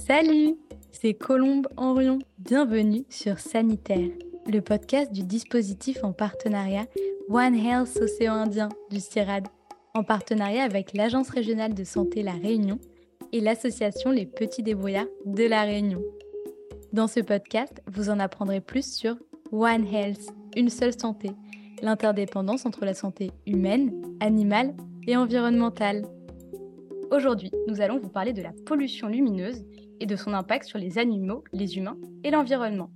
Salut, 0.00 0.56
c'est 0.90 1.14
Colombe 1.14 1.68
Henrion. 1.76 2.18
Bienvenue 2.38 3.04
sur 3.08 3.38
Sanitaire, 3.38 4.10
le 4.46 4.60
podcast 4.60 5.12
du 5.12 5.22
dispositif 5.22 6.02
en 6.02 6.12
partenariat 6.12 6.86
One 7.30 7.54
Health 7.54 7.96
Océan 8.02 8.34
Indien 8.34 8.68
du 8.90 8.98
CIRAD, 8.98 9.46
en 9.94 10.02
partenariat 10.02 10.64
avec 10.64 10.94
l'Agence 10.94 11.30
régionale 11.30 11.74
de 11.74 11.84
santé 11.84 12.22
La 12.22 12.32
Réunion 12.32 12.78
et 13.32 13.40
l'association 13.40 14.10
Les 14.10 14.26
Petits 14.26 14.64
Débrouillards 14.64 15.06
de 15.26 15.44
La 15.44 15.62
Réunion. 15.62 16.02
Dans 16.92 17.06
ce 17.06 17.20
podcast, 17.20 17.80
vous 17.86 18.10
en 18.10 18.18
apprendrez 18.18 18.60
plus 18.60 18.94
sur 18.94 19.16
One 19.52 19.86
Health, 19.86 20.34
une 20.56 20.70
seule 20.70 20.98
santé, 20.98 21.30
l'interdépendance 21.82 22.66
entre 22.66 22.84
la 22.84 22.94
santé 22.94 23.30
humaine, 23.46 24.02
animale 24.20 24.74
et 25.06 25.16
environnementale. 25.16 26.02
Aujourd'hui, 27.12 27.52
nous 27.68 27.80
allons 27.80 28.00
vous 28.00 28.08
parler 28.08 28.32
de 28.32 28.42
la 28.42 28.52
pollution 28.66 29.06
lumineuse 29.06 29.64
et 30.04 30.06
de 30.06 30.16
son 30.16 30.34
impact 30.34 30.66
sur 30.66 30.78
les 30.78 30.98
animaux, 30.98 31.44
les 31.54 31.78
humains 31.78 31.96
et 32.24 32.30
l'environnement. 32.30 32.90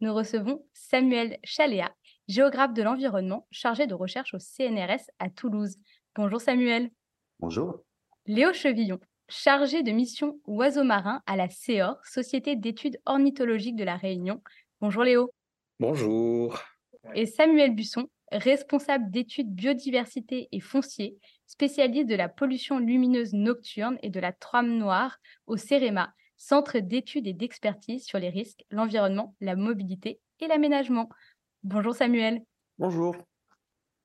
Nous 0.00 0.14
recevons 0.14 0.64
Samuel 0.72 1.36
Chaléa, 1.44 1.94
géographe 2.26 2.72
de 2.72 2.82
l'environnement 2.82 3.46
chargé 3.50 3.86
de 3.86 3.92
recherche 3.92 4.32
au 4.32 4.38
CNRS 4.38 5.10
à 5.18 5.28
Toulouse. 5.28 5.76
Bonjour 6.16 6.40
Samuel. 6.40 6.88
Bonjour. 7.38 7.82
Léo 8.24 8.54
Chevillon, 8.54 8.98
chargé 9.28 9.82
de 9.82 9.92
mission 9.92 10.40
oiseaux 10.46 10.84
marins 10.84 11.20
à 11.26 11.36
la 11.36 11.50
CEOR, 11.50 11.96
Société 12.02 12.56
d'études 12.56 12.98
ornithologiques 13.04 13.76
de 13.76 13.84
la 13.84 13.96
Réunion. 13.96 14.40
Bonjour 14.80 15.02
Léo. 15.02 15.32
Bonjour. 15.80 16.56
Et 17.16 17.26
Samuel 17.26 17.74
Busson, 17.74 18.06
responsable 18.30 19.10
d'études 19.10 19.52
biodiversité 19.52 20.48
et 20.52 20.60
foncier, 20.60 21.18
spécialiste 21.48 22.08
de 22.08 22.14
la 22.14 22.28
pollution 22.28 22.78
lumineuse 22.78 23.32
nocturne 23.32 23.98
et 24.02 24.10
de 24.10 24.20
la 24.20 24.32
trame 24.32 24.78
noire 24.78 25.18
au 25.48 25.56
CEREMA, 25.56 26.14
Centre 26.36 26.78
d'études 26.78 27.26
et 27.26 27.32
d'expertise 27.32 28.04
sur 28.04 28.20
les 28.20 28.28
risques, 28.28 28.64
l'environnement, 28.70 29.34
la 29.40 29.56
mobilité 29.56 30.20
et 30.38 30.46
l'aménagement. 30.46 31.08
Bonjour 31.64 31.96
Samuel. 31.96 32.40
Bonjour. 32.78 33.16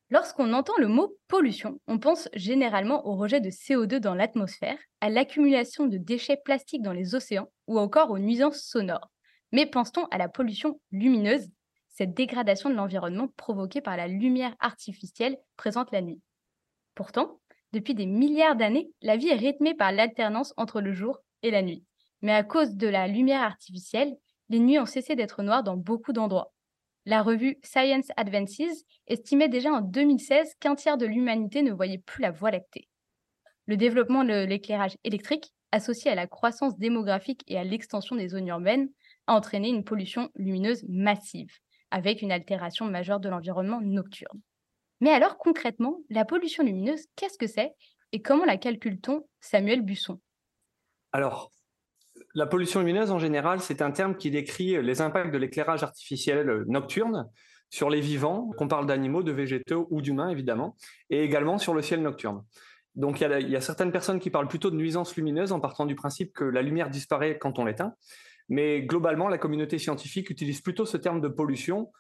Lorsqu'on 0.10 0.54
entend 0.54 0.74
le 0.80 0.88
mot 0.88 1.16
pollution, 1.28 1.80
on 1.86 2.00
pense 2.00 2.30
généralement 2.34 3.06
au 3.06 3.16
rejet 3.16 3.42
de 3.42 3.52
CO2 3.52 4.00
dans 4.00 4.16
l'atmosphère, 4.16 4.80
à 5.02 5.12
l'accumulation 5.12 5.86
de 5.86 5.98
déchets 5.98 6.42
plastiques 6.44 6.82
dans 6.82 6.94
les 6.94 7.14
océans 7.14 7.52
ou 7.68 7.78
encore 7.78 8.10
aux 8.10 8.18
nuisances 8.18 8.64
sonores. 8.64 9.13
Mais 9.54 9.68
pense-t-on 9.68 10.06
à 10.06 10.18
la 10.18 10.28
pollution 10.28 10.82
lumineuse, 10.92 11.48
cette 11.88 12.16
dégradation 12.16 12.72
de 12.72 12.76
l'environnement 12.76 13.28
provoquée 13.38 13.82
par 13.82 13.96
la 13.96 14.08
lumière 14.08 14.56
artificielle 14.60 15.38
présente 15.58 15.92
la 15.92 16.02
nuit 16.02 16.20
Pourtant, 16.96 17.40
depuis 17.72 17.94
des 17.94 18.08
milliards 18.08 18.56
d'années, 18.56 18.90
la 19.04 19.16
vie 19.16 19.30
est 19.30 19.36
rythmée 19.36 19.76
par 19.76 19.92
l'alternance 19.92 20.54
entre 20.58 20.82
le 20.82 20.92
jour 20.92 21.20
et 21.44 21.52
la 21.52 21.62
nuit. 21.62 21.86
Mais 22.24 22.34
à 22.34 22.44
cause 22.44 22.76
de 22.76 22.88
la 22.88 23.08
lumière 23.08 23.44
artificielle, 23.44 24.16
les 24.50 24.60
nuits 24.60 24.80
ont 24.80 24.88
cessé 24.88 25.16
d'être 25.16 25.44
noires 25.44 25.64
dans 25.64 25.78
beaucoup 25.78 26.14
d'endroits. 26.14 26.52
La 27.06 27.22
revue 27.22 27.60
Science 27.64 28.08
Advances 28.18 28.86
estimait 29.06 29.50
déjà 29.50 29.72
en 29.72 29.82
2016 29.82 30.56
qu'un 30.60 30.74
tiers 30.74 30.98
de 30.98 31.06
l'humanité 31.06 31.62
ne 31.62 31.74
voyait 31.74 32.00
plus 32.00 32.24
la 32.24 32.32
voie 32.32 32.50
lactée. 32.50 32.88
Le 33.68 33.78
développement 33.78 34.24
de 34.24 34.46
l'éclairage 34.46 34.98
électrique, 35.04 35.54
associé 35.72 36.10
à 36.10 36.16
la 36.16 36.28
croissance 36.28 36.78
démographique 36.78 37.44
et 37.48 37.58
à 37.58 37.64
l'extension 37.64 38.16
des 38.16 38.30
zones 38.30 38.48
urbaines, 38.48 38.90
a 39.28 39.36
entraîné 39.36 39.70
une 39.70 39.84
pollution 39.84 40.30
lumineuse 40.36 40.84
massive, 40.88 41.52
avec 41.92 42.22
une 42.22 42.32
altération 42.32 42.86
majeure 42.86 43.20
de 43.20 43.30
l'environnement 43.30 43.82
nocturne. 43.82 44.40
Mais 45.02 45.12
alors 45.12 45.38
concrètement, 45.38 46.00
la 46.10 46.26
pollution 46.26 46.64
lumineuse, 46.64 47.06
qu'est-ce 47.16 47.38
que 47.38 47.48
c'est 47.48 47.74
et 48.12 48.22
comment 48.22 48.46
la 48.46 48.58
calcule-t-on, 48.58 49.28
Samuel 49.42 49.82
Busson? 49.82 50.22
Alors, 51.12 51.52
la 52.36 52.46
pollution 52.46 52.80
lumineuse, 52.80 53.12
en 53.12 53.20
général, 53.20 53.60
c'est 53.60 53.82
un 53.82 53.92
terme 53.92 54.16
qui 54.16 54.32
décrit 54.32 54.82
les 54.82 55.02
impacts 55.02 55.34
de 55.34 55.38
l'éclairage 55.38 55.84
artificiel 55.84 56.64
nocturne 56.68 57.30
sur 57.70 57.90
les 57.90 58.02
vivants, 58.02 58.52
qu'on 58.58 58.68
parle 58.68 58.86
d'animaux, 58.86 59.24
de 59.24 59.32
végétaux 59.32 59.88
ou 59.90 60.02
d'humains, 60.02 60.30
évidemment, 60.30 60.76
et 61.10 61.24
également 61.24 61.58
sur 61.58 61.74
le 61.74 61.82
ciel 61.82 62.04
nocturne. 62.04 62.44
Donc, 62.96 63.20
il 63.20 63.50
y, 63.50 63.56
a, 63.56 63.62
certaines 63.62 63.92
personnes 63.92 64.20
qui 64.20 64.30
parlent 64.30 64.48
plutôt 64.48 64.70
de 64.70 64.76
nuisances 64.76 65.16
lumineuses 65.16 65.52
en 65.52 65.60
partant 65.60 65.88
du 65.88 65.96
principe 65.96 66.34
que 66.34 66.44
la 66.44 66.62
lumière 66.62 66.92
disparaît 66.92 67.40
quand 67.40 67.58
on 67.58 67.66
l'éteint. 67.66 67.96
Mais 68.50 68.82
globalement, 68.82 69.28
la 69.28 69.38
communauté 69.38 69.80
scientifique 69.80 70.30
utilise 70.30 70.62
plutôt 70.62 70.86
ce 70.86 70.98
terme 70.98 71.22
de 71.22 71.28
pollution. 71.28 71.92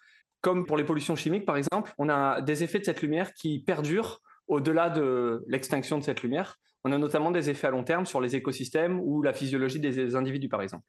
Comme 0.42 0.66
pour 0.66 0.76
les 0.76 0.84
pollutions 0.84 1.16
chimiques, 1.16 1.46
par 1.46 1.56
exemple, 1.56 1.94
on 1.98 2.09
a 2.09 2.42
des 2.42 2.64
effets 2.64 2.80
de 2.80 2.84
cette 2.84 3.02
lumière 3.02 3.34
qui 3.34 3.59
perdurent 3.59 4.22
au-delà 4.48 4.90
de 4.90 5.44
l'extinction 5.48 5.98
de 5.98 6.04
cette 6.04 6.22
lumière. 6.22 6.58
On 6.84 6.92
a 6.92 6.98
notamment 6.98 7.31
des 7.31 7.50
effets 7.50 7.68
à 7.68 7.72
long 7.72 7.84
terme 7.84 8.06
sur 8.06 8.20
les 8.20 8.36
écosystèmes 8.36 9.00
ou 9.00 9.22
la 9.22 9.31
physiologie 9.31 9.80
des 9.80 10.16
individus, 10.16 10.50
par 10.50 10.62
exemple. 10.62 10.84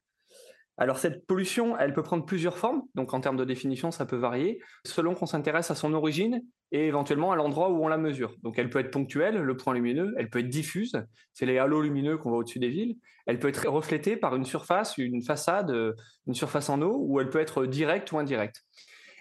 Alors 0.76 0.98
cette 0.98 1.26
pollution, 1.26 1.78
elle 1.78 1.92
peut 1.92 2.02
prendre 2.02 2.24
plusieurs 2.24 2.58
formes, 2.58 2.82
donc 2.94 3.14
en 3.14 3.20
termes 3.20 3.36
de 3.36 3.44
définition, 3.44 3.90
ça 3.90 4.06
peut 4.06 4.16
varier, 4.16 4.60
selon 4.84 5.14
qu'on 5.14 5.26
s'intéresse 5.26 5.70
à 5.70 5.76
son 5.76 5.94
origine 5.94 6.42
et 6.72 6.88
éventuellement 6.88 7.30
à 7.30 7.36
l'endroit 7.36 7.70
où 7.70 7.84
on 7.84 7.88
la 7.88 7.96
mesure. 7.96 8.34
Donc 8.42 8.58
elle 8.58 8.70
peut 8.70 8.80
être 8.80 8.90
ponctuelle, 8.90 9.36
le 9.36 9.56
point 9.56 9.74
lumineux, 9.74 10.14
elle 10.18 10.30
peut 10.30 10.40
être 10.40 10.48
diffuse, 10.48 11.00
c'est 11.32 11.46
les 11.46 11.58
halos 11.58 11.82
lumineux 11.82 12.18
qu'on 12.18 12.30
voit 12.30 12.38
au-dessus 12.38 12.58
des 12.58 12.70
villes, 12.70 12.96
elle 13.26 13.38
peut 13.38 13.48
être 13.48 13.68
reflétée 13.68 14.16
par 14.16 14.34
une 14.34 14.44
surface, 14.44 14.98
une 14.98 15.22
façade, 15.22 15.72
une 16.26 16.34
surface 16.34 16.68
en 16.68 16.82
eau, 16.82 16.96
ou 16.98 17.20
elle 17.20 17.30
peut 17.30 17.40
être 17.40 17.66
directe 17.66 18.10
ou 18.12 18.18
indirecte. 18.18 18.64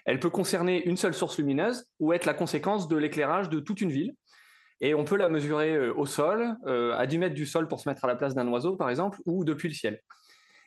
Elle 0.05 0.19
peut 0.19 0.29
concerner 0.29 0.85
une 0.85 0.97
seule 0.97 1.13
source 1.13 1.37
lumineuse 1.37 1.85
ou 1.99 2.13
être 2.13 2.25
la 2.25 2.33
conséquence 2.33 2.87
de 2.87 2.97
l'éclairage 2.97 3.49
de 3.49 3.59
toute 3.59 3.79
une 3.79 3.91
ville. 3.91 4.15
Et 4.81 4.93
on 4.95 5.05
peut 5.05 5.15
la 5.15 5.29
mesurer 5.29 5.75
euh, 5.75 5.93
au 5.95 6.05
sol, 6.05 6.57
euh, 6.67 6.97
à 6.97 7.07
10 7.07 7.17
mètres 7.17 7.35
du 7.35 7.45
sol 7.45 7.69
pour 7.69 7.79
se 7.79 7.87
mettre 7.87 8.03
à 8.03 8.07
la 8.07 8.15
place 8.15 8.35
d'un 8.35 8.47
oiseau, 8.49 8.75
par 8.75 8.89
exemple, 8.89 9.19
ou 9.25 9.45
depuis 9.45 9.69
le 9.69 9.73
ciel. 9.73 10.01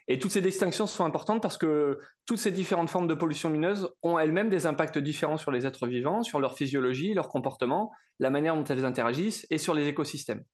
Et 0.08 0.18
toutes 0.18 0.30
ces 0.30 0.40
distinctions 0.40 0.86
sont 0.86 1.04
importantes 1.04 1.42
parce 1.42 1.58
que 1.58 1.98
toutes 2.26 2.38
ces 2.38 2.52
différentes 2.52 2.90
formes 2.90 3.08
de 3.08 3.14
pollution 3.14 3.48
lumineuse 3.48 3.88
ont 4.02 4.18
elles-mêmes 4.18 4.48
des 4.48 4.66
impacts 4.66 4.98
différents 4.98 5.36
sur 5.36 5.50
les 5.50 5.66
êtres 5.66 5.86
vivants, 5.86 6.22
sur 6.22 6.38
leur 6.38 6.56
physiologie, 6.56 7.12
leur 7.12 7.28
comportement, 7.28 7.92
la 8.20 8.30
manière 8.30 8.54
dont 8.54 8.64
elles 8.64 8.84
interagissent 8.84 9.46
et 9.50 9.58
sur 9.58 9.74
les 9.74 9.88
écosystèmes. 9.88 10.44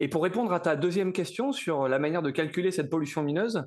Et 0.00 0.08
pour 0.08 0.22
répondre 0.22 0.52
à 0.52 0.60
ta 0.60 0.76
deuxième 0.76 1.12
question 1.12 1.52
sur 1.52 1.88
la 1.88 1.98
manière 1.98 2.22
de 2.22 2.30
calculer 2.30 2.70
cette 2.70 2.90
pollution 2.90 3.22
lumineuse, 3.22 3.64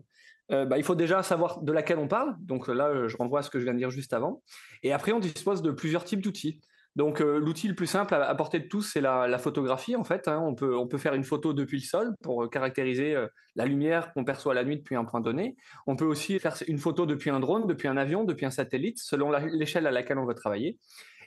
euh, 0.51 0.65
bah, 0.65 0.77
il 0.77 0.83
faut 0.83 0.95
déjà 0.95 1.23
savoir 1.23 1.61
de 1.61 1.71
laquelle 1.71 1.97
on 1.97 2.07
parle. 2.07 2.35
Donc 2.39 2.67
là, 2.67 3.07
je 3.07 3.15
renvoie 3.17 3.39
à 3.39 3.43
ce 3.43 3.49
que 3.49 3.59
je 3.59 3.63
viens 3.63 3.73
de 3.73 3.79
dire 3.79 3.91
juste 3.91 4.13
avant. 4.13 4.43
Et 4.83 4.91
après, 4.91 5.11
on 5.11 5.19
dispose 5.19 5.61
de 5.61 5.71
plusieurs 5.71 6.03
types 6.03 6.21
d'outils. 6.21 6.59
Donc 6.95 7.21
euh, 7.21 7.39
l'outil 7.39 7.67
le 7.67 7.75
plus 7.75 7.87
simple 7.87 8.13
à, 8.13 8.33
portée 8.35 8.59
de 8.59 8.67
tous, 8.67 8.81
c'est 8.81 9.01
la, 9.01 9.37
photographie 9.37 9.95
en 9.95 10.03
fait. 10.03 10.27
Hein. 10.27 10.39
On, 10.43 10.55
peut, 10.55 10.75
on 10.75 10.87
peut 10.87 10.97
faire 10.97 11.13
une 11.13 11.23
photo 11.23 11.53
depuis 11.53 11.77
le 11.77 11.83
sol 11.83 12.15
pour 12.21 12.43
euh, 12.43 12.47
caractériser 12.47 13.15
euh, 13.15 13.27
la 13.55 13.65
lumière 13.65 14.11
qu'on 14.13 14.25
perçoit 14.25 14.53
la 14.53 14.63
nuit 14.63 14.77
depuis 14.77 14.95
un 14.95 15.05
point 15.05 15.21
donné. 15.21 15.55
On 15.87 15.95
peut 15.95 16.05
aussi 16.05 16.39
faire 16.39 16.55
une 16.67 16.79
photo 16.79 17.05
depuis 17.05 17.29
un 17.29 17.39
drone, 17.39 17.67
depuis 17.67 17.87
un 17.87 17.97
avion, 17.97 18.23
depuis 18.23 18.45
un 18.45 18.51
satellite, 18.51 18.99
selon 18.99 19.31
l'échelle 19.31 19.87
à 19.87 19.91
laquelle 19.91 20.17
on 20.17 20.25
veut 20.25 20.33
travailler. 20.33 20.77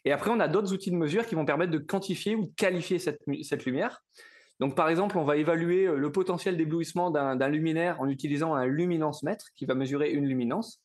Et 0.04 0.10
après, 0.10 0.30
on 0.30 0.40
a 0.40 0.48
d'autres 0.48 0.72
outils 0.72 0.90
de 0.90 0.96
mesure 0.96 1.26
qui 1.26 1.36
vont 1.36 1.44
permettre 1.44 1.70
de 1.70 1.78
quantifier 1.78 2.34
ou 2.34 2.46
de 2.46 2.52
qualifier 2.56 2.98
cette, 2.98 3.20
cette 3.42 3.64
lumière. 3.64 4.02
Donc, 4.58 4.74
par 4.74 4.88
exemple, 4.88 5.16
on 5.16 5.24
va 5.24 5.36
évaluer 5.36 5.86
le 5.86 6.12
potentiel 6.12 6.56
d'éblouissement 6.56 7.10
d'un 7.10 7.48
luminaire 7.48 8.00
en 8.00 8.08
utilisant 8.08 8.54
un 8.54 8.66
luminance 8.66 9.22
mètre 9.22 9.46
qui 9.54 9.64
va 9.64 9.74
mesurer 9.74 10.10
une 10.10 10.26
luminance. 10.26 10.82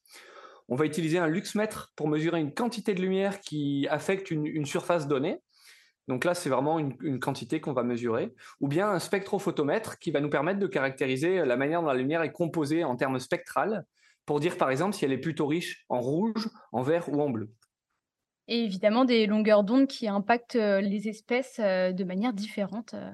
On 0.69 0.75
va 0.75 0.85
utiliser 0.85 1.17
un 1.17 1.27
luxmètre 1.27 1.93
pour 1.95 2.07
mesurer 2.07 2.39
une 2.39 2.53
quantité 2.53 2.93
de 2.93 3.01
lumière 3.01 3.39
qui 3.39 3.87
affecte 3.89 4.31
une, 4.31 4.65
surface 4.65 5.07
donnée. 5.07 5.39
Donc 6.07 6.25
là, 6.25 6.33
c'est 6.33 6.49
vraiment 6.49 6.79
une, 6.79 7.19
quantité 7.19 7.59
qu'on 7.59 7.73
va 7.73 7.83
mesurer. 7.83 8.33
Ou 8.59 8.67
bien 8.67 8.89
un 8.89 8.99
spectrophotomètre 8.99 9.99
qui 9.99 10.11
va 10.11 10.19
nous 10.19 10.29
permettre 10.29 10.59
de 10.59 10.67
caractériser 10.67 11.45
la 11.45 11.57
manière 11.57 11.81
dont 11.81 11.87
la 11.87 11.93
lumière 11.93 12.21
est 12.21 12.31
composée 12.31 12.83
en 12.83 12.95
termes 12.95 13.19
spectrales, 13.19 13.85
pour 14.25 14.39
dire 14.39 14.57
par 14.57 14.69
exemple 14.69 14.95
si 14.95 15.05
elle 15.05 15.13
est 15.13 15.17
plutôt 15.17 15.47
riche 15.47 15.85
en 15.89 16.01
rouge, 16.01 16.49
en 16.71 16.81
vert 16.81 17.07
ou 17.09 17.21
en 17.21 17.29
bleu. 17.29 17.49
Et 18.47 18.63
évidemment, 18.63 19.03
des 19.03 19.25
longueurs 19.25 19.63
d'onde 19.63 19.87
qui 19.87 20.07
impactent 20.07 20.55
euh, 20.55 20.79
les 20.79 21.09
espèces 21.09 21.59
euh, 21.59 21.91
de 21.91 22.03
manière 22.03 22.33
différente. 22.33 22.93
Euh. 22.93 23.11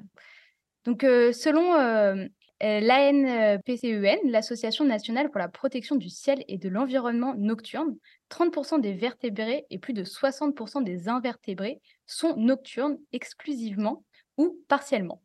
Donc, 0.86 1.02
selon 1.02 2.28
L'ANPCEN, 2.62 4.20
l'Association 4.26 4.86
nationale 4.86 5.30
pour 5.30 5.40
la 5.40 5.50
protection 5.50 5.96
du 5.96 6.10
ciel 6.10 6.44
et 6.48 6.58
de 6.58 6.70
l'environnement 6.70 7.36
nocturne, 7.36 7.98
30% 8.30 8.80
des 8.80 8.94
vertébrés 8.94 9.66
et 9.70 9.80
plus 9.80 9.94
de 9.94 10.04
60% 10.04 10.84
des 10.84 11.10
invertébrés 11.10 11.82
sont 12.06 12.38
nocturnes 12.38 12.98
exclusivement 13.12 14.06
ou 14.38 14.58
partiellement. 14.68 15.22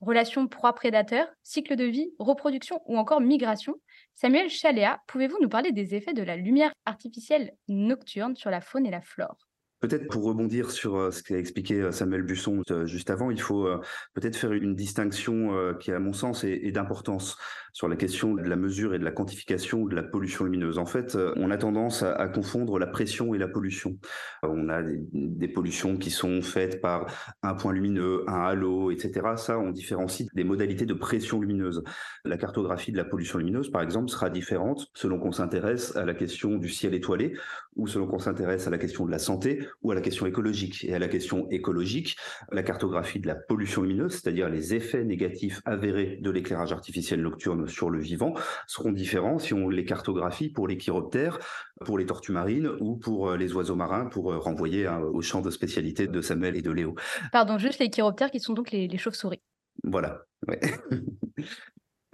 Relations 0.00 0.46
proie-prédateur, 0.46 1.26
cycle 1.42 1.76
de 1.76 1.84
vie, 1.84 2.12
reproduction 2.18 2.82
ou 2.86 2.98
encore 2.98 3.20
migration, 3.20 3.74
Samuel 4.12 4.50
Chaléa, 4.50 5.00
pouvez-vous 5.08 5.38
nous 5.40 5.48
parler 5.48 5.72
des 5.72 5.94
effets 5.94 6.12
de 6.12 6.22
la 6.22 6.36
lumière 6.36 6.72
artificielle 6.84 7.52
nocturne 7.68 8.36
sur 8.36 8.50
la 8.50 8.60
faune 8.60 8.86
et 8.86 8.90
la 8.90 9.00
flore? 9.00 9.48
Peut-être 9.84 10.08
pour 10.08 10.24
rebondir 10.24 10.70
sur 10.70 10.96
euh, 10.96 11.10
ce 11.10 11.22
qu'a 11.22 11.36
expliqué 11.36 11.74
euh, 11.74 11.92
Samuel 11.92 12.22
Busson 12.22 12.62
euh, 12.70 12.86
juste 12.86 13.10
avant, 13.10 13.30
il 13.30 13.38
faut 13.38 13.68
peut-être 14.14 14.34
faire 14.34 14.54
une 14.54 14.74
distinction 14.74 15.74
qui, 15.78 15.92
à 15.92 15.98
mon 15.98 16.14
sens, 16.14 16.42
est, 16.44 16.70
d'importance 16.70 17.36
sur 17.72 17.88
la 17.88 17.96
question 17.96 18.34
de 18.34 18.42
la 18.42 18.56
mesure 18.56 18.94
et 18.94 18.98
de 18.98 19.04
la 19.04 19.10
quantification 19.10 19.84
de 19.84 19.94
la 19.94 20.02
pollution 20.02 20.44
lumineuse. 20.44 20.78
En 20.78 20.86
fait, 20.86 21.18
on 21.36 21.50
a 21.50 21.58
tendance 21.58 22.02
à, 22.02 22.28
confondre 22.28 22.78
la 22.78 22.86
pression 22.86 23.34
et 23.34 23.38
la 23.38 23.48
pollution. 23.48 23.98
On 24.42 24.68
a 24.68 24.82
des, 24.82 25.48
pollutions 25.48 25.96
qui 25.96 26.10
sont 26.10 26.40
faites 26.40 26.80
par 26.80 27.06
un 27.42 27.54
point 27.54 27.72
lumineux, 27.72 28.24
un 28.28 28.42
halo, 28.44 28.90
etc. 28.90 29.32
Ça, 29.36 29.58
on 29.58 29.70
différencie 29.70 30.28
des 30.34 30.44
modalités 30.44 30.86
de 30.86 30.94
pression 30.94 31.40
lumineuse. 31.40 31.82
La 32.24 32.36
cartographie 32.36 32.92
de 32.92 32.96
la 32.96 33.04
pollution 33.04 33.38
lumineuse, 33.38 33.70
par 33.70 33.82
exemple, 33.82 34.08
sera 34.08 34.30
différente 34.30 34.86
selon 34.94 35.18
qu'on 35.18 35.32
s'intéresse 35.32 35.96
à 35.96 36.04
la 36.04 36.14
question 36.14 36.56
du 36.56 36.68
ciel 36.68 36.94
étoilé 36.94 37.34
ou 37.76 37.86
selon 37.86 38.06
qu'on 38.06 38.18
s'intéresse 38.18 38.66
à 38.66 38.70
la 38.70 38.78
question 38.78 39.04
de 39.04 39.10
la 39.10 39.18
santé 39.18 39.66
ou 39.82 39.90
à 39.90 39.94
la 39.94 40.00
question 40.00 40.26
écologique. 40.26 40.84
Et 40.84 40.94
à 40.94 40.98
la 40.98 41.08
question 41.08 41.48
écologique, 41.50 42.16
la 42.52 42.62
cartographie 42.62 43.20
de 43.20 43.26
la 43.26 43.34
pollution 43.34 43.82
lumineuse, 43.82 44.12
c'est-à-dire 44.12 44.48
les 44.48 44.74
effets 44.74 45.04
négatifs 45.04 45.60
avérés 45.64 46.18
de 46.20 46.30
l'éclairage 46.30 46.72
artificiel 46.72 47.22
nocturne 47.22 47.68
sur 47.68 47.90
le 47.90 48.00
vivant, 48.00 48.34
seront 48.66 48.92
différents 48.92 49.38
si 49.38 49.54
on 49.54 49.68
les 49.68 49.84
cartographie 49.84 50.48
pour 50.48 50.68
les 50.68 50.76
chiroptères, 50.76 51.38
pour 51.84 51.98
les 51.98 52.06
tortues 52.06 52.32
marines 52.32 52.70
ou 52.80 52.96
pour 52.96 53.30
euh, 53.30 53.36
les 53.36 53.52
oiseaux 53.54 53.76
marins, 53.76 54.06
pour 54.06 54.32
euh, 54.32 54.38
renvoyer 54.38 54.86
hein, 54.86 55.00
au 55.00 55.20
champ 55.22 55.40
de 55.40 55.50
spécialité 55.50 56.06
de 56.06 56.20
Samuel 56.20 56.56
et 56.56 56.62
de 56.62 56.70
Léo. 56.70 56.94
Pardon, 57.32 57.58
juste 57.58 57.80
les 57.80 57.90
chiroptères 57.90 58.30
qui 58.30 58.40
sont 58.40 58.54
donc 58.54 58.70
les, 58.70 58.96
chauves-souris. 58.98 59.40
Voilà. 59.82 60.22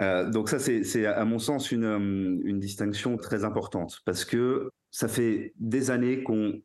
Euh, 0.00 0.30
donc 0.30 0.48
ça, 0.48 0.58
c'est 0.58 1.04
à 1.04 1.26
mon 1.26 1.38
sens 1.38 1.72
une, 1.72 2.40
une 2.46 2.58
distinction 2.58 3.18
très 3.18 3.44
importante 3.44 3.98
parce 4.06 4.24
que 4.24 4.70
ça 4.90 5.08
fait 5.08 5.54
des 5.58 5.90
années 5.90 6.22
qu'on 6.22 6.60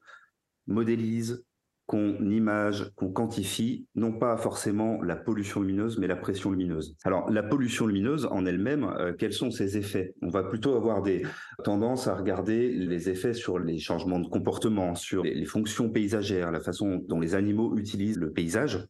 modélise, 0.68 1.45
qu'on 1.86 2.31
image, 2.31 2.92
qu'on 2.95 3.12
quantifie, 3.12 3.88
non 3.94 4.12
pas 4.12 4.38
forcément 4.38 5.01
la 5.04 5.16
pollution 5.16 5.62
lumineuse, 5.62 6.00
mais 6.00 6.07
la 6.07 6.16
pression 6.16 6.50
lumineuse. 6.50 6.95
Alors, 7.04 7.30
la 7.30 7.44
pollution 7.44 7.86
lumineuse 7.86 8.25
en 8.25 8.45
elle-même, 8.45 8.86
euh, 9.00 9.13
quels 9.13 9.33
sont 9.33 9.51
ses 9.51 9.77
effets? 9.77 10.16
On 10.22 10.30
va 10.30 10.44
plutôt 10.44 10.75
avoir 10.75 11.04
des 11.04 11.24
tendances 11.63 12.07
à 12.07 12.16
regarder 12.16 12.69
les 12.69 13.10
effets 13.10 13.33
sur 13.33 13.60
les 13.60 13.77
changements 13.77 14.19
de 14.19 14.27
comportement, 14.27 14.95
sur 14.95 15.24
les 15.24 15.45
fonctions 15.45 15.89
paysagères, 15.89 16.51
la 16.51 16.62
façon 16.62 17.04
dont 17.07 17.19
les 17.19 17.36
animaux 17.36 17.77
utilisent 17.77 18.18
le 18.18 18.31
paysage. 18.31 18.88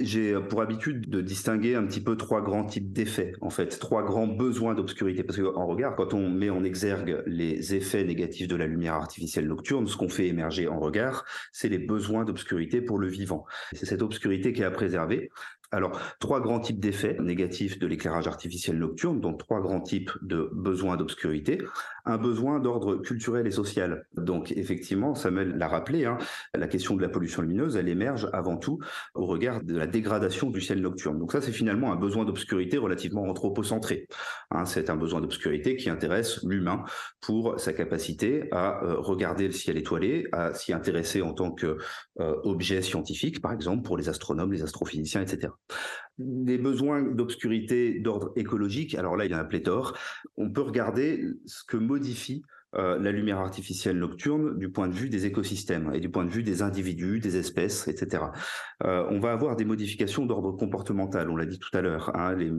J'ai 0.00 0.32
euh, 0.32 0.40
pour 0.40 0.62
habitude 0.62 1.10
de 1.10 1.20
distinguer 1.20 1.74
un 1.74 1.84
petit 1.84 2.00
peu 2.00 2.16
trois 2.16 2.40
grands 2.40 2.64
types 2.64 2.92
d'effets, 2.92 3.32
en 3.40 3.50
fait, 3.50 3.80
trois 3.80 4.04
grands 4.04 4.28
besoins 4.28 4.74
d'obscurité. 4.74 5.24
Parce 5.24 5.40
qu'en 5.40 5.66
regard, 5.66 5.96
quand 5.96 6.14
on 6.14 6.30
met 6.30 6.50
en 6.50 6.62
exergue 6.62 7.22
les 7.26 7.74
effets 7.74 8.04
négatifs 8.04 8.46
de 8.46 8.54
la 8.54 8.68
lumière 8.68 8.94
artificielle 8.94 9.48
nocturne, 9.48 9.88
ce 9.88 9.96
qu'on 9.96 10.08
fait 10.08 10.28
émerger 10.28 10.68
en 10.68 10.78
regard, 10.78 11.24
c'est 11.50 11.68
les 11.68 11.78
besoins 11.78 12.24
d'obscurité 12.24 12.80
pour 12.80 12.98
le 12.98 13.08
vivant. 13.08 13.44
C'est 13.72 13.86
cette 13.86 14.02
obscurité 14.02 14.52
qui 14.52 14.62
est 14.62 14.66
à 14.66 14.70
préserver. 14.70 15.30
Alors, 15.70 16.00
trois 16.18 16.40
grands 16.40 16.60
types 16.60 16.80
d'effets 16.80 17.18
négatifs 17.20 17.78
de 17.78 17.86
l'éclairage 17.86 18.26
artificiel 18.26 18.78
nocturne, 18.78 19.20
donc 19.20 19.38
trois 19.38 19.60
grands 19.60 19.82
types 19.82 20.10
de 20.22 20.48
besoins 20.54 20.96
d'obscurité. 20.96 21.62
Un 22.06 22.16
besoin 22.16 22.58
d'ordre 22.58 22.96
culturel 22.96 23.46
et 23.46 23.50
social. 23.50 24.06
Donc, 24.14 24.52
effectivement, 24.52 25.14
Samuel 25.14 25.58
l'a 25.58 25.68
rappelé, 25.68 26.06
hein, 26.06 26.16
la 26.54 26.68
question 26.68 26.96
de 26.96 27.02
la 27.02 27.10
pollution 27.10 27.42
lumineuse, 27.42 27.76
elle 27.76 27.88
émerge 27.88 28.30
avant 28.32 28.56
tout 28.56 28.78
au 29.14 29.26
regard 29.26 29.62
de 29.62 29.76
la 29.76 29.86
dégradation 29.86 30.48
du 30.48 30.62
ciel 30.62 30.80
nocturne. 30.80 31.18
Donc 31.18 31.32
ça, 31.32 31.42
c'est 31.42 31.52
finalement 31.52 31.92
un 31.92 31.96
besoin 31.96 32.24
d'obscurité 32.24 32.78
relativement 32.78 33.24
anthropocentré. 33.24 34.08
Hein, 34.50 34.64
c'est 34.64 34.88
un 34.88 34.96
besoin 34.96 35.20
d'obscurité 35.20 35.76
qui 35.76 35.90
intéresse 35.90 36.42
l'humain 36.44 36.84
pour 37.20 37.60
sa 37.60 37.74
capacité 37.74 38.48
à 38.52 38.82
euh, 38.84 38.94
regarder 38.98 39.46
le 39.46 39.52
ciel 39.52 39.76
étoilé, 39.76 40.26
à 40.32 40.54
s'y 40.54 40.72
intéresser 40.72 41.20
en 41.20 41.34
tant 41.34 41.50
qu'objet 41.50 42.78
euh, 42.78 42.82
scientifique, 42.82 43.42
par 43.42 43.52
exemple, 43.52 43.82
pour 43.82 43.98
les 43.98 44.08
astronomes, 44.08 44.52
les 44.52 44.62
astrophysiciens, 44.62 45.20
etc. 45.20 45.52
Des 46.18 46.58
besoins 46.58 47.02
d'obscurité 47.02 48.00
d'ordre 48.00 48.32
écologique, 48.34 48.94
alors 48.94 49.16
là, 49.16 49.24
il 49.24 49.30
y 49.30 49.34
a 49.34 49.38
un 49.38 49.44
pléthore. 49.44 49.96
On 50.36 50.50
peut 50.50 50.62
regarder 50.62 51.24
ce 51.46 51.62
que 51.64 51.76
modifie 51.76 52.42
euh, 52.74 52.98
la 52.98 53.12
lumière 53.12 53.38
artificielle 53.38 53.98
nocturne 53.98 54.58
du 54.58 54.70
point 54.70 54.88
de 54.88 54.92
vue 54.92 55.08
des 55.08 55.24
écosystèmes 55.24 55.90
et 55.94 56.00
du 56.00 56.10
point 56.10 56.26
de 56.26 56.30
vue 56.30 56.42
des 56.42 56.60
individus, 56.60 57.18
des 57.18 57.38
espèces, 57.38 57.88
etc. 57.88 58.24
Euh, 58.84 59.06
on 59.08 59.20
va 59.20 59.32
avoir 59.32 59.56
des 59.56 59.64
modifications 59.64 60.26
d'ordre 60.26 60.52
comportemental, 60.52 61.30
on 61.30 61.36
l'a 61.36 61.46
dit 61.46 61.58
tout 61.58 61.74
à 61.74 61.80
l'heure, 61.80 62.14
hein, 62.14 62.34
les 62.34 62.52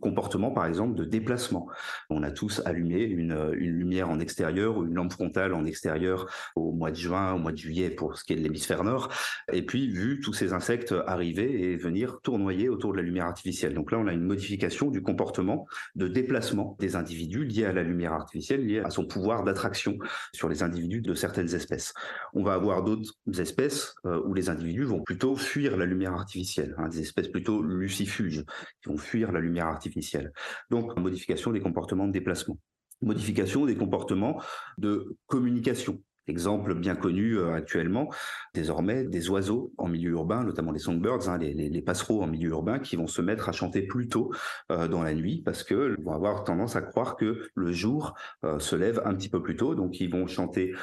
comportements 0.00 0.52
par 0.52 0.66
exemple 0.66 0.94
de 0.94 1.04
déplacement. 1.04 1.68
On 2.10 2.22
a 2.22 2.30
tous 2.30 2.62
allumé 2.64 3.02
une, 3.02 3.50
une, 3.58 3.72
lumière 3.72 4.08
en 4.08 4.20
extérieur 4.20 4.78
ou 4.78 4.84
une 4.84 4.94
lampe 4.94 5.12
frontale 5.12 5.52
en 5.52 5.64
extérieur 5.64 6.30
au 6.54 6.70
mois 6.70 6.92
de 6.92 6.96
juin, 6.96 7.32
au 7.32 7.38
mois 7.38 7.52
de 7.52 7.58
juillet 7.58 7.90
pour 7.90 8.16
ce 8.16 8.24
qui 8.24 8.34
est 8.34 8.36
de 8.36 8.42
l'hémisphère 8.42 8.84
nord, 8.84 9.08
et 9.52 9.66
puis 9.66 9.90
vu 9.90 10.20
tous 10.20 10.32
ces 10.32 10.52
insectes 10.52 10.94
arriver 11.08 11.72
et 11.72 11.76
venir 11.76 12.20
tournoyer 12.22 12.68
autour 12.68 12.92
de 12.92 12.98
la 12.98 13.02
lumière 13.02 13.26
artificielle. 13.26 13.74
Donc 13.74 13.90
là, 13.90 13.98
on 13.98 14.06
a 14.06 14.12
une 14.12 14.24
modification 14.24 14.90
du 14.90 15.02
comportement 15.02 15.66
de 15.96 16.06
déplacement 16.06 16.76
des 16.78 16.94
individus 16.94 17.44
liés 17.44 17.64
à 17.64 17.72
la 17.72 17.82
lumière 17.82 18.12
artificielle, 18.12 18.64
lié 18.64 18.78
à 18.78 18.90
son 18.90 19.04
pouvoir 19.04 19.23
d'attraction 19.44 19.98
sur 20.32 20.48
les 20.48 20.62
individus 20.62 21.00
de 21.00 21.14
certaines 21.14 21.54
espèces. 21.54 21.92
On 22.34 22.42
va 22.42 22.54
avoir 22.54 22.82
d'autres 22.82 23.12
espèces 23.38 23.94
euh, 24.06 24.20
où 24.24 24.34
les 24.34 24.48
individus 24.48 24.84
vont 24.84 25.02
plutôt 25.02 25.36
fuir 25.36 25.76
la 25.76 25.86
lumière 25.86 26.12
artificielle, 26.12 26.74
hein, 26.78 26.88
des 26.88 27.00
espèces 27.00 27.28
plutôt 27.28 27.62
lucifuges 27.62 28.44
qui 28.82 28.88
vont 28.88 28.98
fuir 28.98 29.32
la 29.32 29.40
lumière 29.40 29.66
artificielle. 29.66 30.32
Donc, 30.70 30.96
modification 30.98 31.50
des 31.52 31.60
comportements 31.60 32.06
de 32.06 32.12
déplacement 32.12 32.58
modification 33.02 33.66
des 33.66 33.76
comportements 33.76 34.40
de 34.78 35.16
communication. 35.26 36.00
Exemple 36.26 36.74
bien 36.74 36.94
connu 36.94 37.36
euh, 37.36 37.52
actuellement, 37.52 38.08
désormais, 38.54 39.04
des 39.04 39.28
oiseaux 39.28 39.72
en 39.76 39.88
milieu 39.88 40.12
urbain, 40.12 40.42
notamment 40.42 40.72
les 40.72 40.78
songbirds, 40.78 41.28
hein, 41.28 41.36
les, 41.36 41.82
passereaux 41.82 42.22
en 42.22 42.26
milieu 42.26 42.48
urbain, 42.48 42.78
qui 42.78 42.96
vont 42.96 43.06
se 43.06 43.20
mettre 43.20 43.50
à 43.50 43.52
chanter 43.52 43.82
plus 43.82 44.08
tôt 44.08 44.32
euh, 44.72 44.88
dans 44.88 45.02
la 45.02 45.12
nuit 45.12 45.42
parce 45.44 45.64
qu'ils 45.64 45.96
vont 46.02 46.14
avoir 46.14 46.44
tendance 46.44 46.76
à 46.76 46.80
croire 46.80 47.16
que 47.16 47.42
le 47.54 47.72
jour 47.72 48.14
euh, 48.44 48.58
se 48.58 48.74
lève 48.74 49.02
un 49.04 49.14
petit 49.14 49.28
peu 49.28 49.42
plus 49.42 49.56
tôt, 49.56 49.74
donc 49.74 50.00
ils 50.00 50.10
vont 50.10 50.26
chanter 50.26 50.74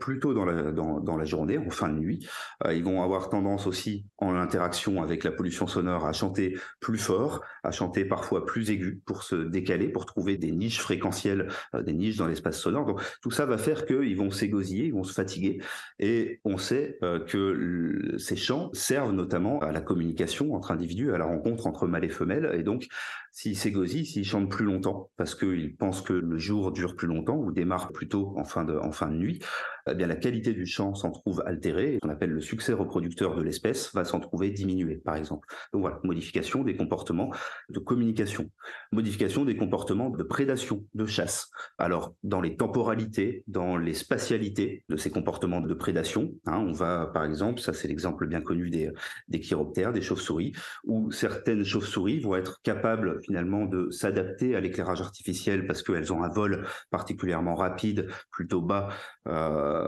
plus 0.00 0.18
tôt 0.20 0.32
dans 0.32 0.44
la, 0.44 0.72
dans, 0.72 1.16
la 1.16 1.24
journée, 1.24 1.58
en 1.58 1.70
fin 1.70 1.88
de 1.88 1.98
nuit. 1.98 2.26
ils 2.70 2.82
vont 2.82 3.02
avoir 3.02 3.28
tendance 3.28 3.66
aussi, 3.66 4.06
en 4.18 4.34
interaction 4.34 5.02
avec 5.02 5.24
la 5.24 5.30
pollution 5.30 5.66
sonore, 5.66 6.06
à 6.06 6.12
chanter 6.12 6.58
plus 6.80 6.98
fort, 6.98 7.42
à 7.62 7.70
chanter 7.70 8.04
parfois 8.04 8.46
plus 8.46 8.70
aigu 8.70 9.02
pour 9.04 9.22
se 9.22 9.36
décaler, 9.36 9.88
pour 9.88 10.06
trouver 10.06 10.36
des 10.36 10.52
niches 10.52 10.80
fréquentielles, 10.80 11.48
des 11.74 11.92
niches 11.92 12.16
dans 12.16 12.26
l'espace 12.26 12.58
sonore. 12.58 12.86
Donc 12.86 13.00
tout 13.22 13.30
ça 13.30 13.46
va 13.46 13.58
faire 13.58 13.84
qu'ils 13.84 14.16
vont 14.16 14.30
s'égosier 14.30 14.69
ils 14.78 14.92
vont 14.92 15.04
se 15.04 15.12
fatiguer. 15.12 15.60
Et 15.98 16.40
on 16.44 16.58
sait 16.58 16.98
euh, 17.02 17.20
que 17.20 18.16
ces 18.18 18.36
chants 18.36 18.70
servent 18.72 19.12
notamment 19.12 19.60
à 19.60 19.72
la 19.72 19.80
communication 19.80 20.54
entre 20.54 20.70
individus, 20.70 21.12
à 21.12 21.18
la 21.18 21.26
rencontre 21.26 21.66
entre 21.66 21.86
mâles 21.86 22.04
et 22.04 22.08
femelles. 22.08 22.50
Et 22.54 22.62
donc, 22.62 22.88
s'ils 23.32 23.56
s'égosillent, 23.56 24.06
s'ils 24.06 24.24
chantent 24.24 24.50
plus 24.50 24.64
longtemps, 24.64 25.10
parce 25.16 25.34
qu'ils 25.34 25.76
pensent 25.76 26.02
que 26.02 26.12
le 26.12 26.38
jour 26.38 26.72
dure 26.72 26.96
plus 26.96 27.08
longtemps 27.08 27.36
ou 27.36 27.52
démarre 27.52 27.92
plus 27.92 28.08
tôt 28.08 28.34
en 28.36 28.44
fin 28.44 28.64
de 28.64 29.14
nuit, 29.14 29.40
eh 29.88 29.94
bien 29.94 30.06
la 30.06 30.16
qualité 30.16 30.52
du 30.52 30.66
chant 30.66 30.94
s'en 30.94 31.10
trouve 31.10 31.42
altérée. 31.46 31.94
Ce 31.94 31.98
qu'on 32.00 32.12
appelle 32.12 32.30
le 32.30 32.40
succès 32.40 32.72
reproducteur 32.72 33.36
de 33.36 33.42
l'espèce 33.42 33.92
va 33.94 34.04
s'en 34.04 34.20
trouver 34.20 34.50
diminué, 34.50 34.96
par 34.96 35.16
exemple. 35.16 35.48
Donc 35.72 35.82
voilà, 35.82 36.00
modification 36.04 36.64
des 36.64 36.76
comportements 36.76 37.30
de 37.68 37.78
communication, 37.78 38.50
modification 38.92 39.44
des 39.44 39.56
comportements 39.56 40.10
de 40.10 40.22
prédation, 40.22 40.84
de 40.94 41.06
chasse. 41.06 41.50
Alors, 41.78 42.14
dans 42.22 42.40
les 42.40 42.56
temporalités, 42.56 43.44
dans 43.46 43.76
les 43.76 43.94
spatialités 43.94 44.84
de 44.88 44.96
ces 44.96 45.10
comportements 45.10 45.60
de 45.60 45.74
prédation, 45.74 46.32
hein, 46.46 46.58
on 46.58 46.72
va, 46.72 47.06
par 47.06 47.24
exemple, 47.24 47.60
ça 47.60 47.72
c'est 47.72 47.88
l'exemple 47.88 48.26
bien 48.26 48.40
connu 48.40 48.70
des, 48.70 48.90
des 49.28 49.40
chiroptères, 49.40 49.92
des 49.92 50.02
chauves-souris, 50.02 50.52
où 50.84 51.10
certaines 51.10 51.64
chauves-souris 51.64 52.20
vont 52.20 52.36
être 52.36 52.60
capables 52.62 53.20
finalement 53.22 53.66
de 53.66 53.90
s'adapter 53.90 54.56
à 54.56 54.60
l'éclairage 54.60 55.00
artificiel 55.00 55.66
parce 55.66 55.82
qu'elles 55.82 56.12
ont 56.12 56.22
un 56.22 56.28
vol 56.28 56.66
particulièrement 56.90 57.54
rapide, 57.54 58.08
plutôt 58.30 58.60
bas, 58.60 58.88
euh, 59.28 59.79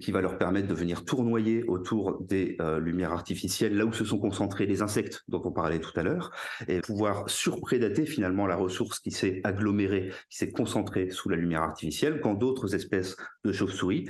qui 0.00 0.12
va 0.12 0.20
leur 0.20 0.38
permettre 0.38 0.68
de 0.68 0.74
venir 0.74 1.04
tournoyer 1.04 1.64
autour 1.64 2.20
des 2.22 2.56
euh, 2.60 2.78
lumières 2.78 3.12
artificielles, 3.12 3.76
là 3.76 3.84
où 3.84 3.92
se 3.92 4.04
sont 4.04 4.18
concentrés 4.18 4.66
les 4.66 4.82
insectes 4.82 5.22
dont 5.28 5.42
on 5.44 5.52
parlait 5.52 5.80
tout 5.80 5.98
à 5.98 6.02
l'heure, 6.02 6.30
et 6.68 6.80
pouvoir 6.80 7.28
surprédater 7.28 8.06
finalement 8.06 8.46
la 8.46 8.56
ressource 8.56 8.98
qui 9.00 9.10
s'est 9.10 9.40
agglomérée, 9.44 10.10
qui 10.30 10.38
s'est 10.38 10.52
concentrée 10.52 11.10
sous 11.10 11.28
la 11.28 11.36
lumière 11.36 11.62
artificielle, 11.62 12.20
quand 12.20 12.34
d'autres 12.34 12.74
espèces 12.74 13.16
de 13.44 13.52
chauves-souris, 13.52 14.08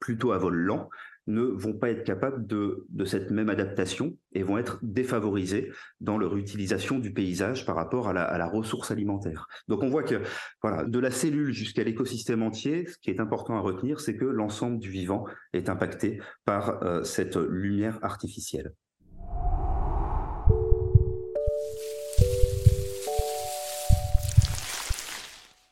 plutôt 0.00 0.32
à 0.32 0.38
vol 0.38 0.54
lent, 0.54 0.88
ne 1.28 1.42
vont 1.42 1.74
pas 1.74 1.90
être 1.90 2.04
capables 2.04 2.46
de, 2.46 2.86
cette 3.04 3.30
même 3.30 3.50
adaptation 3.50 4.16
et 4.32 4.42
vont 4.42 4.58
être 4.58 4.78
défavorisés 4.82 5.70
dans 6.00 6.18
leur 6.18 6.36
utilisation 6.36 6.98
du 6.98 7.12
paysage 7.12 7.66
par 7.66 7.76
rapport 7.76 8.08
à 8.08 8.12
la, 8.12 8.22
à 8.22 8.38
la 8.38 8.46
ressource 8.48 8.90
alimentaire. 8.90 9.46
Donc 9.68 9.82
on 9.82 9.88
voit 9.88 10.02
que 10.02 10.22
voilà, 10.62 10.84
de 10.84 10.98
la 10.98 11.10
cellule 11.10 11.52
jusqu'à 11.52 11.84
l'écosystème 11.84 12.42
entier, 12.42 12.86
ce 12.86 12.98
qui 12.98 13.10
est 13.10 13.20
important 13.20 13.56
à 13.56 13.60
retenir, 13.60 14.00
c'est 14.00 14.16
que 14.16 14.24
l'ensemble 14.24 14.78
du 14.78 14.90
vivant 14.90 15.26
est 15.52 15.68
impacté 15.68 16.20
par 16.44 16.82
euh, 16.82 17.04
cette 17.04 17.36
lumière 17.36 17.98
artificielle. 18.02 18.72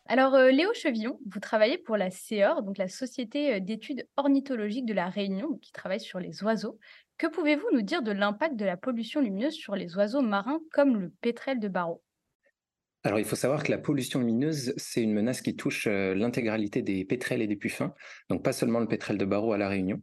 Alors, 0.09 0.35
euh, 0.37 0.51
Léo 0.51 0.73
Chevillon, 0.73 1.19
vous 1.29 1.41
travaillez 1.41 1.79
pour 1.79 1.97
la 1.97 2.11
CEOR, 2.11 2.63
donc 2.63 2.79
la 2.79 2.87
Société 2.87 3.55
euh, 3.55 3.61
d'études 3.61 4.07
ornithologiques 4.17 4.87
de 4.87 4.95
la 4.95 5.09
Réunion, 5.09 5.59
qui 5.61 5.73
travaille 5.73 6.01
sur 6.01 6.21
les 6.21 6.45
oiseaux. 6.45 6.79
Que 7.19 7.27
pouvez-vous 7.27 7.67
nous 7.73 7.83
dire 7.83 8.03
de 8.03 8.13
l'impact 8.13 8.55
de 8.55 8.65
la 8.65 8.77
pollution 8.77 9.21
lumineuse 9.21 9.55
sur 9.55 9.75
les 9.75 9.97
oiseaux 9.97 10.23
marins 10.23 10.61
comme 10.73 10.97
le 11.01 11.13
pétrel 11.21 11.59
de 11.59 11.67
Barreau? 11.67 12.05
Alors, 13.03 13.19
il 13.19 13.25
faut 13.25 13.37
savoir 13.37 13.65
que 13.65 13.73
la 13.73 13.79
pollution 13.79 14.21
lumineuse, 14.21 14.75
c'est 14.77 15.03
une 15.03 15.13
menace 15.13 15.41
qui 15.41 15.57
touche 15.57 15.89
euh, 15.89 16.15
l'intégralité 16.15 16.83
des 16.83 17.05
pétrels 17.05 17.43
et 17.43 17.49
des 17.49 17.57
puffins, 17.57 17.93
donc 18.29 18.45
pas 18.45 18.53
seulement 18.53 18.81
le 18.81 18.87
pétrel 18.87 19.19
de 19.19 19.25
Barreau 19.25 19.53
à 19.53 19.59
La 19.59 19.69
Réunion. 19.69 20.03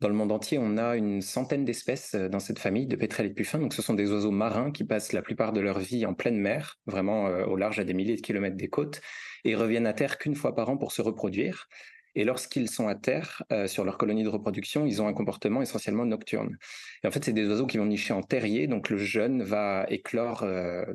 Dans 0.00 0.08
le 0.08 0.14
monde 0.14 0.32
entier, 0.32 0.56
on 0.58 0.78
a 0.78 0.96
une 0.96 1.20
centaine 1.20 1.66
d'espèces 1.66 2.14
euh, 2.14 2.30
dans 2.30 2.40
cette 2.40 2.58
famille 2.58 2.86
de 2.86 2.96
pétrels 2.96 3.26
et 3.26 3.28
de 3.28 3.34
puffins. 3.34 3.58
Donc, 3.58 3.74
ce 3.74 3.82
sont 3.82 3.92
des 3.92 4.10
oiseaux 4.10 4.30
marins 4.30 4.70
qui 4.70 4.84
passent 4.84 5.12
la 5.12 5.20
plupart 5.20 5.52
de 5.52 5.60
leur 5.60 5.78
vie 5.78 6.06
en 6.06 6.14
pleine 6.14 6.38
mer, 6.38 6.78
vraiment 6.86 7.26
euh, 7.26 7.44
au 7.44 7.54
large 7.54 7.80
à 7.80 7.84
des 7.84 7.92
milliers 7.92 8.16
de 8.16 8.22
kilomètres 8.22 8.56
des 8.56 8.68
côtes, 8.68 9.02
et 9.44 9.54
reviennent 9.54 9.86
à 9.86 9.92
terre 9.92 10.16
qu'une 10.16 10.36
fois 10.36 10.54
par 10.54 10.70
an 10.70 10.78
pour 10.78 10.92
se 10.92 11.02
reproduire. 11.02 11.68
Et 12.14 12.24
lorsqu'ils 12.24 12.70
sont 12.70 12.88
à 12.88 12.94
terre, 12.94 13.42
euh, 13.52 13.66
sur 13.66 13.84
leur 13.84 13.98
colonie 13.98 14.24
de 14.24 14.30
reproduction, 14.30 14.86
ils 14.86 15.02
ont 15.02 15.06
un 15.06 15.12
comportement 15.12 15.60
essentiellement 15.60 16.06
nocturne. 16.06 16.56
Et 17.04 17.06
en 17.06 17.10
fait, 17.10 17.22
c'est 17.22 17.34
des 17.34 17.46
oiseaux 17.46 17.66
qui 17.66 17.76
vont 17.76 17.84
nicher 17.84 18.14
en 18.14 18.22
terrier, 18.22 18.68
donc 18.68 18.88
le 18.88 18.96
jeune 18.96 19.42
va 19.42 19.84
éclore 19.90 20.46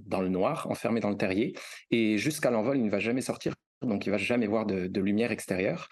dans 0.03 0.21
le 0.21 0.29
noir, 0.29 0.69
enfermé 0.69 0.99
dans 0.99 1.11
le 1.11 1.15
terrier, 1.15 1.53
et 1.91 2.17
jusqu'à 2.17 2.49
l'envol, 2.49 2.77
il 2.77 2.83
ne 2.83 2.89
va 2.89 2.99
jamais 2.99 3.21
sortir, 3.21 3.53
donc 3.81 4.05
il 4.05 4.09
va 4.09 4.17
jamais 4.17 4.47
voir 4.47 4.65
de, 4.65 4.99
lumière 4.99 5.31
extérieure. 5.31 5.87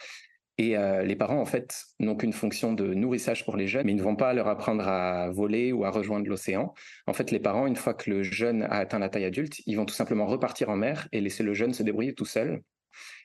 Et 0.57 0.77
euh, 0.77 1.03
les 1.03 1.15
parents, 1.15 1.39
en 1.39 1.45
fait, 1.45 1.83
n'ont 1.99 2.15
qu'une 2.15 2.33
fonction 2.33 2.73
de 2.73 2.93
nourrissage 2.93 3.43
pour 3.43 3.57
les 3.57 3.67
jeunes, 3.67 3.85
mais 3.85 3.93
ils 3.93 3.97
ne 3.97 4.03
vont 4.03 4.15
pas 4.15 4.33
leur 4.33 4.47
apprendre 4.47 4.87
à 4.87 5.29
voler 5.31 5.71
ou 5.71 5.83
à 5.83 5.89
rejoindre 5.89 6.27
l'océan. 6.29 6.73
En 7.07 7.13
fait, 7.13 7.31
les 7.31 7.39
parents, 7.39 7.65
une 7.65 7.75
fois 7.75 7.93
que 7.93 8.09
le 8.09 8.21
jeune 8.21 8.63
a 8.63 8.75
atteint 8.75 8.99
la 8.99 9.09
taille 9.09 9.25
adulte, 9.25 9.61
ils 9.65 9.75
vont 9.75 9.85
tout 9.85 9.95
simplement 9.95 10.27
repartir 10.27 10.69
en 10.69 10.75
mer 10.75 11.07
et 11.11 11.21
laisser 11.21 11.43
le 11.43 11.53
jeune 11.53 11.73
se 11.73 11.81
débrouiller 11.81 12.13
tout 12.13 12.25
seul. 12.25 12.61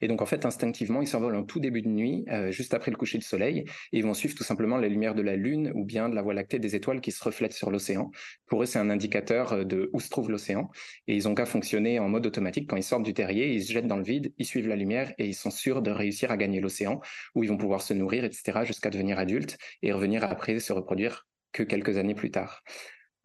Et 0.00 0.08
donc, 0.08 0.22
en 0.22 0.26
fait, 0.26 0.44
instinctivement, 0.44 1.02
ils 1.02 1.08
s'envolent 1.08 1.36
en 1.36 1.44
tout 1.44 1.60
début 1.60 1.82
de 1.82 1.88
nuit, 1.88 2.24
euh, 2.30 2.50
juste 2.50 2.74
après 2.74 2.90
le 2.90 2.96
coucher 2.96 3.18
du 3.18 3.24
soleil, 3.24 3.60
et 3.92 3.98
ils 3.98 4.04
vont 4.04 4.14
suivre 4.14 4.34
tout 4.34 4.44
simplement 4.44 4.76
la 4.76 4.88
lumière 4.88 5.14
de 5.14 5.22
la 5.22 5.36
Lune 5.36 5.72
ou 5.74 5.84
bien 5.84 6.08
de 6.08 6.14
la 6.14 6.22
Voie 6.22 6.34
lactée 6.34 6.58
des 6.58 6.74
étoiles 6.74 7.00
qui 7.00 7.12
se 7.12 7.22
reflètent 7.22 7.52
sur 7.52 7.70
l'océan. 7.70 8.10
Pour 8.46 8.62
eux, 8.62 8.66
c'est 8.66 8.78
un 8.78 8.90
indicateur 8.90 9.52
euh, 9.52 9.64
de 9.64 9.90
où 9.92 10.00
se 10.00 10.10
trouve 10.10 10.30
l'océan. 10.30 10.70
Et 11.06 11.14
ils 11.14 11.28
ont 11.28 11.34
qu'à 11.34 11.46
fonctionner 11.46 11.98
en 11.98 12.08
mode 12.08 12.26
automatique. 12.26 12.68
Quand 12.68 12.76
ils 12.76 12.82
sortent 12.82 13.04
du 13.04 13.14
terrier, 13.14 13.52
ils 13.52 13.64
se 13.64 13.72
jettent 13.72 13.86
dans 13.86 13.96
le 13.96 14.04
vide, 14.04 14.32
ils 14.38 14.46
suivent 14.46 14.68
la 14.68 14.76
lumière 14.76 15.12
et 15.18 15.26
ils 15.26 15.34
sont 15.34 15.50
sûrs 15.50 15.82
de 15.82 15.90
réussir 15.90 16.30
à 16.30 16.36
gagner 16.36 16.60
l'océan, 16.60 17.00
où 17.34 17.44
ils 17.44 17.48
vont 17.48 17.56
pouvoir 17.56 17.82
se 17.82 17.94
nourrir, 17.94 18.24
etc., 18.24 18.60
jusqu'à 18.64 18.90
devenir 18.90 19.18
adultes 19.18 19.58
et 19.82 19.92
revenir 19.92 20.24
après 20.24 20.58
se 20.60 20.72
reproduire 20.72 21.26
que 21.52 21.62
quelques 21.62 21.96
années 21.96 22.14
plus 22.14 22.30
tard. 22.30 22.62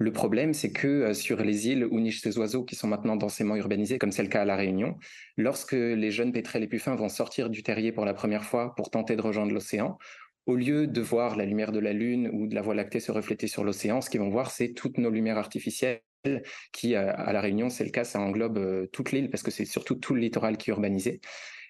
Le 0.04 0.12
problème, 0.12 0.54
c'est 0.54 0.74
que 0.74 0.88
euh, 0.88 1.14
sur 1.14 1.42
les 1.42 1.70
îles 1.70 1.86
où 1.86 1.98
nichent 1.98 2.20
ces 2.20 2.38
oiseaux 2.38 2.66
qui 2.66 2.76
sont 2.76 2.90
maintenant 2.90 3.16
densément 3.16 3.56
urbanisés, 3.56 3.98
comme 3.98 4.12
c'est 4.12 4.22
le 4.22 4.28
cas 4.28 4.42
à 4.42 4.46
La 4.46 4.58
Réunion, 4.58 4.98
lorsque 5.38 5.72
les 5.72 6.12
jeunes 6.12 6.34
pétrels 6.34 6.62
et 6.62 6.68
puffins 6.68 6.96
vont 6.96 7.08
sortir 7.08 7.50
du 7.50 7.64
terrier 7.64 7.94
pour 7.94 8.04
la 8.04 8.14
première 8.14 8.44
fois 8.44 8.76
pour 8.76 8.90
tenter 8.90 9.16
de 9.16 9.22
rejoindre 9.22 9.54
l'océan, 9.54 9.98
au 10.46 10.58
lieu 10.58 10.88
de 10.88 11.00
voir 11.00 11.38
la 11.38 11.46
lumière 11.46 11.72
de 11.72 11.80
la 11.80 11.94
Lune 11.94 12.30
ou 12.34 12.48
de 12.48 12.54
la 12.54 12.62
Voie 12.62 12.76
lactée 12.76 13.00
se 13.00 13.14
refléter 13.14 13.48
sur 13.48 13.64
l'océan, 13.64 14.02
ce 14.02 14.10
qu'ils 14.10 14.20
vont 14.20 14.30
voir, 14.30 14.52
c'est 14.52 14.74
toutes 14.74 14.98
nos 14.98 15.10
lumières 15.10 15.38
artificielles 15.38 16.02
qui, 16.74 16.96
euh, 16.96 17.14
à 17.16 17.32
La 17.32 17.40
Réunion, 17.40 17.70
c'est 17.70 17.86
le 17.86 17.92
cas, 17.92 18.04
ça 18.04 18.20
englobe 18.20 18.58
euh, 18.58 18.88
toute 18.88 19.14
l'île 19.14 19.30
parce 19.30 19.42
que 19.42 19.52
c'est 19.52 19.64
surtout 19.64 19.96
tout 19.96 20.14
le 20.14 20.20
littoral 20.20 20.58
qui 20.58 20.70
est 20.70 20.74
urbanisé. 20.74 21.22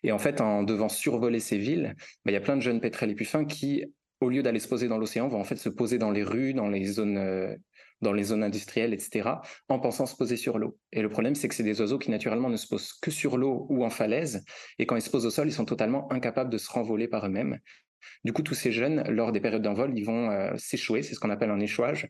Et 0.01 0.11
en 0.11 0.17
fait, 0.17 0.41
en 0.41 0.63
devant 0.63 0.89
survoler 0.89 1.39
ces 1.39 1.59
villes, 1.59 1.93
bah, 2.25 2.31
il 2.31 2.33
y 2.33 2.37
a 2.37 2.41
plein 2.41 2.55
de 2.55 2.61
jeunes 2.61 2.81
pétrels 2.81 3.11
et 3.11 3.15
puffins 3.15 3.45
qui, 3.45 3.85
au 4.21 4.29
lieu 4.29 4.41
d'aller 4.41 4.59
se 4.59 4.67
poser 4.67 4.87
dans 4.87 4.97
l'océan, 4.97 5.27
vont 5.27 5.39
en 5.39 5.43
fait 5.43 5.57
se 5.57 5.69
poser 5.69 5.99
dans 5.99 6.09
les 6.09 6.23
rues, 6.23 6.55
dans 6.55 6.67
les 6.67 6.83
zones 6.85 7.59
dans 8.03 8.13
les 8.13 8.23
zones 8.23 8.43
industrielles, 8.43 8.93
etc., 8.93 9.29
en 9.69 9.79
pensant 9.79 10.05
se 10.05 10.15
poser 10.15 10.37
sur 10.37 10.59
l'eau. 10.59 10.77
Et 10.91 11.01
le 11.01 11.09
problème, 11.09 11.35
c'est 11.35 11.47
que 11.47 11.55
c'est 11.55 11.63
des 11.63 11.81
oiseaux 11.81 11.97
qui 11.97 12.11
naturellement 12.11 12.49
ne 12.49 12.57
se 12.57 12.67
posent 12.67 12.93
que 12.93 13.11
sur 13.11 13.37
l'eau 13.37 13.65
ou 13.69 13.83
en 13.83 13.89
falaise, 13.89 14.43
et 14.79 14.85
quand 14.85 14.95
ils 14.95 15.01
se 15.01 15.09
posent 15.09 15.25
au 15.25 15.31
sol, 15.31 15.47
ils 15.47 15.53
sont 15.53 15.65
totalement 15.65 16.11
incapables 16.11 16.49
de 16.49 16.57
se 16.57 16.69
renvoler 16.69 17.07
par 17.07 17.25
eux-mêmes. 17.25 17.57
Du 18.23 18.33
coup, 18.33 18.43
tous 18.43 18.53
ces 18.53 18.71
jeunes, 18.71 19.03
lors 19.09 19.31
des 19.31 19.39
périodes 19.39 19.61
d'envol, 19.61 19.91
ils 19.95 20.05
vont 20.05 20.29
euh, 20.29 20.53
s'échouer, 20.57 21.01
c'est 21.01 21.15
ce 21.15 21.19
qu'on 21.19 21.29
appelle 21.29 21.51
un 21.51 21.59
échouage, 21.59 22.09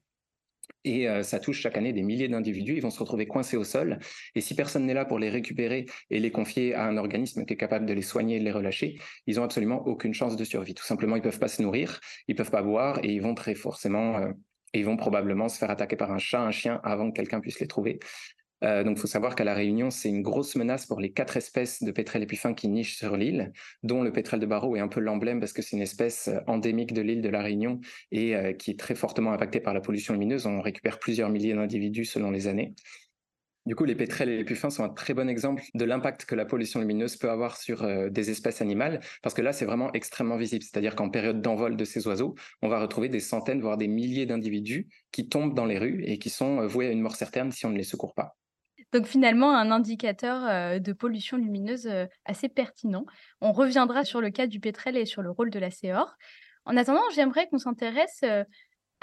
et 0.84 1.08
euh, 1.08 1.24
ça 1.24 1.40
touche 1.40 1.60
chaque 1.60 1.78
année 1.78 1.94
des 1.94 2.04
milliers 2.04 2.28
d'individus. 2.28 2.76
Ils 2.76 2.82
vont 2.82 2.90
se 2.90 3.00
retrouver 3.00 3.26
coincés 3.26 3.58
au 3.58 3.64
sol. 3.64 4.00
Et 4.36 4.42
si 4.42 4.56
personne 4.56 4.86
n'est 4.86 4.94
là 4.94 5.06
pour 5.06 5.20
les 5.20 5.30
récupérer 5.30 5.86
et 6.10 6.20
les 6.20 6.32
confier 6.32 6.74
à 6.74 6.86
un 6.86 6.98
organisme 6.98 7.46
qui 7.46 7.54
est 7.54 7.58
capable 7.58 7.86
de 7.86 7.94
les 7.94 8.02
soigner 8.02 8.38
et 8.38 8.40
de 8.40 8.46
les 8.46 8.52
relâcher, 8.52 9.00
ils 9.28 9.38
n'ont 9.38 9.44
absolument 9.44 9.86
aucune 9.88 10.14
chance 10.14 10.36
de 10.36 10.44
survie. 10.44 10.74
Tout 10.74 10.86
simplement, 10.86 11.16
ils 11.16 11.20
ne 11.20 11.24
peuvent 11.24 11.40
pas 11.40 11.48
se 11.48 11.62
nourrir, 11.62 12.00
ils 12.28 12.34
ne 12.34 12.38
peuvent 12.38 12.52
pas 12.52 12.64
boire 12.64 13.00
et 13.04 13.14
ils 13.14 13.22
vont 13.22 13.36
très 13.36 13.56
forcément 13.56 14.18
euh, 14.18 14.32
ils 14.74 14.86
vont 14.86 14.98
probablement 14.98 15.50
se 15.50 15.58
faire 15.58 15.70
attaquer 15.70 15.96
par 15.96 16.12
un 16.12 16.20
chat, 16.20 16.42
un 16.42 16.52
chien, 16.52 16.80
avant 16.84 17.10
que 17.12 17.16
quelqu'un 17.16 17.40
puisse 17.40 17.60
les 17.60 17.68
trouver. 17.68 18.00
Euh, 18.64 18.84
donc, 18.84 18.98
il 18.98 19.02
faut 19.02 19.08
savoir 19.08 19.36
qu'à 19.36 19.44
La 19.44 19.54
Réunion, 19.54 19.90
c'est 19.90 20.10
une 20.10 20.22
grosse 20.22 20.56
menace 20.56 20.86
pour 20.86 21.00
les 21.00 21.12
quatre 21.12 21.38
espèces 21.38 21.84
de 21.84 21.92
pétrel 21.92 22.24
épiphin 22.24 22.54
qui 22.54 22.70
nichent 22.70 22.96
sur 22.98 23.18
l'île, 23.18 23.52
dont 23.84 24.02
le 24.02 24.12
pétrel 24.12 24.40
de 24.40 24.46
Barreau 24.46 24.76
est 24.76 24.80
un 24.80 24.88
peu 24.88 25.00
l'emblème 25.00 25.40
parce 25.40 25.54
que 25.54 25.62
c'est 25.62 25.76
une 25.76 25.82
espèce 25.82 26.30
euh, 26.30 26.40
endémique 26.48 26.94
de 26.94 27.02
l'île 27.02 27.22
de 27.22 27.30
La 27.30 27.42
Réunion 27.42 27.82
et 28.12 28.36
euh, 28.36 28.54
qui 28.54 28.72
est 28.72 28.80
très 28.80 28.96
fortement 28.96 29.34
impactée 29.34 29.60
par 29.60 29.74
la 29.74 29.82
pollution 29.82 30.14
lumineuse. 30.14 30.46
On 30.46 30.62
récupère 30.62 31.00
plusieurs 31.00 31.30
milliers 31.30 31.54
d'individus 31.54 32.06
selon 32.06 32.32
les 32.32 32.48
années. 32.48 32.74
Du 33.66 33.76
coup, 33.76 33.86
les 33.86 33.96
pétrels 33.96 34.28
et 34.28 34.36
les 34.36 34.44
puffins 34.44 34.70
sont 34.70 34.84
un 34.84 34.90
très 34.90 35.14
bon 35.14 35.30
exemple 35.30 35.64
de 35.74 35.86
l'impact 35.86 36.26
que 36.26 36.36
la 36.36 36.44
pollution 36.44 36.82
lumineuse 36.82 37.16
peut 37.16 37.30
avoir 37.30 37.56
sur 37.56 37.84
euh, 37.84 38.10
des 38.10 38.30
espèces 38.30 38.62
animales, 38.62 39.00
parce 39.22 39.34
que 39.34 39.42
là, 39.42 39.54
c'est 39.54 39.64
vraiment 39.64 39.90
extrêmement 39.94 40.36
visible. 40.36 40.64
C'est-à-dire 40.64 40.98
qu'en 40.98 41.10
période 41.10 41.42
d'envol 41.42 41.78
de 41.78 41.86
ces 41.86 42.06
oiseaux, 42.06 42.36
on 42.62 42.68
va 42.68 42.82
retrouver 42.82 43.08
des 43.08 43.22
centaines, 43.22 43.62
voire 43.62 43.78
des 43.78 43.88
milliers 43.88 44.26
d'individus 44.26 44.90
qui 45.14 45.30
tombent 45.30 45.54
dans 45.54 45.66
les 45.66 45.80
rues 45.80 46.04
et 46.04 46.20
qui 46.20 46.30
sont 46.30 46.60
euh, 46.60 46.68
voués 46.68 46.88
à 46.88 46.92
une 46.92 47.00
mort 47.00 47.16
certaine 47.16 47.54
si 47.54 47.66
on 47.66 47.70
ne 47.70 47.78
les 47.78 47.86
secourt 47.86 48.14
pas. 48.14 48.36
Donc 48.92 49.06
finalement, 49.06 49.56
un 49.56 49.72
indicateur 49.72 50.46
euh, 50.46 50.80
de 50.80 50.92
pollution 50.92 51.38
lumineuse 51.38 51.90
assez 52.26 52.50
pertinent. 52.50 53.06
On 53.40 53.54
reviendra 53.54 54.04
sur 54.04 54.20
le 54.20 54.30
cas 54.30 54.46
du 54.46 54.60
pétrel 54.60 54.98
et 54.98 55.06
sur 55.06 55.22
le 55.22 55.32
rôle 55.32 55.52
de 55.52 55.60
la 55.60 55.72
CEOR. 55.72 56.18
En 56.66 56.76
attendant, 56.76 57.02
j'aimerais 57.16 57.48
qu'on 57.48 57.58
s'intéresse 57.58 58.24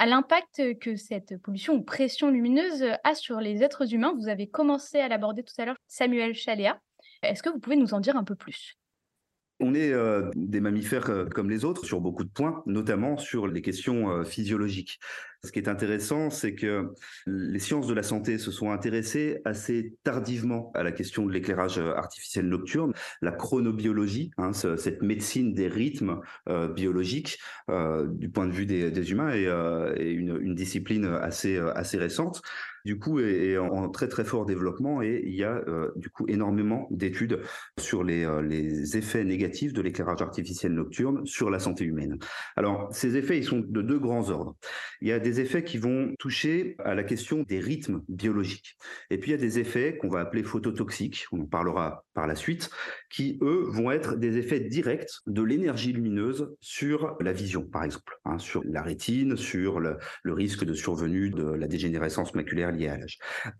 à 0.00 0.06
l'impact 0.06 0.78
que 0.78 0.96
cette 0.96 1.36
pollution 1.42 1.74
ou 1.74 1.82
pression 1.82 2.30
lumineuse 2.30 2.86
a 3.04 3.14
sur 3.14 3.38
les 3.38 3.62
êtres 3.62 3.92
humains. 3.92 4.14
Vous 4.16 4.28
avez 4.28 4.48
commencé 4.48 4.98
à 4.98 5.08
l'aborder 5.08 5.42
tout 5.42 5.52
à 5.58 5.66
l'heure, 5.66 5.76
Samuel 5.88 6.34
Chaléa. 6.34 6.80
Est-ce 7.22 7.42
que 7.42 7.50
vous 7.50 7.60
pouvez 7.60 7.76
nous 7.76 7.92
en 7.92 8.00
dire 8.00 8.16
un 8.16 8.24
peu 8.24 8.34
plus? 8.34 8.79
On 9.60 9.74
est 9.74 9.92
euh, 9.92 10.30
des 10.34 10.60
mammifères 10.60 11.10
euh, 11.10 11.26
comme 11.26 11.50
les 11.50 11.64
autres 11.64 11.84
sur 11.84 12.00
beaucoup 12.00 12.24
de 12.24 12.30
points, 12.30 12.62
notamment 12.66 13.18
sur 13.18 13.46
les 13.46 13.62
questions 13.62 14.10
euh, 14.10 14.24
physiologiques. 14.24 14.98
Ce 15.44 15.52
qui 15.52 15.58
est 15.58 15.68
intéressant, 15.68 16.28
c'est 16.28 16.54
que 16.54 16.92
les 17.26 17.58
sciences 17.58 17.86
de 17.86 17.94
la 17.94 18.02
santé 18.02 18.36
se 18.36 18.50
sont 18.50 18.70
intéressées 18.70 19.40
assez 19.46 19.94
tardivement 20.02 20.70
à 20.74 20.82
la 20.82 20.92
question 20.92 21.24
de 21.24 21.32
l'éclairage 21.32 21.78
artificiel 21.78 22.46
nocturne, 22.46 22.92
la 23.22 23.32
chronobiologie, 23.32 24.32
hein, 24.36 24.52
cette 24.52 25.00
médecine 25.00 25.54
des 25.54 25.66
rythmes 25.66 26.20
biologiques 26.76 27.38
du 27.68 28.28
point 28.28 28.48
de 28.48 28.52
vue 28.52 28.66
des, 28.66 29.12
humains 29.12 29.30
est, 29.30 30.12
une, 30.12 30.54
discipline 30.54 31.06
assez 31.06 31.58
récente 31.96 32.42
du 32.84 32.98
coup 32.98 33.20
est, 33.20 33.56
en 33.58 33.88
très 33.88 34.08
très 34.08 34.24
fort 34.24 34.46
développement 34.46 35.02
et 35.02 35.22
il 35.24 35.34
y 35.34 35.44
a 35.44 35.62
euh, 35.68 35.90
du 35.96 36.10
coup 36.10 36.26
énormément 36.28 36.88
d'études 36.90 37.40
sur 37.78 38.04
les, 38.04 38.24
euh, 38.24 38.42
les 38.42 38.96
effets 38.96 39.24
négatifs 39.24 39.72
de 39.72 39.82
l'éclairage 39.82 40.22
artificiel 40.22 40.72
nocturne 40.72 41.24
sur 41.26 41.50
la 41.50 41.58
santé 41.58 41.84
humaine. 41.84 42.18
Alors 42.56 42.88
ces 42.92 43.16
effets 43.16 43.38
ils 43.38 43.44
sont 43.44 43.60
de 43.60 43.82
deux 43.82 43.98
grands 43.98 44.30
ordres. 44.30 44.56
Il 45.00 45.08
y 45.08 45.12
a 45.12 45.18
des 45.18 45.40
effets 45.40 45.64
qui 45.64 45.78
vont 45.78 46.14
toucher 46.18 46.76
à 46.84 46.94
la 46.94 47.04
question 47.04 47.44
des 47.48 47.60
rythmes 47.60 48.02
biologiques 48.08 48.76
et 49.10 49.18
puis 49.18 49.30
il 49.30 49.34
y 49.34 49.38
a 49.38 49.40
des 49.40 49.58
effets 49.58 49.96
qu'on 49.96 50.08
va 50.08 50.20
appeler 50.20 50.42
phototoxiques, 50.42 51.26
on 51.32 51.40
en 51.40 51.46
parlera 51.46 52.04
par 52.14 52.26
la 52.26 52.34
suite, 52.34 52.70
qui 53.10 53.38
eux 53.42 53.64
vont 53.68 53.90
être 53.90 54.16
des 54.16 54.36
effets 54.36 54.60
directs 54.60 55.20
de 55.26 55.42
l'énergie 55.42 55.92
lumineuse 55.92 56.54
sur 56.60 57.16
la 57.20 57.32
vision 57.32 57.62
par 57.62 57.84
exemple, 57.84 58.18
hein, 58.24 58.38
sur 58.38 58.62
la 58.64 58.82
rétine, 58.82 59.36
sur 59.36 59.80
le, 59.80 59.98
le 60.22 60.32
risque 60.32 60.64
de 60.64 60.74
survenue 60.74 61.30
de 61.30 61.44
la 61.44 61.66
dégénérescence 61.66 62.34
maculaire 62.34 62.69
liées 62.70 62.88
à 62.88 62.98
l'âge. 62.98 63.18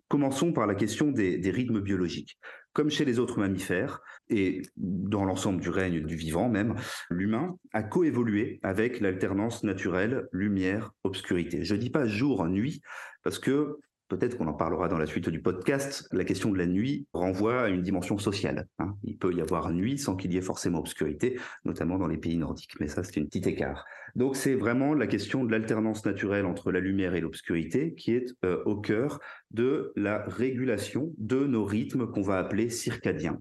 Commençons 0.09 0.53
par 0.53 0.67
la 0.67 0.75
question 0.75 1.11
des, 1.11 1.51
rythmes 1.51 1.81
biologiques. 1.81 2.39
Comme 2.73 2.91
chez 2.91 3.05
les 3.05 3.19
autres 3.19 3.41
mammifères, 3.41 4.01
et 4.29 4.63
dans 4.77 5.25
l'ensemble 5.25 5.61
du 5.61 5.71
règne 5.71 6.07
du 6.07 6.15
vivant 6.15 6.49
même, 6.49 6.77
l'humain 7.11 7.57
a 7.73 7.83
coévolué 7.83 8.61
avec 8.63 9.01
l'alternance 9.01 9.65
naturelle 9.65 10.29
lumière-obscurité. 10.33 11.65
Je 11.65 11.75
ne 11.75 11.81
dis 11.81 11.91
pas 11.91 12.07
jour-nuit, 12.07 12.81
parce 13.25 13.41
que 13.41 13.79
peut-être 14.11 14.37
qu'on 14.37 14.49
en 14.49 14.53
parlera 14.53 14.89
dans 14.89 14.99
la 14.99 15.07
suite 15.07 15.29
du 15.29 15.41
podcast, 15.41 16.09
la 16.13 16.25
question 16.25 16.51
de 16.51 16.59
la 16.59 16.67
nuit 16.67 17.07
renvoie 17.13 17.63
à 17.63 17.69
une 17.69 17.81
dimension 17.81 18.19
sociale. 18.19 18.67
Hein. 18.81 18.97
Il 19.05 19.17
peut 19.17 19.33
y 19.33 19.41
avoir 19.41 19.71
nuit 19.71 19.99
sans 19.99 20.17
qu'il 20.17 20.35
y 20.35 20.37
ait 20.37 20.43
forcément 20.43 20.81
obscurité, 20.81 21.39
notamment 21.65 21.97
dans 21.97 22.09
les 22.09 22.19
pays 22.19 22.37
nordiques, 22.37 22.75
mais 22.81 22.89
ça 22.89 23.05
c'est 23.05 23.17
une 23.17 23.27
petite 23.27 23.47
écart. 23.47 23.87
Donc 24.17 24.35
c'est 24.35 24.57
vraiment 24.57 24.95
la 24.95 25.07
question 25.07 25.45
de 25.45 25.53
l'alternance 25.53 26.05
naturelle 26.05 26.45
entre 26.45 26.73
la 26.73 26.81
lumière 26.81 27.15
et 27.15 27.21
l'obscurité 27.21 27.95
qui 27.95 28.13
est 28.13 28.35
euh, 28.45 28.61
au 28.67 28.77
cœur 28.77 29.21
de 29.53 29.93
la 29.95 30.25
régulation 30.27 31.13
de 31.17 31.47
nos 31.47 31.65
rythmes 31.65 32.11
qu'on 32.11 32.23
va 32.23 32.39
appeler 32.39 32.69
circadiens, 32.69 33.41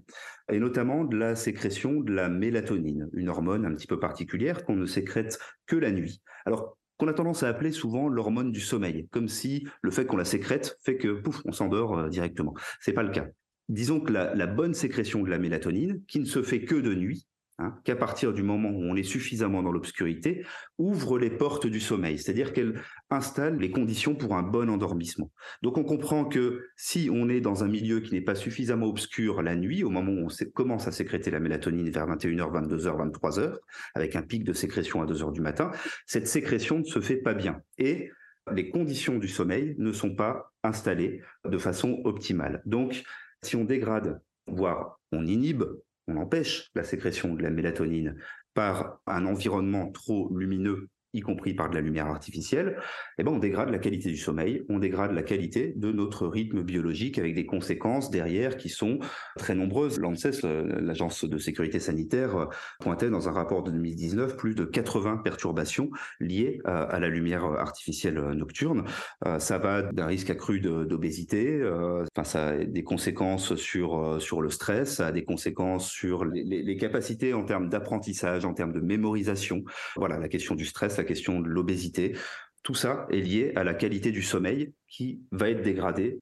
et 0.52 0.60
notamment 0.60 1.04
de 1.04 1.16
la 1.16 1.34
sécrétion 1.34 2.00
de 2.00 2.12
la 2.12 2.28
mélatonine, 2.28 3.10
une 3.12 3.28
hormone 3.28 3.66
un 3.66 3.74
petit 3.74 3.88
peu 3.88 3.98
particulière 3.98 4.64
qu'on 4.64 4.76
ne 4.76 4.86
sécrète 4.86 5.38
que 5.66 5.76
la 5.76 5.90
nuit. 5.90 6.22
Alors 6.46 6.78
qu'on 7.00 7.08
a 7.08 7.14
tendance 7.14 7.42
à 7.42 7.48
appeler 7.48 7.72
souvent 7.72 8.08
l'hormone 8.08 8.52
du 8.52 8.60
sommeil, 8.60 9.08
comme 9.10 9.26
si 9.26 9.66
le 9.80 9.90
fait 9.90 10.04
qu'on 10.04 10.18
la 10.18 10.26
sécrète 10.26 10.78
fait 10.82 10.98
que 10.98 11.08
pouf, 11.08 11.40
on 11.46 11.52
s'endort 11.52 11.98
euh, 11.98 12.08
directement. 12.08 12.54
C'est 12.78 12.92
pas 12.92 13.02
le 13.02 13.10
cas. 13.10 13.26
disons 13.70 14.00
que 14.00 14.12
la, 14.12 14.46
bonne 14.46 14.74
sécrétion 14.74 15.22
de 15.22 15.30
la 15.30 15.38
mélatonine, 15.38 16.02
qui 16.06 16.20
ne 16.20 16.26
se 16.26 16.42
fait 16.42 16.64
que 16.64 16.74
de 16.74 16.94
nuit, 16.94 17.26
hein, 17.60 17.76
qu'à 17.84 17.94
partir 17.94 18.32
du 18.32 18.42
moment 18.42 18.70
où 18.70 18.82
on 18.82 18.96
est 18.96 19.04
suffisamment 19.04 19.62
dans 19.62 19.70
l'obscurité, 19.70 20.44
ouvre 20.78 21.18
les 21.18 21.30
portes 21.30 21.66
du 21.66 21.78
sommeil, 21.78 22.18
c'est-à-dire 22.18 22.52
qu'elle 22.52 22.80
installe 23.10 23.58
les 23.58 23.70
conditions 23.70 24.14
pour 24.14 24.34
un 24.34 24.42
bon 24.42 24.68
endormissement. 24.68 25.30
Donc 25.62 25.78
on 25.78 25.84
comprend 25.84 26.24
que 26.24 26.66
si 26.76 27.08
on 27.12 27.28
est 27.28 27.40
dans 27.40 27.62
un 27.62 27.68
milieu 27.68 28.00
qui 28.00 28.14
n'est 28.14 28.20
pas 28.20 28.34
suffisamment 28.34 28.86
obscur 28.86 29.42
la 29.42 29.54
nuit, 29.54 29.84
au 29.84 29.90
moment 29.90 30.12
où 30.12 30.26
on 30.26 30.50
commence 30.52 30.88
à 30.88 30.92
sécréter 30.92 31.30
la 31.30 31.40
mélatonine 31.40 31.90
vers 31.90 32.06
21h, 32.08 32.68
22h, 32.68 33.10
23h, 33.10 33.58
avec 33.94 34.16
un 34.16 34.22
pic 34.22 34.42
de 34.44 34.52
sécrétion 34.52 35.02
à 35.02 35.06
2h 35.06 35.32
du 35.32 35.40
matin, 35.40 35.70
cette 36.06 36.26
sécrétion 36.26 36.78
ne 36.78 36.84
se 36.84 37.00
fait 37.00 37.18
pas 37.18 37.34
bien. 37.34 37.60
Et 37.78 38.10
les 38.52 38.70
conditions 38.70 39.18
du 39.18 39.28
sommeil 39.28 39.74
ne 39.78 39.92
sont 39.92 40.14
pas 40.14 40.52
installées 40.62 41.22
de 41.44 41.58
façon 41.58 42.00
optimale. 42.04 42.62
Donc, 42.64 43.02
si 43.42 43.56
on 43.56 43.64
dégrade, 43.64 44.20
voire 44.46 45.00
on 45.12 45.26
inhibe, 45.26 45.64
on 46.06 46.16
empêche 46.16 46.70
la 46.74 46.84
sécrétion 46.84 47.34
de 47.34 47.42
la 47.42 47.50
mélatonine 47.50 48.16
par 48.54 49.00
un 49.06 49.26
environnement 49.26 49.90
trop 49.92 50.36
lumineux 50.36 50.88
y 51.12 51.20
compris 51.20 51.54
par 51.54 51.70
de 51.70 51.74
la 51.74 51.80
lumière 51.80 52.06
artificielle, 52.06 52.76
eh 53.18 53.24
ben 53.24 53.32
on 53.32 53.38
dégrade 53.38 53.70
la 53.70 53.78
qualité 53.78 54.10
du 54.10 54.16
sommeil, 54.16 54.64
on 54.68 54.78
dégrade 54.78 55.12
la 55.12 55.22
qualité 55.22 55.72
de 55.76 55.92
notre 55.92 56.26
rythme 56.26 56.62
biologique 56.62 57.18
avec 57.18 57.34
des 57.34 57.46
conséquences 57.46 58.10
derrière 58.10 58.56
qui 58.56 58.68
sont 58.68 58.98
très 59.36 59.54
nombreuses. 59.54 59.98
L'ANSES, 59.98 60.42
l'agence 60.44 61.24
de 61.24 61.38
sécurité 61.38 61.80
sanitaire, 61.80 62.48
pointait 62.80 63.10
dans 63.10 63.28
un 63.28 63.32
rapport 63.32 63.62
de 63.62 63.70
2019 63.70 64.36
plus 64.36 64.54
de 64.54 64.64
80 64.64 65.18
perturbations 65.18 65.90
liées 66.20 66.60
à 66.64 66.98
la 66.98 67.08
lumière 67.08 67.44
artificielle 67.44 68.20
nocturne. 68.32 68.84
Euh, 69.26 69.38
ça 69.38 69.58
va 69.58 69.82
d'un 69.82 70.06
risque 70.06 70.30
accru 70.30 70.60
d'obésité, 70.60 71.60
euh, 71.60 72.04
enfin 72.14 72.24
ça 72.24 72.48
a 72.48 72.56
des 72.64 72.84
conséquences 72.84 73.54
sur 73.56 73.98
euh, 73.98 74.18
sur 74.18 74.42
le 74.42 74.50
stress, 74.50 74.96
ça 74.96 75.08
a 75.08 75.12
des 75.12 75.24
conséquences 75.24 75.90
sur 75.90 76.24
les 76.24 76.76
capacités 76.76 77.34
en 77.34 77.44
termes 77.44 77.68
d'apprentissage, 77.68 78.44
en 78.44 78.54
termes 78.54 78.72
de 78.72 78.80
mémorisation. 78.80 79.64
Voilà, 79.96 80.18
la 80.18 80.28
question 80.28 80.54
du 80.54 80.64
stress 80.64 80.98
la 81.00 81.04
question 81.04 81.40
de 81.40 81.48
l'obésité. 81.48 82.16
Tout 82.62 82.74
ça 82.74 83.06
est 83.10 83.20
lié 83.20 83.52
à 83.56 83.64
la 83.64 83.74
qualité 83.74 84.12
du 84.12 84.22
sommeil 84.22 84.72
qui 84.88 85.22
va 85.32 85.50
être 85.50 85.62
dégradée 85.62 86.20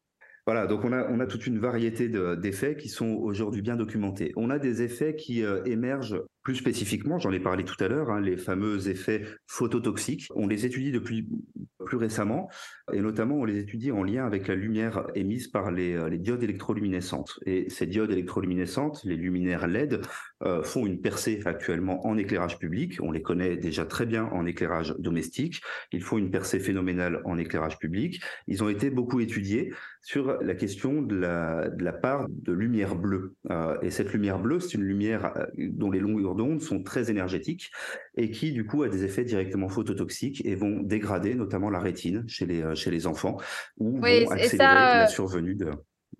voilà, 0.48 0.66
donc 0.66 0.82
on 0.82 0.94
a, 0.94 1.06
on 1.10 1.20
a 1.20 1.26
toute 1.26 1.46
une 1.46 1.58
variété 1.58 2.08
d'effets 2.08 2.74
qui 2.74 2.88
sont 2.88 3.16
aujourd'hui 3.20 3.60
bien 3.60 3.76
documentés. 3.76 4.32
On 4.34 4.48
a 4.48 4.58
des 4.58 4.80
effets 4.80 5.14
qui 5.14 5.44
euh, 5.44 5.62
émergent 5.66 6.22
plus 6.48 6.56
spécifiquement, 6.56 7.18
j'en 7.18 7.30
ai 7.30 7.40
parlé 7.40 7.62
tout 7.62 7.76
à 7.84 7.88
l'heure, 7.88 8.08
hein, 8.08 8.22
les 8.22 8.38
fameux 8.38 8.88
effets 8.88 9.22
phototoxiques. 9.46 10.28
On 10.34 10.46
les 10.46 10.64
étudie 10.64 10.92
depuis 10.92 11.28
plus 11.84 11.98
récemment, 11.98 12.48
et 12.90 13.00
notamment 13.00 13.36
on 13.36 13.44
les 13.44 13.58
étudie 13.58 13.92
en 13.92 14.02
lien 14.02 14.24
avec 14.24 14.48
la 14.48 14.54
lumière 14.54 15.06
émise 15.14 15.48
par 15.48 15.70
les, 15.70 15.94
euh, 15.94 16.08
diodes 16.16 16.42
électroluminescentes. 16.42 17.38
Et 17.44 17.68
ces 17.68 17.86
diodes 17.86 18.10
électroluminescentes, 18.10 19.02
les 19.04 19.16
luminaires 19.16 19.66
LED, 19.66 20.00
euh, 20.42 20.62
font 20.62 20.86
une 20.86 21.00
percée 21.00 21.40
actuellement 21.44 22.06
en 22.06 22.16
éclairage 22.16 22.58
public. 22.58 22.98
On 23.02 23.10
les 23.10 23.22
connaît 23.22 23.56
déjà 23.56 23.84
très 23.84 24.06
bien 24.06 24.24
en 24.24 24.46
éclairage 24.46 24.94
domestique. 24.98 25.60
Ils 25.92 26.02
font 26.02 26.16
une 26.16 26.30
percée 26.30 26.60
phénoménale 26.60 27.20
en 27.24 27.36
éclairage 27.36 27.78
public. 27.78 28.22
Ils 28.46 28.64
ont 28.64 28.70
été 28.70 28.88
beaucoup 28.88 29.20
étudiés 29.20 29.72
sur 30.00 30.38
la 30.40 30.54
question 30.54 31.02
de 31.02 31.16
la, 31.16 31.68
de 31.68 31.84
la 31.84 31.92
part 31.92 32.26
de 32.28 32.52
lumière 32.52 32.94
bleue. 32.94 33.34
Euh, 33.50 33.76
et 33.82 33.90
cette 33.90 34.12
lumière 34.12 34.38
bleue, 34.38 34.60
c'est 34.60 34.74
une 34.74 34.84
lumière 34.84 35.32
dont 35.56 35.90
les 35.90 36.00
longueurs 36.00 36.34
d'onde 36.38 36.62
sont 36.62 36.82
très 36.82 37.10
énergétiques 37.10 37.70
et 38.16 38.30
qui, 38.30 38.52
du 38.52 38.66
coup, 38.66 38.82
a 38.82 38.88
des 38.88 39.04
effets 39.04 39.24
directement 39.24 39.68
phototoxiques 39.68 40.44
et 40.46 40.54
vont 40.54 40.80
dégrader 40.80 41.34
notamment 41.34 41.68
la 41.68 41.80
rétine 41.80 42.26
chez 42.28 42.46
les, 42.46 42.62
euh, 42.62 42.74
chez 42.74 42.90
les 42.90 43.06
enfants 43.06 43.36
ou 43.76 43.98
vont 43.98 44.30
accélérer 44.30 44.56
la 44.58 45.04
euh, 45.04 45.06
survenue 45.08 45.54
de... 45.54 45.70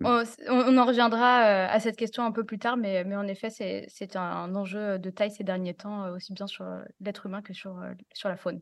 On, 0.01 0.77
en 0.77 0.85
reviendra 0.85 1.41
euh, 1.41 1.67
à 1.67 1.79
cette 1.79 1.97
question 1.97 2.23
un 2.23 2.31
peu 2.31 2.45
plus 2.45 2.59
tard, 2.59 2.77
mais, 2.77 3.03
mais 3.03 3.15
en 3.15 3.27
effet, 3.27 3.49
c'est 3.49 4.15
un 4.15 4.55
enjeu 4.55 4.99
de 4.99 5.09
taille 5.09 5.31
ces 5.31 5.43
derniers 5.43 5.73
temps, 5.73 6.11
aussi 6.13 6.31
bien 6.31 6.47
sur 6.47 6.65
l'être 7.01 7.25
humain 7.25 7.41
que 7.41 7.53
sur, 7.53 7.81
sur 8.13 8.29
la 8.29 8.37
faune. 8.37 8.61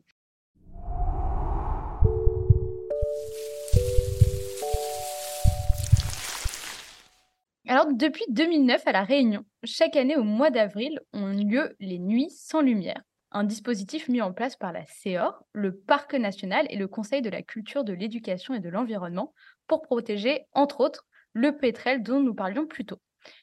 Alors, 7.78 7.94
depuis 7.94 8.24
2009 8.30 8.82
à 8.88 8.90
La 8.90 9.04
Réunion, 9.04 9.44
chaque 9.62 9.94
année 9.94 10.16
au 10.16 10.24
mois 10.24 10.50
d'avril 10.50 10.98
ont 11.12 11.28
lieu 11.28 11.76
les 11.78 12.00
Nuits 12.00 12.32
sans 12.32 12.60
lumière, 12.60 13.00
un 13.30 13.44
dispositif 13.44 14.08
mis 14.08 14.20
en 14.20 14.32
place 14.32 14.56
par 14.56 14.72
la 14.72 14.84
CEOR, 14.84 15.44
le 15.52 15.78
Parc 15.78 16.14
national 16.14 16.66
et 16.70 16.76
le 16.76 16.88
Conseil 16.88 17.22
de 17.22 17.30
la 17.30 17.40
culture, 17.42 17.84
de 17.84 17.92
l'éducation 17.92 18.52
et 18.52 18.58
de 18.58 18.68
l'environnement 18.68 19.32
pour 19.68 19.82
protéger, 19.82 20.46
entre 20.54 20.80
autres, 20.80 21.06
le 21.34 21.56
pétrel 21.56 22.02
dont 22.02 22.20
nous 22.20 22.34
parlions 22.34 22.66
plus 22.66 22.84
tôt. 22.84 23.00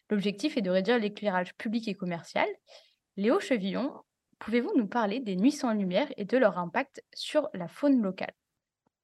L'objectif 0.09 0.57
est 0.57 0.61
de 0.61 0.69
réduire 0.69 0.99
l'éclairage 0.99 1.55
public 1.55 1.87
et 1.87 1.95
commercial. 1.95 2.49
Léo 3.15 3.39
Chevillon, 3.39 3.93
pouvez-vous 4.39 4.73
nous 4.75 4.87
parler 4.87 5.21
des 5.21 5.37
Nuits 5.37 5.53
sans 5.53 5.71
lumière 5.71 6.11
et 6.17 6.25
de 6.25 6.37
leur 6.37 6.57
impact 6.57 7.01
sur 7.13 7.47
la 7.53 7.69
faune 7.69 8.01
locale? 8.01 8.33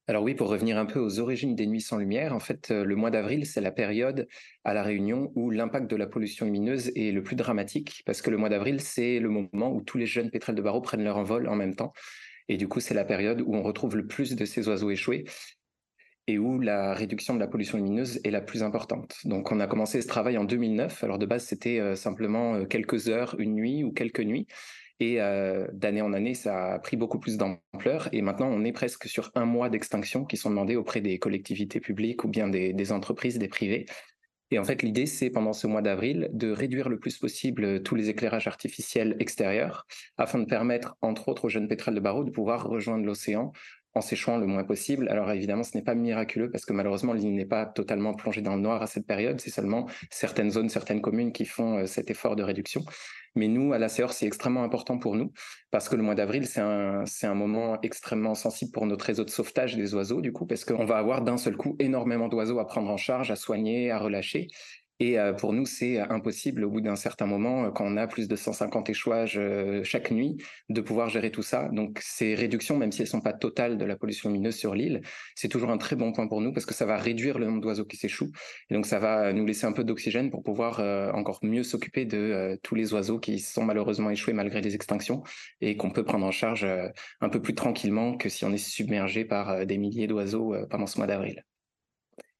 Alors 0.08 0.24
oui, 0.24 0.34
pour 0.34 0.48
revenir 0.48 0.78
un 0.78 0.86
peu 0.86 0.98
aux 0.98 1.20
origines 1.20 1.54
des 1.54 1.66
nuits 1.66 1.80
sans 1.80 1.96
lumière, 1.96 2.34
en 2.34 2.40
fait, 2.40 2.72
euh, 2.72 2.84
le 2.84 2.96
mois 2.96 3.12
d'avril, 3.12 3.46
c'est 3.46 3.60
la 3.60 3.70
période 3.70 4.26
à 4.64 4.74
La 4.74 4.82
Réunion 4.82 5.30
où 5.36 5.50
l'impact 5.50 5.88
de 5.88 5.94
la 5.94 6.08
pollution 6.08 6.44
lumineuse 6.44 6.90
est 6.96 7.12
le 7.12 7.22
plus 7.22 7.36
dramatique, 7.36 8.02
parce 8.04 8.20
que 8.20 8.30
le 8.30 8.36
mois 8.36 8.48
d'avril, 8.48 8.80
c'est 8.80 9.20
le 9.20 9.28
moment 9.28 9.72
où 9.72 9.80
tous 9.80 9.98
les 9.98 10.06
jeunes 10.06 10.30
pétrels 10.30 10.56
de 10.56 10.62
barreau 10.62 10.80
prennent 10.80 11.04
leur 11.04 11.18
envol 11.18 11.48
en 11.48 11.54
même 11.54 11.76
temps. 11.76 11.92
Et 12.48 12.56
du 12.56 12.66
coup, 12.66 12.80
c'est 12.80 12.94
la 12.94 13.04
période 13.04 13.42
où 13.42 13.54
on 13.54 13.62
retrouve 13.62 13.96
le 13.96 14.06
plus 14.06 14.34
de 14.34 14.44
ces 14.44 14.68
oiseaux 14.68 14.90
échoués 14.90 15.24
et 16.26 16.38
où 16.38 16.60
la 16.60 16.94
réduction 16.94 17.34
de 17.34 17.40
la 17.40 17.46
pollution 17.46 17.78
lumineuse 17.78 18.20
est 18.24 18.30
la 18.30 18.40
plus 18.40 18.62
importante. 18.62 19.16
Donc 19.24 19.50
on 19.50 19.60
a 19.60 19.66
commencé 19.66 20.00
ce 20.00 20.06
travail 20.06 20.38
en 20.38 20.44
2009. 20.44 21.02
Alors 21.02 21.18
de 21.18 21.26
base, 21.26 21.44
c'était 21.44 21.78
euh, 21.80 21.96
simplement 21.96 22.54
euh, 22.54 22.64
quelques 22.64 23.08
heures, 23.08 23.34
une 23.38 23.54
nuit 23.54 23.82
ou 23.82 23.92
quelques 23.92 24.20
nuits. 24.20 24.46
Et 25.02 25.20
euh, 25.20 25.66
d'année 25.72 26.00
en 26.00 26.12
année, 26.12 26.34
ça 26.34 26.74
a 26.74 26.78
pris 26.78 26.96
beaucoup 26.96 27.18
plus 27.18 27.36
d'ampleur. 27.36 28.08
Et 28.12 28.22
maintenant, 28.22 28.46
on 28.46 28.62
est 28.62 28.70
presque 28.70 29.08
sur 29.08 29.32
un 29.34 29.44
mois 29.44 29.68
d'extinction 29.68 30.24
qui 30.24 30.36
sont 30.36 30.48
demandés 30.48 30.76
auprès 30.76 31.00
des 31.00 31.18
collectivités 31.18 31.80
publiques 31.80 32.22
ou 32.22 32.28
bien 32.28 32.46
des, 32.46 32.92
entreprises, 32.92 33.36
des 33.36 33.48
privés. 33.48 33.86
Et 34.52 34.60
en 34.60 34.64
fait, 34.64 34.84
l'idée, 34.84 35.06
c'est 35.06 35.28
pendant 35.28 35.54
ce 35.54 35.66
mois 35.66 35.82
d'avril 35.82 36.30
de 36.32 36.52
réduire 36.52 36.88
le 36.88 37.00
plus 37.00 37.18
possible 37.18 37.82
tous 37.82 37.96
les 37.96 38.10
éclairages 38.10 38.46
artificiels 38.46 39.16
extérieurs 39.18 39.88
afin 40.18 40.38
de 40.38 40.44
permettre, 40.44 40.94
entre 41.02 41.28
autres, 41.28 41.46
aux 41.46 41.48
jeunes 41.48 41.66
pétrels 41.66 41.96
de 41.96 42.00
barreau 42.00 42.22
de 42.22 42.30
pouvoir 42.30 42.68
rejoindre 42.68 43.04
l'océan 43.04 43.50
en 43.94 44.00
s'échouant 44.00 44.38
le 44.38 44.46
moins 44.46 44.64
possible. 44.64 45.08
Alors 45.08 45.30
évidemment, 45.30 45.62
ce 45.62 45.76
n'est 45.76 45.82
pas 45.82 45.94
miraculeux 45.94 46.50
parce 46.50 46.64
que 46.64 46.72
malheureusement, 46.72 47.12
l'île 47.12 47.34
n'est 47.34 47.44
pas 47.44 47.66
totalement 47.66 48.14
plongée 48.14 48.40
dans 48.40 48.54
le 48.54 48.62
noir 48.62 48.82
à 48.82 48.86
cette 48.86 49.06
période. 49.06 49.40
C'est 49.40 49.50
seulement 49.50 49.86
certaines 50.10 50.50
zones, 50.50 50.68
certaines 50.68 51.00
communes 51.00 51.32
qui 51.32 51.44
font 51.44 51.78
euh, 51.78 51.86
cet 51.86 52.10
effort 52.10 52.36
de 52.36 52.42
réduction. 52.42 52.84
Mais 53.34 53.48
nous, 53.48 53.72
à 53.72 53.78
la 53.78 53.88
CEOR, 53.88 54.12
c'est 54.12 54.26
extrêmement 54.26 54.62
important 54.62 54.98
pour 54.98 55.16
nous 55.16 55.32
parce 55.70 55.88
que 55.88 55.96
le 55.96 56.02
mois 56.02 56.14
d'avril, 56.14 56.46
c'est 56.46 56.60
un, 56.60 57.06
c'est 57.06 57.26
un 57.26 57.34
moment 57.34 57.80
extrêmement 57.82 58.34
sensible 58.34 58.72
pour 58.72 58.84
notre 58.86 59.06
réseau 59.06 59.24
de 59.24 59.30
sauvetage 59.30 59.74
des 59.74 59.94
oiseaux, 59.94 60.20
du 60.20 60.32
coup, 60.32 60.44
parce 60.46 60.66
qu'on 60.66 60.84
va 60.84 60.98
avoir 60.98 61.22
d'un 61.22 61.38
seul 61.38 61.56
coup 61.56 61.76
énormément 61.78 62.28
d'oiseaux 62.28 62.58
à 62.58 62.66
prendre 62.66 62.90
en 62.90 62.98
charge, 62.98 63.30
à 63.30 63.36
soigner, 63.36 63.90
à 63.90 63.98
relâcher. 63.98 64.48
Et 65.02 65.18
euh, 65.18 65.32
pour 65.32 65.52
nous, 65.52 65.66
c'est 65.66 65.98
impossible 65.98 66.62
au 66.62 66.70
bout 66.70 66.80
d'un 66.80 66.94
certain 66.94 67.26
moment, 67.26 67.64
euh, 67.64 67.70
quand 67.72 67.84
on 67.84 67.96
a 67.96 68.06
plus 68.06 68.28
de 68.28 68.36
150 68.36 68.88
échouages 68.88 69.36
euh, 69.36 69.82
chaque 69.82 70.12
nuit, 70.12 70.36
de 70.68 70.80
pouvoir 70.80 71.08
gérer 71.08 71.32
tout 71.32 71.42
ça. 71.42 71.68
Donc 71.72 71.98
ces 72.00 72.36
réductions, 72.36 72.76
même 72.76 72.92
si 72.92 73.02
elles 73.02 73.08
ne 73.08 73.10
sont 73.10 73.20
pas 73.20 73.32
totales 73.32 73.78
de 73.78 73.84
la 73.84 73.96
pollution 73.96 74.30
lumineuse 74.30 74.54
sur 74.54 74.76
l'île, 74.76 75.02
c'est 75.34 75.48
toujours 75.48 75.70
un 75.70 75.76
très 75.76 75.96
bon 75.96 76.12
point 76.12 76.28
pour 76.28 76.40
nous 76.40 76.52
parce 76.52 76.66
que 76.66 76.74
ça 76.74 76.86
va 76.86 76.96
réduire 76.98 77.40
le 77.40 77.46
nombre 77.46 77.60
d'oiseaux 77.60 77.84
qui 77.84 77.96
s'échouent. 77.96 78.30
Et 78.70 78.74
donc 78.74 78.86
ça 78.86 79.00
va 79.00 79.32
nous 79.32 79.44
laisser 79.44 79.66
un 79.66 79.72
peu 79.72 79.82
d'oxygène 79.82 80.30
pour 80.30 80.44
pouvoir 80.44 80.78
encore 81.16 81.40
mieux 81.42 81.64
s'occuper 81.64 82.04
de 82.04 82.56
tous 82.62 82.76
les 82.76 82.94
oiseaux 82.94 83.18
qui 83.18 83.40
sont 83.40 83.64
malheureusement 83.64 84.10
échoués 84.10 84.34
malgré 84.34 84.60
les 84.60 84.76
extinctions 84.76 85.24
et 85.60 85.76
qu'on 85.76 85.90
peut 85.90 86.04
prendre 86.04 86.26
en 86.26 86.30
charge 86.30 86.64
un 87.20 87.28
peu 87.28 87.42
plus 87.42 87.54
tranquillement 87.54 88.16
que 88.16 88.28
si 88.28 88.44
on 88.44 88.52
est 88.52 88.56
submergé 88.56 89.24
par 89.24 89.66
des 89.66 89.78
milliers 89.78 90.06
d'oiseaux 90.06 90.54
pendant 90.70 90.86
ce 90.86 90.98
mois 90.98 91.08
d'avril. 91.08 91.42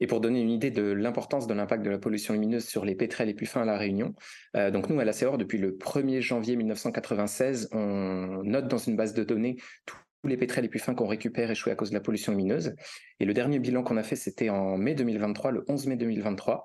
Et 0.02 0.08
pour 0.08 0.20
donner 0.20 0.40
une 0.40 0.50
idée 0.50 0.72
de 0.72 0.82
l'importance 0.82 1.46
de 1.46 1.54
l'impact 1.54 1.84
de 1.84 1.90
la 1.90 1.96
pollution 1.96 2.34
lumineuse 2.34 2.66
sur 2.66 2.84
les 2.84 2.96
pétrels 2.96 3.28
et 3.28 3.34
puffins 3.34 3.62
à 3.62 3.64
La 3.64 3.78
Réunion, 3.78 4.16
euh, 4.56 4.72
donc 4.72 4.90
nous, 4.90 4.98
à 4.98 5.04
la 5.04 5.12
CEOR, 5.12 5.38
depuis 5.38 5.58
le 5.58 5.76
1er 5.76 6.20
janvier 6.20 6.56
1996, 6.56 7.68
on 7.70 8.42
note 8.42 8.66
dans 8.66 8.78
une 8.78 8.96
base 8.96 9.14
de 9.14 9.22
données 9.22 9.58
tous 9.86 9.96
les 10.24 10.36
pétrels 10.36 10.64
et 10.64 10.68
puffins 10.68 10.96
qu'on 10.96 11.06
récupère 11.06 11.52
échoués 11.52 11.70
à 11.70 11.76
cause 11.76 11.90
de 11.90 11.94
la 11.94 12.00
pollution 12.00 12.32
lumineuse. 12.32 12.74
Et 13.20 13.24
le 13.24 13.32
dernier 13.32 13.60
bilan 13.60 13.84
qu'on 13.84 13.96
a 13.96 14.02
fait, 14.02 14.16
c'était 14.16 14.48
en 14.48 14.76
mai 14.76 14.96
2023, 14.96 15.52
le 15.52 15.64
11 15.68 15.86
mai 15.86 15.94
2023. 15.94 16.64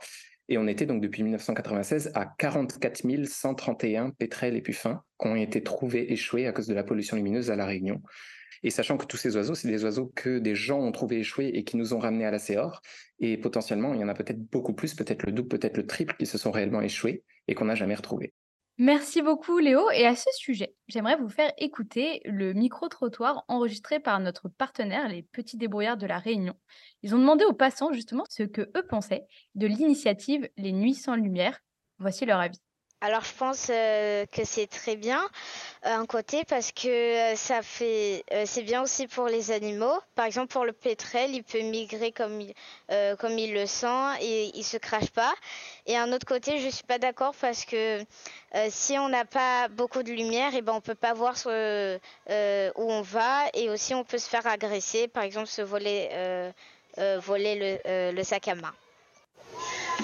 Et 0.49 0.57
on 0.57 0.65
était 0.65 0.87
donc 0.87 0.99
depuis 0.99 1.21
1996 1.21 2.13
à 2.15 2.25
44 2.25 3.03
131 3.23 4.09
pétrels 4.17 4.55
et 4.55 4.63
puffins 4.63 5.03
qui 5.21 5.27
ont 5.27 5.35
été 5.35 5.61
trouvés 5.61 6.11
échoués 6.11 6.47
à 6.47 6.53
cause 6.53 6.65
de 6.65 6.73
la 6.73 6.83
pollution 6.83 7.17
lumineuse 7.17 7.51
à 7.51 7.55
La 7.55 7.67
Réunion. 7.67 8.01
Et 8.63 8.69
sachant 8.69 8.97
que 8.97 9.05
tous 9.05 9.17
ces 9.17 9.35
oiseaux, 9.35 9.55
c'est 9.55 9.67
des 9.67 9.83
oiseaux 9.83 10.11
que 10.15 10.39
des 10.39 10.55
gens 10.55 10.79
ont 10.79 10.91
trouvé 10.91 11.19
échoués 11.19 11.51
et 11.53 11.63
qui 11.63 11.77
nous 11.77 11.93
ont 11.93 11.99
ramenés 11.99 12.25
à 12.25 12.31
la 12.31 12.39
CEOR. 12.39 12.81
Et 13.19 13.37
potentiellement, 13.37 13.93
il 13.93 14.01
y 14.01 14.03
en 14.03 14.09
a 14.09 14.13
peut-être 14.13 14.41
beaucoup 14.51 14.73
plus, 14.73 14.93
peut-être 14.93 15.23
le 15.23 15.31
double, 15.31 15.49
peut-être 15.49 15.77
le 15.77 15.85
triple, 15.85 16.15
qui 16.17 16.25
se 16.25 16.37
sont 16.37 16.51
réellement 16.51 16.81
échoués 16.81 17.23
et 17.47 17.55
qu'on 17.55 17.65
n'a 17.65 17.75
jamais 17.75 17.95
retrouvés. 17.95 18.33
Merci 18.79 19.23
beaucoup 19.23 19.57
Léo. 19.57 19.89
Et 19.89 20.05
à 20.05 20.15
ce 20.15 20.29
sujet, 20.35 20.75
j'aimerais 20.87 21.17
vous 21.17 21.29
faire 21.29 21.51
écouter 21.57 22.21
le 22.25 22.53
micro-trottoir 22.53 23.43
enregistré 23.47 23.99
par 23.99 24.19
notre 24.19 24.49
partenaire, 24.49 25.07
les 25.07 25.23
Petits 25.23 25.57
Débrouillards 25.57 25.97
de 25.97 26.05
la 26.05 26.19
Réunion. 26.19 26.53
Ils 27.01 27.15
ont 27.15 27.17
demandé 27.17 27.43
aux 27.43 27.53
passants 27.53 27.91
justement 27.91 28.23
ce 28.29 28.43
que 28.43 28.61
eux 28.61 28.85
pensaient 28.87 29.25
de 29.55 29.65
l'initiative 29.65 30.47
Les 30.57 30.73
Nuits 30.73 30.93
sans 30.93 31.15
Lumière. 31.15 31.59
Voici 31.97 32.27
leur 32.27 32.39
avis. 32.39 32.59
Alors 32.99 33.23
je 33.23 33.33
pense 33.37 33.67
euh, 33.69 34.25
que 34.25 34.43
c'est 34.43 34.65
très 34.65 34.95
bien 34.95 35.23
euh, 35.85 35.93
un 35.93 36.07
côté 36.07 36.43
parce 36.45 36.71
que 36.71 36.87
euh, 36.87 37.35
ça 37.35 37.61
fait 37.61 38.23
c'est 38.45 38.63
bien 38.63 38.81
aussi 38.81 39.05
pour 39.05 39.27
les 39.27 39.51
animaux. 39.51 39.99
Par 40.15 40.25
exemple 40.25 40.47
pour 40.47 40.65
le 40.65 40.73
pétrel, 40.73 41.35
il 41.35 41.43
peut 41.43 41.61
migrer 41.61 42.11
comme 42.11 42.41
il, 42.41 43.53
le 43.53 43.65
sent 43.67 44.17
et 44.21 44.51
il 44.57 44.63
se 44.63 44.77
crache 44.77 45.11
pas. 45.11 45.31
Et 45.85 45.95
un 45.95 46.11
autre 46.11 46.25
côté, 46.25 46.57
je 46.59 46.69
suis 46.69 46.85
pas 46.85 46.97
d'accord 46.97 47.35
parce 47.39 47.65
que 47.65 48.03
si 48.69 48.97
on 48.97 49.09
n'a 49.09 49.25
pas 49.25 49.67
beaucoup 49.67 50.01
de 50.01 50.11
lumière, 50.11 50.55
et 50.55 50.57
eh 50.57 50.61
ben 50.63 50.81
peut 50.81 50.95
pas 50.95 51.13
voir 51.13 51.35
où 51.45 52.91
on 52.91 53.01
va 53.03 53.45
et 53.53 53.69
aussi 53.69 53.93
on 53.93 54.03
peut 54.05 54.17
se 54.17 54.27
faire 54.27 54.47
agresser, 54.47 55.07
par 55.07 55.21
exemple 55.23 55.47
se 55.47 55.61
voler 55.61 56.09
voler 57.19 57.79
le 57.85 58.23
sac 58.23 58.47
à 58.47 58.55
main. 58.55 58.73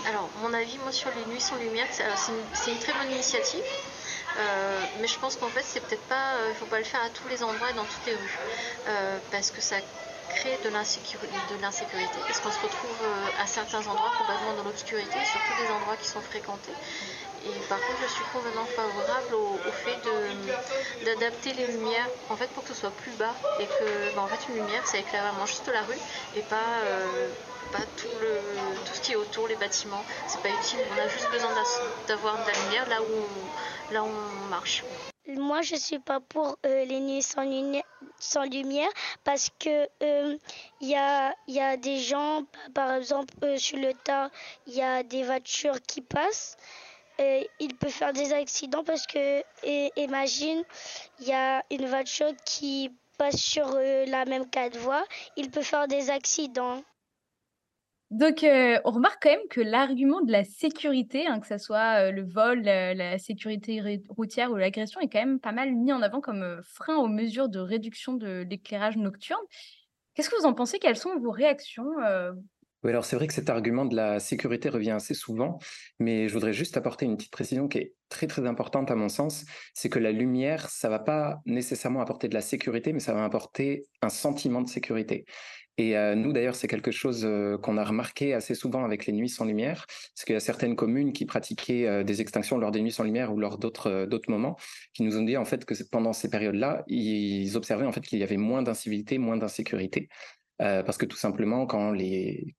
Alors, 0.06 0.30
mon 0.42 0.54
avis, 0.54 0.78
moi, 0.80 0.92
sur 0.92 1.10
les 1.16 1.26
nuits 1.32 1.40
sans 1.40 1.56
lumière, 1.58 1.88
c'est 1.92 2.72
une, 2.72 2.80
très 2.80 2.94
bonne 2.94 3.12
initiative. 3.12 3.64
Euh, 4.38 4.80
mais 5.00 5.08
je 5.08 5.18
pense 5.20 5.36
qu'en 5.36 5.50
fait, 5.50 5.64
c'est 5.64 5.80
peut-être 5.80 6.08
pas, 6.08 6.34
il 6.48 6.52
euh, 6.52 6.54
faut 6.56 6.66
pas 6.66 6.80
le 6.80 6.84
faire 6.84 7.04
à 7.04 7.10
tous 7.10 7.28
les 7.30 7.44
endroits 7.44 7.70
et 7.70 7.74
dans 7.74 7.86
toutes 7.86 8.06
les 8.08 8.16
rues, 8.16 8.38
euh, 8.88 9.18
parce 9.32 9.52
que 9.52 9.62
ça 9.62 9.76
crée 10.30 10.58
de 10.64 10.70
l'insécurité, 10.70 12.18
parce 12.26 12.40
qu'on 12.40 12.50
se 12.50 12.60
retrouve 12.60 12.98
à 13.40 13.46
certains 13.46 13.86
endroits 13.86 14.12
complètement 14.18 14.54
dans 14.58 14.64
l'obscurité, 14.64 15.18
surtout 15.24 15.64
des 15.64 15.72
endroits 15.72 15.96
qui 15.98 16.08
sont 16.08 16.22
fréquentés. 16.22 16.74
Et 17.46 17.60
par 17.70 17.78
contre, 17.78 18.00
je 18.02 18.12
suis 18.12 18.24
complètement 18.34 18.66
favorable 18.66 19.36
au, 19.36 19.60
fait 19.86 20.00
d'adapter 21.06 21.54
les 21.54 21.68
lumières, 21.68 22.08
en 22.32 22.36
fait, 22.36 22.48
pour 22.48 22.64
que 22.64 22.70
ce 22.70 22.76
soit 22.76 22.92
plus 22.92 23.12
bas 23.12 23.36
et 23.60 23.66
que, 23.66 24.16
bah, 24.16 24.24
en 24.24 24.28
fait, 24.28 24.50
une 24.50 24.56
lumière, 24.56 24.88
ça 24.88 24.98
éclaire 24.98 25.32
vraiment 25.32 25.46
juste 25.46 25.68
la 25.68 25.82
rue 25.84 26.00
et 26.36 26.42
pas 26.42 26.82
pas 27.74 27.86
tout, 27.98 28.08
le, 28.22 28.38
tout 28.86 28.94
ce 28.94 29.02
qui 29.02 29.12
est 29.14 29.16
autour, 29.16 29.48
les 29.48 29.56
bâtiments. 29.56 30.04
C'est 30.28 30.42
pas 30.42 30.50
utile. 30.50 30.80
On 30.96 31.02
a 31.02 31.08
juste 31.08 31.30
besoin 31.32 31.50
d'avoir 32.08 32.36
de 32.46 32.52
la 32.52 32.60
lumière 32.64 32.88
là 32.88 33.02
où 33.02 33.06
on, 33.06 33.94
là 33.94 34.04
où 34.04 34.08
on 34.08 34.50
marche. 34.50 34.84
Moi, 35.28 35.62
je 35.62 35.76
suis 35.76 36.00
pas 36.00 36.20
pour 36.20 36.58
euh, 36.66 36.86
les 36.86 37.00
nuits 37.00 37.22
sans, 37.22 37.46
sans, 38.20 38.44
lumière 38.44 38.90
parce 39.24 39.50
que 39.58 39.88
il 40.02 40.08
euh, 40.08 40.38
y, 40.82 40.96
a, 40.96 41.34
y, 41.48 41.62
a, 41.62 41.78
des 41.78 41.98
gens, 42.00 42.44
par 42.74 42.92
exemple 42.92 43.34
euh, 43.44 43.58
sur 43.58 43.78
le 43.78 43.94
tas, 43.94 44.30
il 44.68 44.74
y 44.74 44.82
a 44.82 45.02
des 45.02 45.24
voitures 45.24 45.82
qui 45.82 46.02
passent. 46.02 46.58
Et 47.20 47.50
il 47.60 47.76
peut 47.76 47.90
faire 47.90 48.12
des 48.12 48.34
accidents 48.34 48.84
parce 48.84 49.06
que, 49.06 49.44
imagine, 49.98 50.64
il 51.20 51.28
y 51.28 51.32
a 51.32 51.64
une 51.70 51.86
voiture 51.86 52.32
qui 52.44 52.92
passe 53.20 53.38
sur 53.38 53.78
la 54.08 54.26
même 54.26 54.50
quatre 54.50 54.78
voies, 54.78 55.06
il 55.38 55.52
peut 55.52 55.62
faire 55.62 55.88
des 55.88 56.10
accidents. 56.10 56.82
Donc, 58.14 58.44
euh, 58.44 58.78
on 58.86 58.92
remarque 58.92 59.24
quand 59.24 59.32
même 59.32 59.48
que 59.50 59.60
l'argument 59.60 60.22
de 60.22 60.32
la 60.32 60.44
sécurité, 60.44 61.26
hein, 61.26 61.40
que 61.40 61.48
ce 61.48 61.58
soit 61.58 62.10
euh, 62.10 62.12
le 62.12 62.24
vol, 62.24 62.62
la, 62.62 63.18
sécurité 63.18 63.82
routière 64.08 64.52
ou 64.52 64.56
l'agression, 64.56 65.00
est 65.00 65.10
quand 65.10 65.18
même 65.18 65.40
pas 65.40 65.52
mal 65.52 65.74
mis 65.74 65.92
en 65.92 66.00
avant 66.04 66.22
comme 66.22 66.44
euh, 66.44 66.62
frein 66.62 66.98
aux 66.98 67.08
mesures 67.08 67.50
de 67.50 67.58
réduction 67.58 68.14
de 68.14 68.46
l'éclairage 68.48 68.98
nocturne. 68.98 69.42
Qu'est-ce 70.14 70.30
que 70.30 70.40
vous 70.40 70.46
en 70.46 70.54
pensez? 70.54 70.78
Quelles 70.78 70.96
sont 70.96 71.18
vos 71.18 71.32
réactions 71.32 71.88
Oui, 72.84 72.92
alors 72.92 73.04
c'est 73.04 73.16
vrai 73.16 73.26
que 73.26 73.34
cet 73.34 73.50
argument 73.50 73.86
de 73.86 73.96
la 73.96 74.20
sécurité 74.20 74.70
revient 74.70 74.92
assez 74.92 75.16
souvent, 75.16 75.58
mais 75.98 76.28
je 76.28 76.36
voudrais 76.36 76.54
juste 76.54 76.78
apporter 76.78 77.06
une 77.06 77.18
petite 77.18 77.32
précision 77.32 77.68
qui 77.68 77.80
est 77.80 77.96
très 78.10 78.28
très 78.28 78.46
importante 78.46 78.92
à 78.92 78.96
mon 78.96 79.10
sens, 79.10 79.44
c'est 79.74 79.90
que 79.90 79.98
la 79.98 80.12
lumière, 80.12 80.70
ça 80.70 80.88
va 80.88 81.00
pas 81.00 81.42
nécessairement 81.48 82.00
apporter 82.00 82.28
de 82.28 82.36
la 82.36 82.42
sécurité, 82.42 82.94
mais 82.94 83.00
ça 83.00 83.16
va 83.16 83.24
apporter 83.24 83.86
un 84.04 84.10
sentiment 84.10 84.62
de 84.62 84.70
sécurité. 84.70 85.26
Et 85.78 85.98
euh, 85.98 86.16
nous, 86.16 86.34
d'ailleurs, 86.34 86.56
c'est 86.56 86.68
quelque 86.68 86.92
chose 86.92 87.24
euh, 87.26 87.58
qu'on 87.58 87.78
a 87.78 87.84
remarqué 87.84 88.34
assez 88.34 88.54
souvent 88.54 88.86
avec 88.86 89.08
les 89.08 89.14
nuits 89.14 89.30
sans 89.30 89.46
lumière, 89.46 89.86
parce 89.88 90.24
qu'il 90.26 90.34
y 90.34 90.36
a 90.36 90.40
certaines 90.40 90.76
communes 90.76 91.14
qui 91.14 91.26
pratiquaient 91.26 91.88
euh, 91.88 92.04
des 92.04 92.22
extinctions 92.22 92.60
lors 92.60 92.72
des 92.72 92.82
nuits 92.82 92.92
sans 92.92 93.04
lumière 93.04 93.34
ou 93.34 93.40
lors 93.40 93.58
d'autres 93.58 94.06
moments, 94.28 94.56
qui 94.94 95.02
nous 95.04 95.18
ont 95.18 95.24
dit 95.24 95.36
en 95.36 95.46
fait 95.46 95.66
que 95.66 95.74
pendant 95.92 96.14
ces 96.14 96.30
périodes-là, 96.30 96.84
ils 96.88 97.58
observaient 97.58 97.86
en 97.88 97.92
fait 97.92 98.02
qu'il 98.02 98.20
y 98.20 98.24
avait 98.24 98.38
moins 98.38 98.62
d'incivilité, 98.62 99.18
moins 99.18 99.38
d'insécurité, 99.38 100.10
parce 100.58 100.98
que 100.98 101.06
tout 101.06 101.18
simplement, 101.18 101.66
quand 101.66 101.92
les 101.92 102.56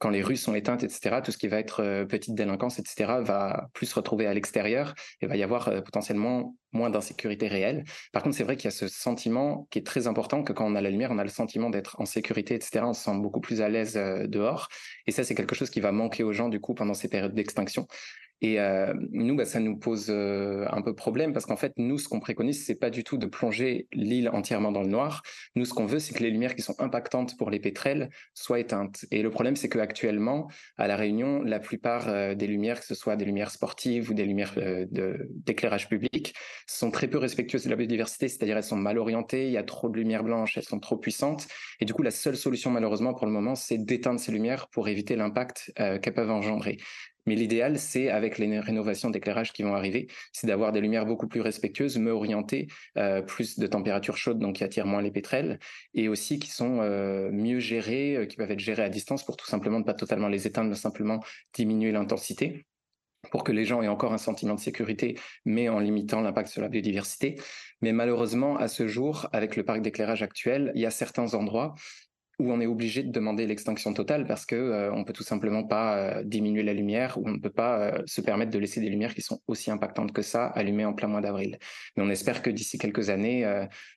quand 0.00 0.08
les 0.10 0.22
rues 0.22 0.38
sont 0.38 0.54
éteintes, 0.54 0.82
etc., 0.82 1.20
tout 1.22 1.30
ce 1.30 1.36
qui 1.36 1.46
va 1.46 1.58
être 1.58 1.82
euh, 1.82 2.06
petite 2.06 2.34
délinquance, 2.34 2.78
etc., 2.78 3.20
va 3.20 3.68
plus 3.74 3.86
se 3.86 3.94
retrouver 3.94 4.26
à 4.26 4.32
l'extérieur 4.32 4.94
et 5.20 5.26
va 5.26 5.36
y 5.36 5.42
avoir 5.42 5.68
euh, 5.68 5.82
potentiellement 5.82 6.56
moins 6.72 6.88
d'insécurité 6.88 7.48
réelle. 7.48 7.84
Par 8.12 8.22
contre, 8.22 8.34
c'est 8.34 8.44
vrai 8.44 8.56
qu'il 8.56 8.64
y 8.64 8.68
a 8.68 8.76
ce 8.76 8.88
sentiment 8.88 9.68
qui 9.70 9.78
est 9.78 9.86
très 9.86 10.06
important, 10.06 10.42
que 10.42 10.54
quand 10.54 10.66
on 10.66 10.74
a 10.74 10.80
la 10.80 10.90
lumière, 10.90 11.10
on 11.12 11.18
a 11.18 11.24
le 11.24 11.30
sentiment 11.30 11.68
d'être 11.68 12.00
en 12.00 12.06
sécurité, 12.06 12.54
etc., 12.54 12.80
on 12.84 12.94
se 12.94 13.04
sent 13.04 13.18
beaucoup 13.18 13.40
plus 13.40 13.60
à 13.60 13.68
l'aise 13.68 13.98
euh, 13.98 14.26
dehors. 14.26 14.68
Et 15.06 15.12
ça, 15.12 15.22
c'est 15.22 15.34
quelque 15.34 15.54
chose 15.54 15.68
qui 15.68 15.80
va 15.80 15.92
manquer 15.92 16.22
aux 16.22 16.32
gens, 16.32 16.48
du 16.48 16.60
coup, 16.60 16.72
pendant 16.72 16.94
ces 16.94 17.08
périodes 17.08 17.34
d'extinction. 17.34 17.86
Et 18.42 18.58
euh, 18.58 18.94
nous, 19.12 19.36
bah, 19.36 19.44
ça 19.44 19.60
nous 19.60 19.76
pose 19.76 20.06
euh, 20.08 20.66
un 20.70 20.80
peu 20.82 20.94
problème 20.94 21.32
parce 21.32 21.44
qu'en 21.44 21.56
fait, 21.56 21.72
nous, 21.76 21.98
ce 21.98 22.08
qu'on 22.08 22.20
préconise, 22.20 22.64
c'est 22.64 22.74
pas 22.74 22.90
du 22.90 23.04
tout 23.04 23.18
de 23.18 23.26
plonger 23.26 23.86
l'île 23.92 24.30
entièrement 24.30 24.72
dans 24.72 24.82
le 24.82 24.88
noir. 24.88 25.22
Nous, 25.56 25.64
ce 25.66 25.74
qu'on 25.74 25.86
veut, 25.86 25.98
c'est 25.98 26.14
que 26.14 26.22
les 26.22 26.30
lumières 26.30 26.54
qui 26.54 26.62
sont 26.62 26.74
impactantes 26.78 27.36
pour 27.36 27.50
les 27.50 27.60
pétrels 27.60 28.08
soient 28.32 28.58
éteintes. 28.58 29.04
Et 29.10 29.22
le 29.22 29.30
problème, 29.30 29.56
c'est 29.56 29.68
qu'actuellement, 29.68 30.48
à 30.78 30.86
La 30.86 30.96
Réunion, 30.96 31.42
la 31.42 31.60
plupart 31.60 32.08
euh, 32.08 32.34
des 32.34 32.46
lumières, 32.46 32.80
que 32.80 32.86
ce 32.86 32.94
soit 32.94 33.16
des 33.16 33.26
lumières 33.26 33.50
sportives 33.50 34.10
ou 34.10 34.14
des 34.14 34.24
lumières 34.24 34.54
d'éclairage 34.90 35.88
public, 35.88 36.34
sont 36.66 36.90
très 36.90 37.08
peu 37.08 37.18
respectueuses 37.18 37.64
de 37.64 37.70
la 37.70 37.76
biodiversité, 37.76 38.28
c'est-à-dire 38.28 38.56
elles 38.56 38.62
sont 38.62 38.76
mal 38.76 38.98
orientées, 38.98 39.46
il 39.46 39.52
y 39.52 39.56
a 39.56 39.62
trop 39.62 39.88
de 39.88 39.96
lumière 39.96 40.24
blanche, 40.24 40.56
elles 40.56 40.64
sont 40.64 40.80
trop 40.80 40.96
puissantes. 40.96 41.46
Et 41.80 41.84
du 41.84 41.92
coup, 41.92 42.02
la 42.02 42.10
seule 42.10 42.36
solution, 42.36 42.70
malheureusement, 42.70 43.12
pour 43.12 43.26
le 43.26 43.32
moment, 43.32 43.54
c'est 43.54 43.78
d'éteindre 43.78 44.18
ces 44.18 44.32
lumières 44.32 44.68
pour 44.68 44.88
éviter 44.88 45.16
l'impact 45.16 45.72
qu'elles 45.76 46.14
peuvent 46.14 46.30
engendrer. 46.30 46.78
Mais 47.26 47.34
l'idéal, 47.34 47.78
c'est 47.78 48.08
avec 48.08 48.38
les 48.38 48.58
rénovations 48.60 49.10
d'éclairage 49.10 49.52
qui 49.52 49.62
vont 49.62 49.74
arriver, 49.74 50.08
c'est 50.32 50.46
d'avoir 50.46 50.72
des 50.72 50.80
lumières 50.80 51.06
beaucoup 51.06 51.28
plus 51.28 51.40
respectueuses, 51.40 51.98
mieux 51.98 52.12
orientées, 52.12 52.68
euh, 52.96 53.22
plus 53.22 53.58
de 53.58 53.66
température 53.66 54.16
chaude, 54.16 54.38
donc 54.38 54.56
qui 54.56 54.64
attirent 54.64 54.86
moins 54.86 55.02
les 55.02 55.10
pétrels, 55.10 55.58
et 55.94 56.08
aussi 56.08 56.38
qui 56.38 56.50
sont 56.50 56.78
euh, 56.80 57.30
mieux 57.30 57.60
gérées, 57.60 58.16
euh, 58.16 58.26
qui 58.26 58.36
peuvent 58.36 58.50
être 58.50 58.60
gérées 58.60 58.84
à 58.84 58.88
distance 58.88 59.24
pour 59.24 59.36
tout 59.36 59.46
simplement 59.46 59.78
ne 59.78 59.84
pas 59.84 59.94
totalement 59.94 60.28
les 60.28 60.46
éteindre, 60.46 60.70
mais 60.70 60.76
simplement 60.76 61.20
diminuer 61.54 61.92
l'intensité 61.92 62.66
pour 63.30 63.44
que 63.44 63.52
les 63.52 63.64
gens 63.64 63.82
aient 63.82 63.88
encore 63.88 64.12
un 64.12 64.18
sentiment 64.18 64.54
de 64.54 64.60
sécurité, 64.60 65.18
mais 65.44 65.68
en 65.68 65.78
limitant 65.78 66.22
l'impact 66.22 66.48
sur 66.48 66.62
la 66.62 66.68
biodiversité. 66.68 67.38
Mais 67.82 67.92
malheureusement, 67.92 68.56
à 68.56 68.68
ce 68.68 68.88
jour, 68.88 69.28
avec 69.32 69.56
le 69.56 69.64
parc 69.64 69.82
d'éclairage 69.82 70.22
actuel, 70.22 70.72
il 70.74 70.80
y 70.80 70.86
a 70.86 70.90
certains 70.90 71.34
endroits 71.34 71.74
où 72.40 72.50
on 72.50 72.60
est 72.60 72.66
obligé 72.66 73.02
de 73.02 73.12
demander 73.12 73.46
l'extinction 73.46 73.92
totale 73.92 74.26
parce 74.26 74.46
que 74.46 74.56
euh, 74.56 74.92
on 74.92 75.04
peut 75.04 75.12
tout 75.12 75.22
simplement 75.22 75.62
pas 75.62 75.96
euh, 75.96 76.22
diminuer 76.24 76.62
la 76.62 76.72
lumière 76.72 77.18
ou 77.18 77.22
on 77.26 77.32
ne 77.32 77.38
peut 77.38 77.50
pas 77.50 77.78
euh, 77.80 78.02
se 78.06 78.20
permettre 78.20 78.50
de 78.50 78.58
laisser 78.58 78.80
des 78.80 78.88
lumières 78.88 79.14
qui 79.14 79.22
sont 79.22 79.40
aussi 79.46 79.70
impactantes 79.70 80.12
que 80.12 80.22
ça 80.22 80.46
allumées 80.46 80.86
en 80.86 80.94
plein 80.94 81.08
mois 81.08 81.20
d'avril. 81.20 81.58
Mais 81.96 82.02
on 82.02 82.10
espère 82.10 82.42
que 82.42 82.50
d'ici 82.50 82.78
quelques 82.78 83.10
années, 83.10 83.44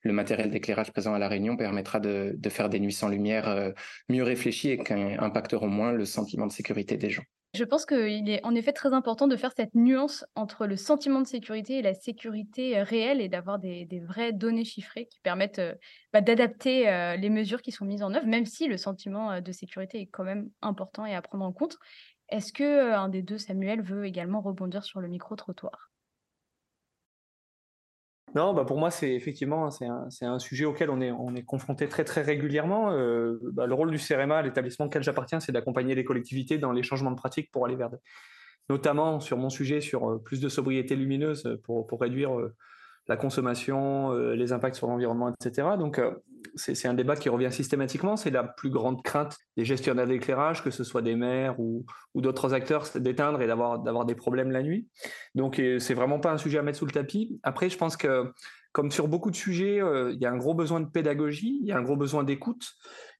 le 0.01 0.13
matériel 0.13 0.49
d'éclairage 0.49 0.91
présent 0.91 1.13
à 1.13 1.19
la 1.19 1.27
Réunion 1.27 1.55
permettra 1.55 1.99
de, 1.99 2.35
de 2.37 2.49
faire 2.49 2.69
des 2.69 2.79
nuits 2.79 2.93
sans 2.93 3.07
lumière 3.07 3.73
mieux 4.09 4.23
réfléchies 4.23 4.71
et 4.71 4.77
qui 4.77 4.93
impacteront 4.93 5.67
moins 5.67 5.91
le 5.91 6.05
sentiment 6.05 6.47
de 6.47 6.51
sécurité 6.51 6.97
des 6.97 7.09
gens. 7.09 7.23
Je 7.53 7.63
pense 7.63 7.85
qu'il 7.85 8.29
est 8.31 8.43
en 8.43 8.55
effet 8.55 8.73
très 8.73 8.93
important 8.93 9.27
de 9.27 9.35
faire 9.35 9.51
cette 9.55 9.75
nuance 9.75 10.25
entre 10.33 10.65
le 10.65 10.75
sentiment 10.75 11.21
de 11.21 11.27
sécurité 11.27 11.77
et 11.77 11.81
la 11.83 11.93
sécurité 11.93 12.79
euh, 12.79 12.83
réelle 12.83 13.21
et 13.21 13.29
d'avoir 13.29 13.59
des, 13.59 13.87
vraies 14.07 14.33
données 14.33 14.65
chiffrées 14.65 15.05
qui 15.05 15.19
permettent 15.19 15.59
euh, 15.59 15.75
bah, 16.13 16.21
d'adapter 16.21 16.89
euh, 16.89 17.15
les 17.15 17.29
mesures 17.29 17.61
qui 17.61 17.71
sont 17.71 17.85
mises 17.85 18.01
en 18.01 18.11
œuvre, 18.15 18.25
même 18.25 18.47
si 18.47 18.67
le 18.67 18.77
sentiment 18.77 19.39
de 19.39 19.51
sécurité 19.51 20.01
est 20.01 20.07
quand 20.07 20.23
même 20.23 20.49
important 20.63 21.05
et 21.05 21.13
à 21.13 21.21
prendre 21.21 21.45
en 21.45 21.53
compte. 21.53 21.77
Est-ce 22.29 22.53
que 22.53 22.91
un 22.93 23.09
des 23.09 23.21
deux, 23.21 23.37
Samuel, 23.37 23.83
veut 23.83 24.05
également 24.05 24.41
rebondir 24.41 24.83
sur 24.83 24.99
le 24.99 25.07
micro-trottoir? 25.07 25.92
Non, 28.35 28.53
bah 28.53 28.65
pour 28.65 28.79
moi, 28.79 28.89
c'est 28.89 29.13
effectivement 29.13 29.69
c'est 29.69 29.85
un, 29.85 30.07
un, 30.21 30.39
sujet 30.39 30.65
auquel 30.65 30.89
on 30.89 31.01
est, 31.01 31.11
on 31.11 31.35
est 31.35 31.43
confronté 31.43 31.87
très 31.87 32.03
très 32.03 32.21
régulièrement. 32.21 32.91
Euh, 32.91 33.39
bah 33.53 33.67
le 33.67 33.73
rôle 33.75 33.91
du 33.91 33.99
CEREMA, 33.99 34.41
l'établissement 34.41 34.87
auquel 34.87 35.03
j'appartiens, 35.03 35.39
c'est 35.39 35.51
d'accompagner 35.51 35.93
les 35.93 36.03
collectivités 36.03 36.57
dans 36.57 36.71
les 36.71 36.81
changements 36.81 37.11
de 37.11 37.15
pratiques 37.15 37.51
pour 37.51 37.65
aller 37.65 37.75
vers, 37.75 37.91
notamment 38.69 39.19
sur 39.19 39.37
mon 39.37 39.49
sujet, 39.49 39.81
sur 39.81 40.09
euh, 40.09 40.17
plus 40.17 40.41
de 40.41 40.49
sobriété 40.49 40.95
lumineuse 40.95 41.59
pour, 41.63 41.85
pour 41.85 42.01
réduire 42.01 42.39
euh, 42.39 42.55
la 43.07 43.17
consommation, 43.17 44.13
les 44.13 44.53
impacts 44.53 44.77
sur 44.77 44.87
l'environnement, 44.87 45.29
etc. 45.29 45.67
Donc, 45.77 45.99
c'est 46.55 46.87
un 46.87 46.93
débat 46.93 47.15
qui 47.15 47.29
revient 47.29 47.51
systématiquement. 47.51 48.15
C'est 48.15 48.31
la 48.31 48.43
plus 48.43 48.69
grande 48.69 49.03
crainte 49.03 49.37
des 49.57 49.65
gestionnaires 49.65 50.07
d'éclairage, 50.07 50.63
que 50.63 50.71
ce 50.71 50.83
soit 50.83 51.01
des 51.01 51.15
maires 51.15 51.59
ou, 51.59 51.85
d'autres 52.15 52.53
acteurs, 52.53 52.87
d'éteindre 52.95 53.41
et 53.41 53.47
d'avoir 53.47 54.05
des 54.05 54.15
problèmes 54.15 54.51
la 54.51 54.63
nuit. 54.63 54.87
Donc, 55.35 55.59
euh, 55.59 55.79
c'est 55.79 55.93
vraiment 55.93 56.19
pas 56.19 56.31
un 56.31 56.37
sujet 56.37 56.59
à 56.59 56.63
mettre 56.63 56.79
sous 56.79 56.85
le 56.85 56.91
tapis. 56.91 57.39
Après, 57.43 57.69
je 57.69 57.77
pense 57.77 57.97
que, 57.97 58.31
comme 58.71 58.91
sur 58.91 59.07
beaucoup 59.07 59.31
de 59.31 59.35
sujets, 59.35 59.77
il 60.11 60.17
y 60.19 60.25
a 60.25 60.31
un 60.31 60.37
gros 60.37 60.53
besoin 60.53 60.79
de 60.79 60.89
pédagogie, 60.89 61.59
il 61.61 61.67
y 61.67 61.71
a 61.71 61.77
un 61.77 61.83
gros 61.83 61.95
besoin 61.95 62.23
d'écoute, 62.23 62.71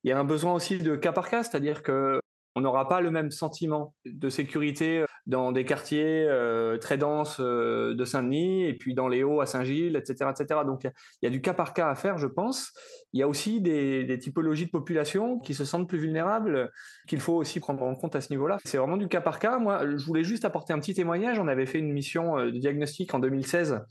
il 0.04 0.10
y 0.10 0.12
a 0.12 0.20
un 0.20 0.24
besoin 0.24 0.54
aussi 0.54 0.80
de 0.80 0.96
cas 0.96 1.12
par 1.12 1.30
cas, 1.30 1.44
c'est-à-dire 1.44 1.84
que 1.84 2.20
on 2.56 2.62
n'aura 2.62 2.88
pas 2.88 3.02
le 3.02 3.10
même 3.10 3.32
sentiment 3.32 3.94
de 4.06 4.30
sécurité 4.30 5.06
dans 5.26 5.52
des 5.52 5.66
quartiers 5.66 6.26
euh, 6.28 6.78
très 6.78 6.98
denses 6.98 7.38
euh, 7.40 7.96
de 7.96 8.06
Saint-Denis 8.06 8.66
et 8.66 8.74
puis 8.74 8.94
dans 8.94 9.08
les 9.08 9.24
Hauts 9.24 9.42
à 9.42 9.46
Saint-Gilles, 9.46 9.96
etc., 9.96 10.30
etc. 10.30 10.62
Donc 10.66 10.84
il 10.84 10.92
y, 11.24 11.28
a 11.28 11.30
du 11.30 11.42
cas 11.42 11.54
par 11.54 11.74
cas 11.74 11.90
à 11.90 11.96
faire, 11.96 12.18
je 12.18 12.28
pense. 12.28 12.72
Il 13.14 13.20
y 13.20 13.24
a 13.24 13.28
aussi 13.28 13.62
des, 13.62 14.20
typologies 14.20 14.66
de 14.66 14.72
population 14.72 15.40
qui 15.40 15.54
se 15.54 15.66
sentent 15.66 15.88
plus 15.88 15.98
vulnérables 15.98 16.72
qu'il 17.08 17.20
faut 17.20 17.34
aussi 17.34 17.60
prendre 17.60 17.84
en 17.84 17.96
compte 17.96 18.16
à 18.16 18.22
ce 18.22 18.30
niveau-là. 18.32 18.58
C'est 18.66 18.78
vraiment 18.78 18.98
du 18.98 19.08
cas 19.08 19.22
par 19.22 19.40
cas. 19.40 19.58
Moi, 19.58 19.98
je 19.98 20.06
voulais 20.06 20.24
juste 20.24 20.46
apporter 20.46 20.74
un 20.74 20.80
petit 20.80 20.94
témoignage. 20.94 21.40
On 21.40 21.48
avait 21.48 21.66
fait 21.66 21.80
une 21.80 21.92
mission 21.92 22.38
de 22.38 22.52
diagnostic 22.52 23.14
en 23.14 23.20
2016 23.20 23.82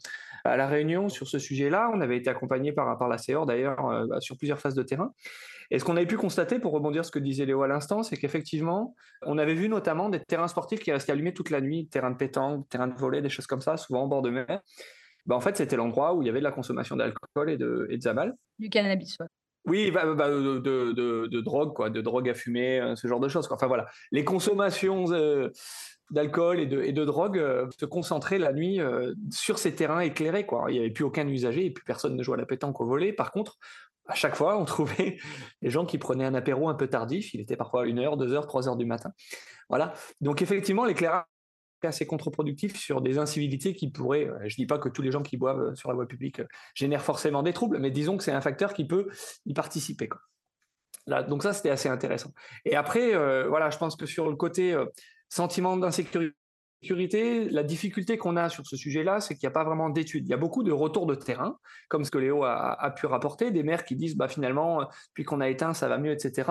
à 0.45 0.57
La 0.57 0.67
Réunion 0.67 1.09
sur 1.09 1.27
ce 1.29 1.39
sujet-là. 1.39 1.91
On 1.95 2.01
avait 2.01 2.17
été 2.17 2.31
accompagné 2.31 2.73
par, 2.73 2.99
par 2.99 3.09
la 3.09 3.19
CEOR 3.19 3.47
d'ailleurs 3.47 4.07
bah, 4.09 4.21
sur 4.21 4.37
plusieurs 4.37 4.59
phases 4.59 4.75
de 4.75 4.83
terrain. 4.83 5.13
Et 5.73 5.79
ce 5.79 5.85
qu'on 5.85 5.97
avait 5.97 6.07
pu 6.07 6.19
constater, 6.19 6.59
pour 6.59 6.73
rebondir 6.73 7.03
sur 7.03 7.07
ce 7.07 7.19
que 7.19 7.19
disait 7.19 7.47
Léo 7.47 7.63
à 7.63 7.67
l'instant, 7.67 8.03
c'est 8.03 8.19
qu'effectivement, 8.19 8.95
on 9.23 9.39
avait 9.39 9.55
vu 9.55 9.71
notamment 9.71 10.11
des 10.11 10.21
terrains 10.21 10.47
sportifs 10.47 10.81
qui 10.81 10.93
restaient 10.93 11.13
allumés 11.13 11.33
toute 11.33 11.49
la 11.49 11.63
nuit, 11.63 11.89
terrains 11.89 12.11
de 12.11 12.17
pétanque, 12.19 12.69
terrains 12.69 12.89
de 12.89 12.95
volley, 12.95 13.23
des 13.23 13.31
choses 13.31 13.47
comme 13.47 13.63
ça, 13.63 13.79
souvent 13.79 14.03
en 14.03 14.07
bord 14.07 14.21
de 14.21 14.29
mer. 14.29 14.61
Ben, 15.25 15.35
en 15.35 15.41
fait, 15.41 15.57
c'était 15.57 15.77
l'endroit 15.77 16.13
où 16.13 16.21
il 16.21 16.27
y 16.27 16.29
avait 16.29 16.41
de 16.41 16.45
la 16.45 16.53
consommation 16.53 16.95
d'alcool 16.95 17.49
et 17.49 17.57
de, 17.57 17.87
et 17.89 17.97
de 17.97 18.33
Du 18.59 18.69
cannabis, 18.69 19.17
ouais. 19.19 19.27
Oui, 19.65 19.91
bah, 19.93 20.13
bah, 20.13 20.29
de, 20.29 20.59
de, 20.59 21.41
drogue, 21.41 21.73
quoi, 21.73 21.89
de 21.89 22.03
drogue 22.03 22.29
à 22.29 22.35
fumer, 22.35 22.79
euh, 22.79 22.95
ce 22.95 23.09
genre 23.09 23.21
de 23.21 23.29
choses. 23.29 23.49
Enfin 23.51 23.67
voilà, 23.67 23.87
les 24.11 24.25
consommations 24.25 25.11
euh, 25.13 25.51
d'alcool 26.11 26.61
et 26.61 26.67
de, 26.67 26.83
et 26.83 26.93
de 26.93 27.05
drogue 27.07 27.39
euh, 27.39 27.67
se 27.79 27.87
concentraient 27.87 28.41
la 28.41 28.53
nuit 28.53 28.81
sur 29.31 29.59
ces 29.59 29.75
terrains 29.75 30.01
éclairés. 30.01 30.45
Quoi. 30.45 30.67
Il 30.69 30.75
n'y 30.75 30.81
avait 30.81 30.91
plus 30.91 31.05
aucun 31.05 31.27
usager 31.29 31.65
et 31.65 31.71
plus 31.71 31.85
personne 31.85 32.15
ne 32.17 32.23
jouait 32.23 32.35
à 32.35 32.41
la 32.41 32.47
pétanque 32.47 32.79
au 32.81 32.85
volet. 32.85 33.13
Par 33.13 33.31
contre, 33.31 33.57
à 34.07 34.15
chaque 34.15 34.37
fois, 34.37 34.59
on 34.59 34.65
trouvait 34.67 35.19
des 35.61 35.71
gens 35.71 35.87
qui 35.87 35.99
prenaient 35.99 36.25
un 36.25 36.35
apéro 36.35 36.69
un 36.69 36.75
peu 36.75 36.89
tardif. 36.89 37.35
Il 37.35 37.41
était 37.41 37.57
parfois 37.57 37.85
1 37.85 37.99
heure, 37.99 38.17
2 38.17 38.33
heures, 38.33 38.47
3 38.47 38.69
heures 38.69 38.77
du 38.77 38.87
matin. 38.87 39.13
Voilà. 39.69 39.95
Donc, 40.21 40.43
effectivement, 40.43 40.85
l'éclairage 40.85 41.25
est 41.83 41.87
assez 41.87 42.07
contre-productif 42.07 42.77
sur 42.77 43.01
des 43.01 43.19
incivilités 43.19 43.75
qui 43.75 43.91
pourraient, 43.91 44.27
euh, 44.27 44.39
je 44.43 44.55
ne 44.55 44.57
dis 44.57 44.67
pas 44.67 44.79
que 44.79 44.89
tous 44.89 45.03
les 45.03 45.11
gens 45.11 45.23
qui 45.23 45.37
boivent 45.37 45.61
euh, 45.61 45.75
sur 45.75 45.89
la 45.89 45.95
voie 45.95 46.07
publique 46.07 46.41
euh, 46.41 46.47
génèrent 46.75 47.03
forcément 47.03 47.43
des 47.43 47.53
troubles, 47.53 47.79
mais 47.79 47.91
disons 47.91 48.17
que 48.17 48.25
c'est 48.25 48.33
un 48.33 48.41
facteur 48.41 48.75
qui 48.75 48.87
peut 48.87 49.09
y 49.47 49.55
participer. 49.55 50.09
Donc 51.29 51.43
ça, 51.43 51.53
c'était 51.53 51.71
assez 51.71 51.89
intéressant. 51.89 52.31
Et 52.65 52.77
après, 52.77 53.11
voilà, 53.49 53.71
je 53.71 53.79
pense 53.79 53.97
que 53.97 54.07
sur 54.07 54.31
le 54.31 54.37
côté 54.37 54.81
sentiment 55.29 55.77
d'insécurité, 55.77 56.37
la 57.51 57.63
difficulté 57.63 58.19
qu'on 58.19 58.37
a 58.37 58.49
sur 58.49 58.67
ce 58.67 58.77
sujet-là, 58.77 59.21
c'est 59.21 59.35
qu'il 59.35 59.47
n'y 59.47 59.53
a 59.53 59.55
pas 59.55 59.65
vraiment 59.65 59.91
d'études. 59.91 60.27
Il 60.27 60.31
y 60.31 60.35
a 60.35 60.39
beaucoup 60.39 60.63
de 60.63 60.73
retours 60.73 61.07
de 61.07 61.15
terrain, 61.15 61.57
comme 61.89 62.05
ce 62.05 62.11
que 62.11 62.19
Léo 62.19 62.45
a, 62.45 62.95
pu 62.97 63.07
rapporter, 63.07 63.51
des 63.51 63.63
maires 63.63 63.85
qui 63.85 63.97
disent 63.97 64.17
bah, 64.17 64.29
finalement, 64.29 64.89
puis 65.15 65.25
qu'on 65.25 65.41
a 65.41 65.49
éteint, 65.49 65.75
ça 65.75 65.89
va 65.89 65.99
mieux, 65.99 66.13
etc. 66.13 66.51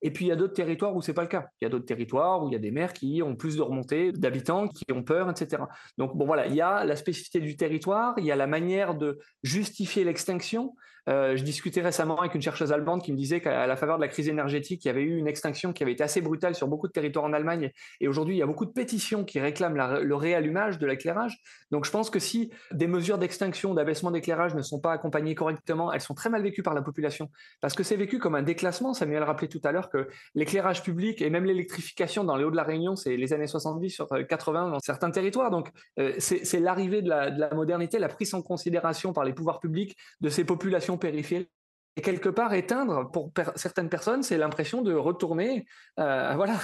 Et 0.00 0.12
puis 0.12 0.26
il 0.26 0.28
y 0.28 0.32
a 0.32 0.36
d'autres 0.36 0.54
territoires 0.54 0.94
où 0.94 1.02
c'est 1.02 1.14
pas 1.14 1.22
le 1.22 1.28
cas. 1.28 1.46
Il 1.60 1.64
y 1.64 1.66
a 1.66 1.68
d'autres 1.68 1.86
territoires 1.86 2.42
où 2.42 2.48
il 2.48 2.52
y 2.52 2.56
a 2.56 2.60
des 2.60 2.70
maires 2.70 2.92
qui 2.92 3.22
ont 3.22 3.36
plus 3.36 3.56
de 3.56 3.62
remontées 3.62 4.12
d'habitants, 4.12 4.68
qui 4.68 4.84
ont 4.92 5.02
peur, 5.02 5.30
etc. 5.30 5.64
Donc 5.98 6.16
bon 6.16 6.26
voilà, 6.26 6.46
il 6.46 6.54
y 6.54 6.60
a 6.60 6.84
la 6.84 6.96
spécificité 6.96 7.40
du 7.40 7.56
territoire, 7.56 8.14
il 8.18 8.24
y 8.24 8.32
a 8.32 8.36
la 8.36 8.46
manière 8.46 8.94
de 8.94 9.18
justifier 9.42 10.04
l'extinction. 10.04 10.74
Euh, 11.08 11.36
je 11.36 11.42
discutais 11.42 11.80
récemment 11.80 12.20
avec 12.20 12.34
une 12.34 12.42
chercheuse 12.42 12.72
allemande 12.72 13.02
qui 13.02 13.10
me 13.10 13.16
disait 13.16 13.40
qu'à 13.40 13.66
la 13.66 13.76
faveur 13.76 13.96
de 13.96 14.02
la 14.02 14.08
crise 14.08 14.28
énergétique, 14.28 14.84
il 14.84 14.88
y 14.88 14.90
avait 14.90 15.02
eu 15.02 15.16
une 15.16 15.26
extinction 15.26 15.72
qui 15.72 15.82
avait 15.82 15.92
été 15.92 16.04
assez 16.04 16.20
brutale 16.20 16.54
sur 16.54 16.68
beaucoup 16.68 16.86
de 16.86 16.92
territoires 16.92 17.24
en 17.24 17.32
Allemagne. 17.32 17.72
Et 18.00 18.06
aujourd'hui, 18.06 18.36
il 18.36 18.38
y 18.38 18.42
a 18.42 18.46
beaucoup 18.46 18.66
de 18.66 18.70
pétitions 18.70 19.24
qui 19.24 19.40
réclament 19.40 19.71
le 19.76 20.14
réallumage 20.14 20.78
de 20.78 20.86
l'éclairage. 20.86 21.38
Donc 21.70 21.84
je 21.84 21.90
pense 21.90 22.10
que 22.10 22.18
si 22.18 22.50
des 22.72 22.86
mesures 22.86 23.18
d'extinction, 23.18 23.74
d'abaissement 23.74 24.10
d'éclairage 24.10 24.54
ne 24.54 24.62
sont 24.62 24.80
pas 24.80 24.92
accompagnées 24.92 25.34
correctement, 25.34 25.92
elles 25.92 26.00
sont 26.00 26.14
très 26.14 26.30
mal 26.30 26.42
vécues 26.42 26.62
par 26.62 26.74
la 26.74 26.82
population. 26.82 27.30
Parce 27.60 27.74
que 27.74 27.82
c'est 27.82 27.96
vécu 27.96 28.18
comme 28.18 28.34
un 28.34 28.42
déclassement. 28.42 28.94
Samuel 28.94 29.22
rappelait 29.22 29.48
tout 29.48 29.60
à 29.64 29.72
l'heure 29.72 29.90
que 29.90 30.08
l'éclairage 30.34 30.82
public 30.82 31.22
et 31.22 31.30
même 31.30 31.44
l'électrification 31.44 32.24
dans 32.24 32.36
les 32.36 32.44
Hauts 32.44 32.50
de 32.50 32.56
la 32.56 32.64
Réunion, 32.64 32.96
c'est 32.96 33.16
les 33.16 33.32
années 33.32 33.46
70 33.46 33.90
sur 33.90 34.08
80 34.08 34.70
dans 34.70 34.80
certains 34.80 35.10
territoires. 35.10 35.50
Donc 35.50 35.70
euh, 35.98 36.14
c'est 36.18 36.60
l'arrivée 36.60 37.02
de 37.02 37.08
la 37.08 37.54
modernité, 37.54 37.98
la 37.98 38.08
prise 38.08 38.34
en 38.34 38.42
considération 38.42 39.12
par 39.12 39.24
les 39.24 39.32
pouvoirs 39.32 39.60
publics 39.60 39.96
de 40.20 40.28
ces 40.28 40.44
populations 40.44 40.98
périphérique. 40.98 41.50
Et 41.96 42.00
quelque 42.00 42.30
part, 42.30 42.54
éteindre, 42.54 43.10
pour 43.10 43.30
certaines 43.54 43.90
personnes, 43.90 44.22
c'est 44.22 44.38
l'impression 44.38 44.80
de 44.80 44.94
retourner 44.94 45.66
euh, 46.00 46.32
voilà, 46.36 46.58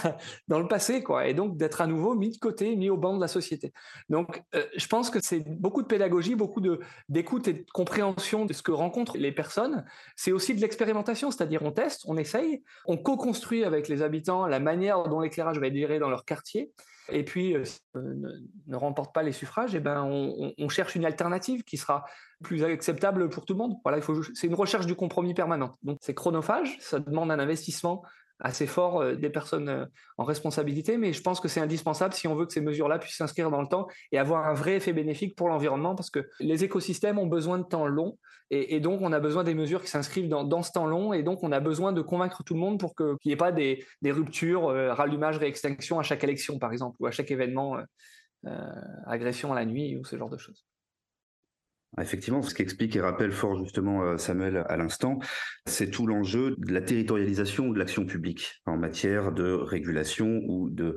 dans 0.49 0.59
le 0.59 0.67
passé, 0.67 1.03
quoi, 1.03 1.27
et 1.27 1.35
donc 1.35 1.57
d'être 1.59 1.81
à 1.81 1.87
nouveau 1.87 2.14
mis 2.14 2.31
de 2.31 2.38
côté, 2.38 2.77
mis 2.77 2.88
au 2.88 2.97
banc 2.97 3.14
de 3.14 3.21
la 3.21 3.29
société. 3.29 3.73
Donc, 4.09 4.43
euh, 4.55 4.64
je 4.77 4.87
pense 4.87 5.11
que 5.11 5.21
c'est 5.21 5.41
beaucoup 5.41 5.83
de 5.83 5.87
pédagogie, 5.87 6.35
beaucoup 6.35 6.62
d'écoute 7.09 7.49
et 7.49 7.53
de 7.53 7.64
compréhension 7.73 8.47
de 8.47 8.53
ce 8.53 8.62
que 8.62 8.73
rencontrent 8.73 9.19
les 9.19 9.33
personnes. 9.33 9.85
C'est 10.17 10.33
aussi 10.33 10.55
de 10.55 10.61
l'expérimentation, 10.61 11.31
c'est-à-dire 11.31 11.62
on 11.62 11.73
teste, 11.73 12.03
on 12.07 12.17
essaye, 12.17 12.62
on 12.87 12.97
co-construit 12.97 13.64
avec 13.64 13.88
les 13.88 14.03
habitants 14.03 14.47
la 14.47 14.61
manière 14.61 15.05
dont 15.05 15.21
l'éclérage 15.21 15.59
va 15.59 15.67
être 15.67 15.77
géré 15.77 15.99
dans 15.99 16.11
leur 16.11 16.25
quartier. 16.25 16.73
Et 17.11 17.25
puis, 17.25 17.55
euh, 17.55 17.64
ne, 18.66 18.77
remporte 18.77 19.14
pas 19.14 19.23
les 19.23 19.33
suffrages, 19.33 19.75
et 19.75 19.81
ben 19.81 20.05
on, 20.05 20.68
cherche 20.68 20.94
une 20.94 21.05
alternative 21.05 21.64
qui 21.64 21.77
sera 21.77 22.05
plus 22.42 22.64
acceptable 22.64 23.29
pour 23.31 23.44
tout 23.44 23.55
le 23.55 23.59
monde. 23.59 23.77
Voilà, 23.85 24.01
c'est 24.35 24.47
une 24.47 24.55
recherche 24.55 24.87
du 24.87 24.94
compromis 24.94 25.35
permanente. 25.35 25.77
Donc, 25.83 25.99
c'est 26.01 26.14
chronophage, 26.14 26.77
ça 26.81 26.99
demande 26.99 27.31
un 27.31 27.38
investissement 27.38 28.03
assez 28.40 28.66
fort 28.66 29.01
euh, 29.01 29.14
des 29.14 29.31
personnes 29.31 29.68
euh, 29.68 29.85
en 30.16 30.24
responsabilité, 30.24 30.96
mais 30.96 31.12
je 31.12 31.22
pense 31.22 31.40
que 31.40 31.48
c'est 31.48 31.61
indispensable 31.61 32.14
si 32.14 32.29
on 32.29 32.35
veut 32.35 32.46
que 32.46 32.53
ces 32.53 32.61
mesures-là 32.61 32.98
puissent 32.98 33.16
s'inscrire 33.16 33.51
dans 33.51 33.62
le 33.62 33.68
temps 33.68 33.88
et 34.12 34.18
avoir 34.18 34.46
un 34.46 34.55
vrai 34.55 34.77
effet 34.77 34.92
bénéfique 34.92 35.37
pour 35.37 35.48
l'environnement, 35.48 35.94
parce 35.94 36.11
que 36.11 36.29
les 36.40 36.64
écosystèmes 36.64 37.18
ont 37.18 37.27
besoin 37.27 37.59
de 37.59 37.64
temps 37.64 37.87
long, 37.87 38.18
et, 38.51 38.81
donc 38.81 39.03
on 39.03 39.12
a 39.12 39.20
besoin 39.20 39.44
des 39.44 39.55
mesures 39.55 39.83
qui 39.83 39.88
s'inscrivent 39.88 40.29
dans, 40.29 40.62
ce 40.62 40.72
temps 40.72 40.87
long, 40.87 41.12
et 41.12 41.22
donc 41.22 41.42
on 41.42 41.53
a 41.53 41.61
besoin 41.61 41.92
de 41.92 42.01
convaincre 42.01 42.42
tout 42.44 42.55
le 42.55 42.61
monde 42.61 42.81
pour 42.81 42.94
qu'il 42.94 43.16
n'y 43.27 43.33
ait 43.33 43.37
pas 43.37 43.53
des, 43.53 43.85
ruptures, 44.05 44.68
euh, 44.68 44.94
rallumage, 44.94 45.37
réextinction 45.37 45.98
à 45.98 46.03
chaque 46.03 46.24
élection, 46.24 46.59
par 46.59 46.72
exemple, 46.72 46.96
ou 47.01 47.07
à 47.07 47.11
chaque 47.11 47.31
événement, 47.31 47.79
agression 49.07 49.53
à 49.53 49.57
la 49.57 49.66
nuit, 49.66 49.96
ou 49.96 50.05
ce 50.05 50.16
genre 50.16 50.31
de 50.31 50.38
choses. 50.38 50.67
Effectivement, 52.01 52.43
ce 52.43 52.55
qu'explique 52.55 52.97
et 52.97 53.01
rappelle 53.01 53.33
fort 53.33 53.57
justement 53.63 54.03
euh, 54.03 54.17
Samuel 54.19 54.65
à 54.69 54.77
l'instant, 54.77 55.19
c'est 55.67 55.91
tout 55.91 56.07
l'enjeu 56.07 56.55
de 56.59 56.73
la 56.73 56.81
territorialisation 56.81 57.71
de 57.71 57.79
l'action 57.79 58.07
publique 58.07 58.61
en 58.67 58.77
matière 58.77 59.33
de 59.33 59.53
régulation 59.53 60.43
ou 60.47 60.71
de, 60.71 60.95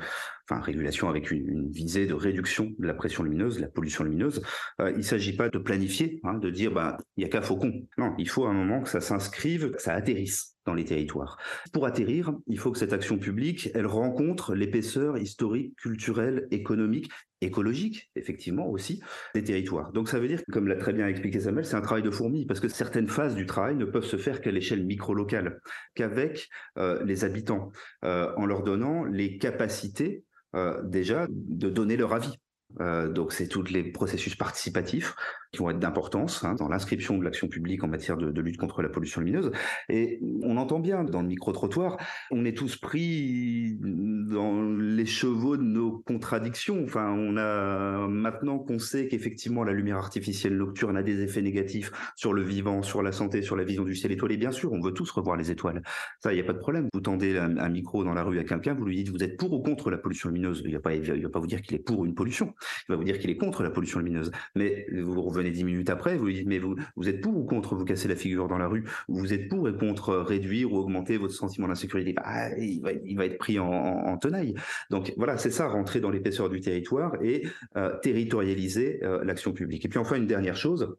enfin 0.50 0.62
régulation 0.62 1.10
avec 1.10 1.32
une, 1.32 1.70
visée 1.72 2.08
de 2.08 2.14
réduction 2.14 2.72
de 2.78 2.88
la 2.88 2.94
pression 2.94 3.24
lumineuse, 3.24 3.58
de 3.58 3.62
la 3.62 3.68
pollution 3.68 4.04
lumineuse. 4.04 4.42
Euh, 4.80 4.92
il 4.92 4.98
ne 4.98 5.04
s'agit 5.04 5.36
pas 5.36 5.50
de 5.50 5.58
planifier, 5.58 6.20
hein, 6.24 6.36
de 6.36 6.50
dire 6.50 6.72
bah 6.72 6.98
il 7.18 7.24
y 7.24 7.26
a 7.26 7.30
qu'à 7.30 7.42
faucon. 7.42 7.74
Non, 7.98 8.14
il 8.18 8.30
faut 8.30 8.46
à 8.46 8.50
un 8.50 8.54
moment 8.54 8.82
que 8.82 8.90
ça 8.90 9.02
s'inscrive, 9.02 9.72
que 9.72 9.82
ça 9.82 9.94
atterrisse 9.94 10.51
dans 10.66 10.74
les 10.74 10.86
territoires. 10.86 11.38
Pour 11.74 11.86
atterrir, 11.86 12.34
il 12.48 12.60
faut 12.60 12.72
que 12.72 12.78
cette 12.78 12.94
action 12.94 13.18
publique, 13.18 13.70
elle 13.74 13.88
rencontre 13.88 14.54
l'épaisseur 14.54 15.18
historique, 15.18 15.76
culturelle, 15.76 16.48
économique 16.52 17.12
écologique, 17.42 18.12
effectivement 18.16 18.70
aussi, 18.70 19.02
des 19.34 19.44
territoires. 19.44 19.92
Donc 19.92 20.10
ça 20.10 20.20
veut 20.20 20.28
dire, 20.28 20.42
comme 20.52 20.68
l'a 20.68 20.76
très 20.76 20.94
bien 20.94 21.08
expliqué 21.08 21.40
Samuel, 21.40 21.66
c'est 21.66 21.76
un 21.76 21.82
travail 21.82 22.04
de 22.04 22.12
fourmi, 22.12 22.46
parce 22.46 22.60
que 22.60 22.68
certaines 22.68 23.08
phases 23.08 23.36
du 23.36 23.46
travail 23.46 23.76
ne 23.76 23.86
peuvent 23.86 24.06
se 24.06 24.18
faire 24.18 24.42
qu'à 24.42 24.52
l'échelle 24.52 24.86
micro-locale, 24.86 25.60
qu'avec 25.96 26.50
euh, 26.78 27.04
les 27.04 27.26
habitants, 27.26 27.72
euh, 28.06 28.32
en 28.38 28.46
leur 28.46 28.64
donnant 28.64 29.06
les 29.06 29.38
capacités 29.38 30.24
euh, 30.56 30.82
déjà 30.84 31.28
de 31.30 31.70
donner 31.70 31.98
leur 31.98 32.14
avis. 32.14 32.38
donc 32.80 33.34
c'est 33.34 33.48
tous 33.48 33.64
les 33.64 33.84
processus 33.84 34.36
participatifs 34.36 35.14
qui 35.52 35.60
vont 35.60 35.70
être 35.70 35.80
d'importance 35.80 36.44
hein, 36.44 36.56
dans 36.56 36.70
l'inscription 36.70 37.18
de 37.18 37.24
l'action 37.24 37.48
publique 37.48 37.84
en 37.84 37.88
matière 37.88 38.18
de, 38.18 38.42
lutte 38.42 38.58
contre 38.58 38.82
la 38.82 38.90
pollution 38.90 39.22
lumineuse. 39.22 39.52
Et 39.90 40.20
on 40.44 40.58
entend 40.58 40.80
bien 40.80 41.04
dans 41.04 41.22
le 41.22 41.28
micro-trottoir, 41.28 41.98
on 42.32 42.46
est 42.46 42.58
tous 42.58 42.78
pris 42.78 43.78
dans 43.82 44.64
les 44.64 45.06
chevaux 45.06 45.58
de 45.58 45.64
nos 45.64 46.00
contradictions. 46.00 46.84
Enfin, 46.84 47.12
on 47.12 47.38
a 47.38 48.08
maintenant 48.08 48.60
qu'on 48.60 48.80
sait 48.80 49.08
qu'effectivement 49.08 49.64
la 49.64 49.74
lumière 49.74 49.98
artificielle 49.98 50.56
nocturne 50.58 50.96
a 50.96 51.04
des 51.04 51.22
effets 51.22 51.42
négatifs 51.42 51.92
sur 52.16 52.34
le 52.34 52.44
vivant, 52.44 52.82
sur 52.82 53.04
la 53.04 53.12
santé, 53.12 53.42
sur 53.42 53.56
la 53.56 53.64
vision 53.64 53.84
du 53.84 53.96
ciel 53.96 54.12
étoilé. 54.14 54.38
Bien 54.38 54.52
sûr, 54.52 54.72
on 54.72 54.80
veut 54.80 54.94
tous 54.94 55.12
revoir 55.12 55.36
les 55.36 55.52
étoiles. 55.52 55.82
Ça, 56.20 56.32
il 56.32 56.36
n'y 56.36 56.42
a 56.42 56.46
pas 56.46 56.54
de 56.54 56.60
problème. 56.60 56.88
Vous 56.94 57.02
tendez 57.02 57.38
un, 57.38 57.70
micro 57.70 58.04
dans 58.04 58.14
la 58.14 58.24
rue 58.24 58.40
à 58.40 58.44
quelqu'un, 58.44 58.74
vous 58.74 58.86
lui 58.86 58.98
dites 58.98 59.10
vous 59.10 59.24
êtes 59.24 59.38
pour 59.38 59.52
ou 59.54 59.62
contre 59.62 59.92
la 59.92 59.98
pollution 59.98 60.30
lumineuse? 60.30 60.62
Il 60.66 60.72
ne 60.72 60.76
va 60.76 60.82
pas, 60.82 60.94
il 60.94 61.24
va 61.24 61.30
pas 61.30 61.40
vous 61.40 61.48
dire 61.48 61.62
qu'il 61.62 61.76
est 61.76 61.80
pour 61.80 62.06
une 62.06 62.16
pollution. 62.16 62.54
Il 62.88 62.94
va 62.94 62.96
vous 62.96 63.04
dire 63.04 63.20
qu'il 63.20 63.30
est 63.30 63.38
contre 63.38 63.64
la 63.64 63.70
pollution 63.70 64.00
lumineuse. 64.00 64.32
Mais 64.56 64.86
vous 65.02 65.14
revenez 65.42 65.56
dix 65.56 65.64
minutes 65.64 65.90
après, 65.90 66.18
vous 66.18 66.26
lui 66.26 66.36
dites 66.36 66.48
mais 66.48 66.60
vous, 66.60 67.10
êtes 67.10 67.22
pour 67.22 67.36
ou 67.36 67.46
contre 67.46 67.76
vous 67.76 67.86
casser 67.86 68.08
la 68.08 68.16
figure 68.16 68.48
dans 68.48 68.58
la 68.58 68.68
rue? 68.68 68.86
Vous 69.08 69.34
êtes 69.34 69.50
pour 69.50 69.68
et 69.68 69.74
contre 69.76 70.16
réduire 70.16 70.72
ou 70.72 70.78
augmenter 70.78 71.18
votre 71.18 71.34
sentiment 71.34 71.68
d'insécurité? 71.68 72.14
Bah, 72.14 72.58
il, 72.58 72.82
va, 72.82 72.92
il 72.94 73.18
va 73.18 73.26
être 73.26 73.38
pris 73.38 73.60
en, 73.60 74.18
tenaille. 74.18 74.54
Donc 74.90 75.14
voilà, 75.18 75.38
c'est 75.38 75.52
ça, 75.52 75.68
rentrer 75.68 76.00
dans 76.00 76.10
l'épaisseur 76.10 76.50
du 76.50 76.62
territoire 76.62 77.16
et 77.24 77.48
euh, 77.76 77.98
territorialiser 78.02 79.04
euh, 79.04 79.24
l'action 79.24 79.52
publique. 79.52 79.86
Et 79.86 79.90
puis 79.90 80.00
enfin, 80.00 80.18
une 80.18 80.28
dernière 80.28 80.56
chose, 80.56 80.96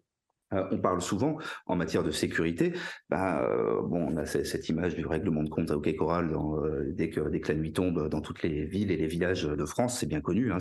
euh, 0.53 0.65
on 0.71 0.79
parle 0.79 1.01
souvent 1.01 1.39
en 1.67 1.77
matière 1.77 2.03
de 2.03 2.11
sécurité. 2.11 2.73
Bah, 3.09 3.43
euh, 3.43 3.83
bon, 3.83 4.13
on 4.13 4.17
a 4.17 4.27
cette 4.27 4.69
image 4.69 4.95
du 4.95 5.07
règlement 5.07 5.43
de 5.43 5.49
compte 5.49 5.71
à 5.71 5.77
Hockey 5.77 5.97
Coral 5.97 6.31
dans, 6.31 6.63
euh, 6.65 6.85
dès, 6.93 7.11
que, 7.11 7.29
dès 7.29 7.41
que 7.41 7.53
la 7.53 7.59
nuit 7.59 7.73
tombe 7.73 8.09
dans 8.09 8.21
toutes 8.21 8.43
les 8.43 8.65
villes 8.65 8.91
et 8.91 8.97
les 8.97 9.07
villages 9.07 9.45
de 9.45 9.65
France, 9.65 9.99
c'est 9.99 10.07
bien 10.07 10.21
connu. 10.21 10.53
Hein, 10.53 10.59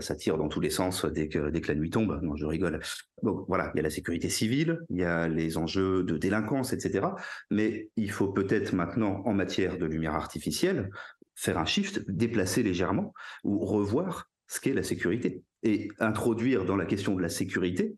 ça 0.00 0.14
tire 0.14 0.38
dans 0.38 0.48
tous 0.48 0.60
les 0.60 0.70
sens 0.70 1.04
dès 1.04 1.28
que, 1.28 1.50
dès 1.50 1.60
que 1.60 1.68
la 1.68 1.78
nuit 1.78 1.90
tombe. 1.90 2.18
Non, 2.22 2.36
je 2.36 2.46
rigole. 2.46 2.80
Donc 3.22 3.44
voilà, 3.48 3.70
il 3.74 3.78
y 3.78 3.80
a 3.80 3.82
la 3.82 3.90
sécurité 3.90 4.28
civile, 4.28 4.80
il 4.90 4.98
y 4.98 5.04
a 5.04 5.28
les 5.28 5.58
enjeux 5.58 6.02
de 6.04 6.16
délinquance, 6.16 6.72
etc. 6.72 7.06
Mais 7.50 7.90
il 7.96 8.10
faut 8.10 8.28
peut-être 8.28 8.72
maintenant, 8.72 9.22
en 9.24 9.34
matière 9.34 9.78
de 9.78 9.86
lumière 9.86 10.14
artificielle, 10.14 10.90
faire 11.34 11.58
un 11.58 11.64
shift, 11.64 12.08
déplacer 12.10 12.62
légèrement 12.62 13.12
ou 13.44 13.58
revoir 13.64 14.28
ce 14.48 14.60
qu'est 14.60 14.72
la 14.72 14.82
sécurité 14.82 15.42
et 15.62 15.88
introduire 15.98 16.64
dans 16.64 16.76
la 16.76 16.86
question 16.86 17.14
de 17.14 17.22
la 17.22 17.28
sécurité 17.28 17.96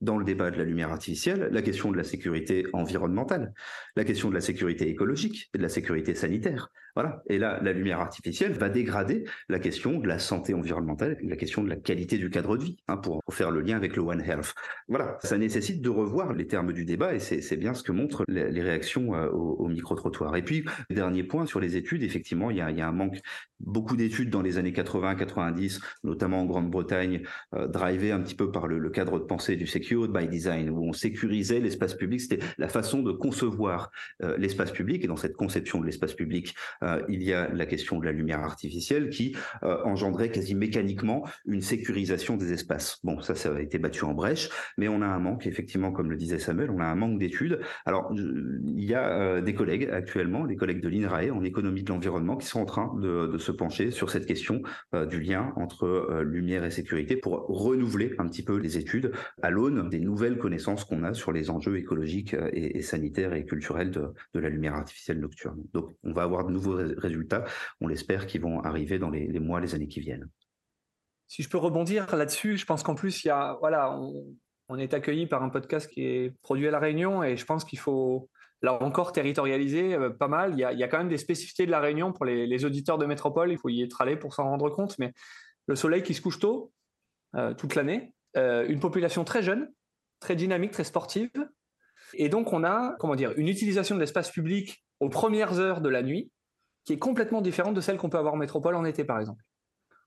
dans 0.00 0.16
le 0.16 0.24
débat 0.24 0.50
de 0.50 0.56
la 0.56 0.64
lumière 0.64 0.90
artificielle 0.90 1.48
la 1.52 1.62
question 1.62 1.90
de 1.90 1.96
la 1.96 2.04
sécurité 2.04 2.66
environnementale, 2.72 3.52
la 3.96 4.04
question 4.04 4.28
de 4.28 4.34
la 4.34 4.40
sécurité 4.40 4.88
écologique 4.88 5.50
et 5.54 5.58
de 5.58 5.62
la 5.62 5.68
sécurité 5.68 6.14
sanitaire. 6.14 6.70
Voilà. 6.94 7.22
Et 7.28 7.38
là, 7.38 7.58
la 7.62 7.72
lumière 7.72 8.00
artificielle 8.00 8.52
va 8.52 8.68
dégrader 8.68 9.24
la 9.48 9.58
question 9.58 9.98
de 9.98 10.08
la 10.08 10.18
santé 10.18 10.54
environnementale, 10.54 11.18
la 11.22 11.36
question 11.36 11.62
de 11.62 11.68
la 11.68 11.76
qualité 11.76 12.18
du 12.18 12.30
cadre 12.30 12.56
de 12.56 12.64
vie, 12.64 12.76
hein, 12.88 12.96
pour, 12.96 13.20
faire 13.30 13.50
le 13.50 13.60
lien 13.60 13.76
avec 13.76 13.96
le 13.96 14.02
One 14.02 14.20
Health. 14.20 14.54
Voilà. 14.88 15.18
Ça 15.22 15.38
nécessite 15.38 15.82
de 15.82 15.88
revoir 15.88 16.32
les 16.32 16.46
termes 16.46 16.72
du 16.72 16.84
débat 16.84 17.14
et 17.14 17.20
c'est 17.20 17.56
bien 17.56 17.74
ce 17.74 17.82
que 17.82 17.92
montrent 17.92 18.24
les, 18.28 18.62
réactions 18.62 19.14
euh, 19.14 19.28
au, 19.30 19.68
micro-trottoir. 19.68 20.36
Et 20.36 20.42
puis, 20.42 20.64
dernier 20.90 21.22
point 21.22 21.46
sur 21.46 21.60
les 21.60 21.76
études, 21.76 22.02
effectivement, 22.02 22.50
il 22.50 22.56
y 22.56 22.60
a, 22.60 22.66
un 22.66 22.92
manque. 22.92 23.20
Beaucoup 23.60 23.94
d'études 23.96 24.30
dans 24.30 24.40
les 24.40 24.56
années 24.56 24.72
80-90, 24.72 25.80
notamment 26.02 26.40
en 26.40 26.46
Grande-Bretagne, 26.46 27.22
euh, 27.54 27.68
drivées 27.68 28.10
un 28.10 28.20
petit 28.20 28.34
peu 28.34 28.50
par 28.50 28.66
le, 28.66 28.90
cadre 28.90 29.18
de 29.18 29.24
pensée 29.24 29.56
du 29.56 29.66
Secured 29.66 30.10
by 30.10 30.28
Design, 30.28 30.70
où 30.70 30.82
on 30.82 30.92
sécurisait 30.92 31.60
l'espace 31.60 31.94
public. 31.94 32.20
C'était 32.20 32.40
la 32.58 32.68
façon 32.68 33.02
de 33.02 33.12
concevoir 33.12 33.90
euh, 34.22 34.36
l'espace 34.38 34.72
public. 34.72 35.04
Et 35.04 35.06
dans 35.06 35.16
cette 35.16 35.36
conception 35.36 35.80
de 35.80 35.86
l'espace 35.86 36.14
public, 36.14 36.54
euh, 36.82 37.02
il 37.08 37.22
y 37.22 37.32
a 37.32 37.48
la 37.48 37.66
question 37.66 37.98
de 37.98 38.04
la 38.04 38.12
lumière 38.12 38.40
artificielle 38.40 39.10
qui 39.10 39.36
euh, 39.62 39.78
engendrait 39.84 40.30
quasi 40.30 40.54
mécaniquement 40.54 41.26
une 41.46 41.62
sécurisation 41.62 42.36
des 42.36 42.52
espaces. 42.52 42.98
Bon, 43.04 43.20
ça, 43.20 43.34
ça 43.34 43.54
a 43.54 43.60
été 43.60 43.78
battu 43.78 44.04
en 44.04 44.14
brèche, 44.14 44.48
mais 44.78 44.88
on 44.88 45.02
a 45.02 45.06
un 45.06 45.18
manque, 45.18 45.46
effectivement, 45.46 45.92
comme 45.92 46.10
le 46.10 46.16
disait 46.16 46.38
Samuel, 46.38 46.70
on 46.70 46.80
a 46.80 46.84
un 46.84 46.94
manque 46.94 47.18
d'études. 47.18 47.60
Alors, 47.84 48.12
il 48.14 48.84
y 48.84 48.94
a 48.94 49.08
euh, 49.08 49.40
des 49.40 49.54
collègues 49.54 49.88
actuellement, 49.92 50.46
des 50.46 50.56
collègues 50.56 50.80
de 50.80 50.88
l'INRAE 50.88 51.30
en 51.32 51.44
économie 51.44 51.82
de 51.82 51.90
l'environnement, 51.90 52.36
qui 52.36 52.46
sont 52.46 52.60
en 52.60 52.66
train 52.66 52.94
de, 53.00 53.38
se 53.38 53.52
pencher 53.52 53.90
sur 53.90 54.10
cette 54.10 54.26
question 54.26 54.62
du 55.08 55.20
lien 55.20 55.52
entre 55.56 56.20
lumière 56.22 56.64
et 56.64 56.70
sécurité 56.70 57.16
pour 57.16 57.46
renouveler 57.46 58.14
un 58.18 58.26
petit 58.28 58.42
peu 58.42 58.56
les 58.56 58.76
études 58.76 59.12
à 59.40 59.50
l'aune 59.50 59.88
des 59.88 60.00
nouvelles 60.00 60.36
connaissances 60.36 60.84
qu'on 60.84 61.04
a 61.04 61.14
sur 61.14 61.32
les 61.32 61.48
enjeux 61.48 61.78
écologiques 61.78 62.36
et, 62.52 62.82
sanitaires 62.82 63.32
et 63.32 63.46
culturels 63.46 63.90
de 63.90 64.40
la 64.40 64.48
lumière 64.48 64.74
artificielle 64.74 65.20
nocturne. 65.20 65.62
Donc, 65.72 65.94
on 66.04 66.12
va 66.12 66.22
avoir 66.22 66.44
de 66.44 66.52
nouveaux 66.52 66.69
résultats, 66.74 67.44
on 67.80 67.88
l'espère, 67.88 68.26
qui 68.26 68.38
vont 68.38 68.60
arriver 68.60 68.98
dans 68.98 69.10
les, 69.10 69.38
mois, 69.40 69.60
les 69.60 69.74
années 69.74 69.88
qui 69.88 70.00
viennent. 70.00 70.28
Si 71.28 71.42
je 71.42 71.48
peux 71.48 71.58
rebondir 71.58 72.14
là-dessus, 72.14 72.56
je 72.56 72.66
pense 72.66 72.82
qu'en 72.82 72.94
plus, 72.94 73.24
il 73.24 73.28
y 73.28 73.30
a, 73.30 73.56
voilà, 73.60 73.98
on, 74.68 74.78
est 74.78 74.94
accueilli 74.94 75.26
par 75.26 75.42
un 75.42 75.48
podcast 75.48 75.90
qui 75.90 76.04
est 76.04 76.34
produit 76.42 76.66
à 76.68 76.70
La 76.70 76.78
Réunion 76.78 77.22
et 77.22 77.36
je 77.36 77.44
pense 77.44 77.64
qu'il 77.64 77.78
faut, 77.78 78.28
là 78.62 78.82
encore, 78.82 79.12
territorialiser 79.12 79.94
euh, 79.94 80.10
pas 80.10 80.28
mal. 80.28 80.52
Il 80.54 80.58
y, 80.58 80.64
a, 80.64 80.88
quand 80.88 80.98
même 80.98 81.08
des 81.08 81.18
spécificités 81.18 81.66
de 81.66 81.70
La 81.70 81.80
Réunion 81.80 82.12
pour 82.12 82.24
les, 82.24 82.64
auditeurs 82.64 82.98
de 82.98 83.06
métropole, 83.06 83.52
il 83.52 83.58
faut 83.58 83.68
y 83.68 83.82
être 83.82 84.00
allé 84.00 84.16
pour 84.16 84.34
s'en 84.34 84.44
rendre 84.44 84.70
compte, 84.70 84.98
mais 84.98 85.12
le 85.66 85.76
soleil 85.76 86.02
qui 86.02 86.14
se 86.14 86.20
couche 86.20 86.38
tôt, 86.38 86.72
euh, 87.36 87.54
toute 87.54 87.74
l'année, 87.74 88.12
euh, 88.36 88.66
une 88.68 88.80
population 88.80 89.24
très 89.24 89.42
jeune, 89.42 89.72
très 90.20 90.36
dynamique, 90.36 90.72
très 90.72 90.84
sportive. 90.84 91.30
Et 92.14 92.28
donc, 92.28 92.52
on 92.52 92.64
a, 92.64 92.96
comment 92.98 93.14
dire, 93.14 93.32
une 93.36 93.48
utilisation 93.48 93.94
de 93.94 94.00
l'espace 94.00 94.30
public 94.30 94.84
aux 95.00 95.08
premières 95.08 95.58
heures 95.58 95.80
de 95.80 95.88
la 95.88 96.02
nuit 96.02 96.30
qui 96.84 96.92
est 96.92 96.98
complètement 96.98 97.40
différente 97.40 97.74
de 97.74 97.80
celle 97.80 97.96
qu'on 97.96 98.10
peut 98.10 98.18
avoir 98.18 98.34
en 98.34 98.38
métropole 98.38 98.74
en 98.74 98.84
été, 98.84 99.04
par 99.04 99.18
exemple. 99.20 99.42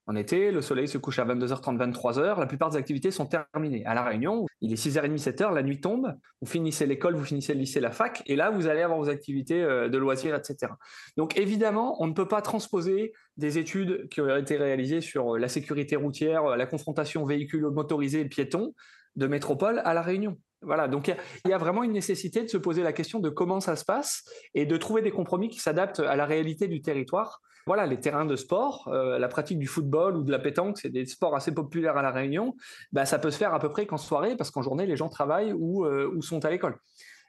En 0.06 0.18
été, 0.18 0.52
le 0.52 0.62
soleil 0.62 0.90
se 0.90 0.98
couche 0.98 1.20
à 1.20 1.26
22h30, 1.26 1.78
23h, 1.78 2.38
la 2.38 2.46
plupart 2.46 2.70
des 2.70 2.78
activités 2.78 3.10
sont 3.10 3.26
terminées. 3.26 3.86
À 3.86 3.94
La 3.94 4.04
Réunion, 4.04 4.46
il 4.60 4.74
est 4.74 4.76
6h30, 4.76 5.18
7h, 5.18 5.54
la 5.54 5.64
nuit 5.64 5.80
tombe, 5.80 6.14
vous 6.42 6.48
finissez 6.48 6.86
l'école, 6.86 7.16
vous 7.16 7.24
finissez 7.24 7.54
le 7.54 7.62
lycée, 7.62 7.80
la 7.80 7.92
fac, 7.92 8.22
et 8.26 8.36
là, 8.36 8.50
vous 8.50 8.68
allez 8.68 8.82
avoir 8.82 9.00
vos 9.00 9.08
activités 9.08 9.64
euh, 9.64 9.88
de 9.88 9.98
loisirs, 9.98 10.36
etc. 10.36 10.74
Donc 11.16 11.38
évidemment, 11.38 11.96
on 12.04 12.08
ne 12.08 12.14
peut 12.14 12.28
pas 12.28 12.42
transposer 12.42 13.14
des 13.38 13.58
études 13.58 14.10
qui 14.10 14.20
ont 14.20 14.36
été 14.36 14.58
réalisées 14.58 15.00
sur 15.00 15.36
euh, 15.36 15.40
la 15.40 15.48
sécurité 15.48 15.96
routière, 15.96 16.44
euh, 16.46 16.58
la 16.58 16.66
confrontation 16.66 17.24
véhicule 17.24 17.66
motorisé 17.68 18.20
et 18.20 18.26
piéton 18.26 18.74
de 19.16 19.28
métropole 19.28 19.82
à 19.86 19.94
La 19.94 20.02
Réunion. 20.02 20.38
Voilà, 20.65 20.88
donc 20.88 21.08
il 21.08 21.49
y, 21.49 21.54
a 21.54 21.58
vraiment 21.58 21.84
une 21.84 21.91
nécessité 21.91 22.41
de 22.43 22.47
se 22.47 22.58
poser 22.58 22.84
la 22.84 22.93
question 22.93 23.19
de 23.19 23.30
comment 23.30 23.60
ça 23.60 23.76
se 23.76 23.86
passe 23.86 24.23
et 24.54 24.65
de 24.65 24.78
trouver 24.78 25.02
des 25.02 25.12
compromis 25.12 25.49
qui 25.49 25.60
s'adaptent 25.60 25.99
à 25.99 26.15
la 26.15 26.26
réalité 26.26 26.67
du 26.67 26.82
territoire. 26.82 27.41
Voilà, 27.65 27.86
les 27.86 27.99
terrains 27.99 28.26
de 28.26 28.36
sport, 28.36 28.89
euh, 28.89 29.17
la 29.17 29.28
pratique 29.30 29.58
du 29.58 29.67
football 29.67 30.17
ou 30.17 30.23
de 30.23 30.32
la 30.32 30.39
pétanque, 30.39 30.78
c'est 30.80 30.89
des 30.89 31.06
sports 31.06 31.36
assez 31.36 31.54
populaires 31.54 31.95
à 31.95 32.02
La 32.02 32.12
Réunion. 32.12 32.56
Bah, 32.91 33.06
ça 33.06 33.19
peut 33.19 33.32
se 33.32 33.38
faire 33.38 33.54
à 33.54 33.60
peu 33.60 33.69
près 33.69 33.86
qu'en 33.86 33.97
soirée, 33.97 34.36
parce 34.36 34.52
qu'en 34.52 34.62
journée, 34.62 34.86
les 34.86 34.97
gens 34.97 35.08
travaillent 35.08 35.54
ou, 35.54 35.86
euh, 35.86 36.19
sont 36.21 36.43
à 36.43 36.49
l'école. 36.49 36.78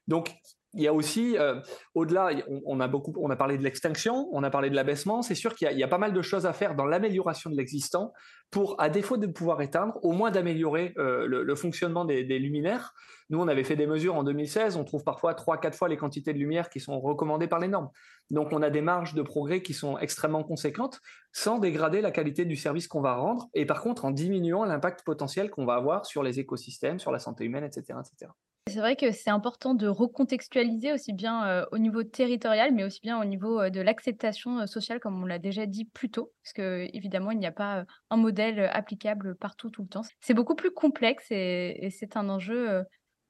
Donc, 0.08 0.34
il 0.74 0.82
y 0.82 0.88
a 0.88 0.92
aussi, 0.92 1.38
euh, 1.38 1.60
au-delà, 1.94 2.30
on, 2.66 2.80
a 2.80 2.88
beaucoup, 2.88 3.14
on 3.20 3.30
a 3.30 3.36
parlé 3.36 3.56
de 3.58 3.62
l'extinction, 3.62 4.28
on 4.32 4.42
a 4.42 4.50
parlé 4.50 4.70
de 4.70 4.74
l'abaissement. 4.74 5.22
C'est 5.22 5.36
sûr 5.36 5.54
qu'il 5.54 5.70
y, 5.70 5.82
a 5.84 5.88
pas 5.88 5.98
mal 5.98 6.12
de 6.12 6.22
choses 6.22 6.46
à 6.46 6.52
faire 6.52 6.74
dans 6.74 6.84
l'amélioration 6.84 7.48
de 7.48 7.56
l'existant 7.56 8.12
pour, 8.54 8.80
à 8.80 8.88
défaut 8.88 9.16
de 9.16 9.26
pouvoir 9.26 9.60
éteindre, 9.62 9.98
au 10.04 10.12
moins 10.12 10.30
d'améliorer 10.30 10.94
euh, 10.96 11.26
le, 11.26 11.54
fonctionnement 11.56 12.04
des, 12.04 12.22
luminaires. 12.38 12.94
Nous, 13.28 13.40
on 13.40 13.48
avait 13.48 13.64
fait 13.64 13.74
des 13.74 13.88
mesures 13.88 14.14
en 14.14 14.22
2016. 14.22 14.76
On 14.76 14.84
trouve 14.84 15.02
parfois 15.02 15.34
trois, 15.34 15.58
quatre 15.58 15.76
fois 15.76 15.88
les 15.88 15.96
quantités 15.96 16.32
de 16.32 16.38
lumière 16.38 16.70
qui 16.70 16.78
sont 16.78 17.00
recommandées 17.00 17.48
par 17.48 17.58
les 17.58 17.66
normes. 17.66 17.90
Donc, 18.30 18.52
on 18.52 18.62
a 18.62 18.70
des 18.70 18.80
marges 18.80 19.14
de 19.14 19.22
progrès 19.22 19.60
qui 19.60 19.74
sont 19.74 19.98
extrêmement 19.98 20.44
conséquentes, 20.44 21.00
sans 21.32 21.58
dégrader 21.58 22.00
la 22.00 22.12
qualité 22.12 22.44
du 22.44 22.54
service 22.54 22.86
qu'on 22.86 23.00
va 23.00 23.16
rendre, 23.16 23.48
et 23.54 23.66
par 23.66 23.82
contre 23.82 24.04
en 24.04 24.12
diminuant 24.12 24.64
l'impact 24.64 25.02
potentiel 25.02 25.50
qu'on 25.50 25.66
va 25.66 25.74
avoir 25.74 26.06
sur 26.06 26.22
les 26.22 26.38
écosystèmes, 26.38 27.00
sur 27.00 27.10
la 27.10 27.18
santé 27.18 27.44
humaine, 27.46 27.64
etc., 27.64 27.98
etc. 27.98 28.30
C'est 28.66 28.80
vrai 28.80 28.96
que 28.96 29.12
c'est 29.12 29.28
important 29.30 29.74
de 29.74 29.86
recontextualiser 29.86 30.94
aussi 30.94 31.12
bien 31.12 31.66
au 31.70 31.76
niveau 31.76 32.02
territorial, 32.02 32.72
mais 32.72 32.82
aussi 32.82 33.00
bien 33.02 33.20
au 33.20 33.24
niveau 33.26 33.68
de 33.68 33.80
l'acceptation 33.82 34.66
sociale, 34.66 35.00
comme 35.00 35.22
on 35.22 35.26
l'a 35.26 35.38
déjà 35.38 35.66
dit 35.66 35.84
plus 35.84 36.10
tôt, 36.10 36.32
parce 36.42 36.54
que 36.54 36.88
évidemment, 36.94 37.30
il 37.30 37.38
n'y 37.38 37.46
a 37.46 37.52
pas 37.52 37.84
un 38.08 38.16
modèle 38.16 38.70
applicable 38.72 39.36
partout 39.36 39.68
tout 39.68 39.82
le 39.82 39.88
temps. 39.88 40.00
C'est 40.22 40.32
beaucoup 40.32 40.54
plus 40.54 40.70
complexe 40.70 41.26
et, 41.30 41.88
c'est 41.90 42.16
un 42.16 42.30
enjeu, 42.30 42.82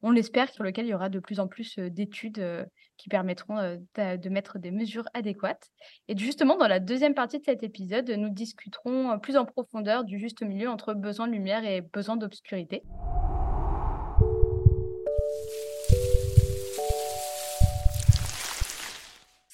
on 0.02 0.12
l'espère, 0.12 0.50
sur 0.50 0.62
lequel 0.62 0.86
il 0.86 0.90
y 0.90 0.94
aura 0.94 1.08
de 1.08 1.18
plus 1.18 1.40
en 1.40 1.48
plus 1.48 1.80
d'études 1.80 2.66
qui 2.96 3.08
permettront 3.08 3.56
de 3.56 4.28
mettre 4.28 4.60
des 4.60 4.70
mesures 4.70 5.08
adéquates. 5.14 5.68
Et 6.06 6.16
justement, 6.16 6.56
dans 6.56 6.68
la 6.68 6.78
deuxième 6.78 7.14
partie 7.14 7.40
de 7.40 7.44
cet 7.44 7.64
épisode, 7.64 8.08
nous 8.08 8.30
discuterons 8.30 9.18
plus 9.18 9.36
en 9.36 9.44
profondeur 9.44 10.04
du 10.04 10.20
juste 10.20 10.42
milieu 10.42 10.70
entre 10.70 10.94
besoin 10.94 11.26
de 11.26 11.32
lumière 11.32 11.64
et 11.64 11.80
besoin 11.80 12.16
d'obscurité. 12.16 12.84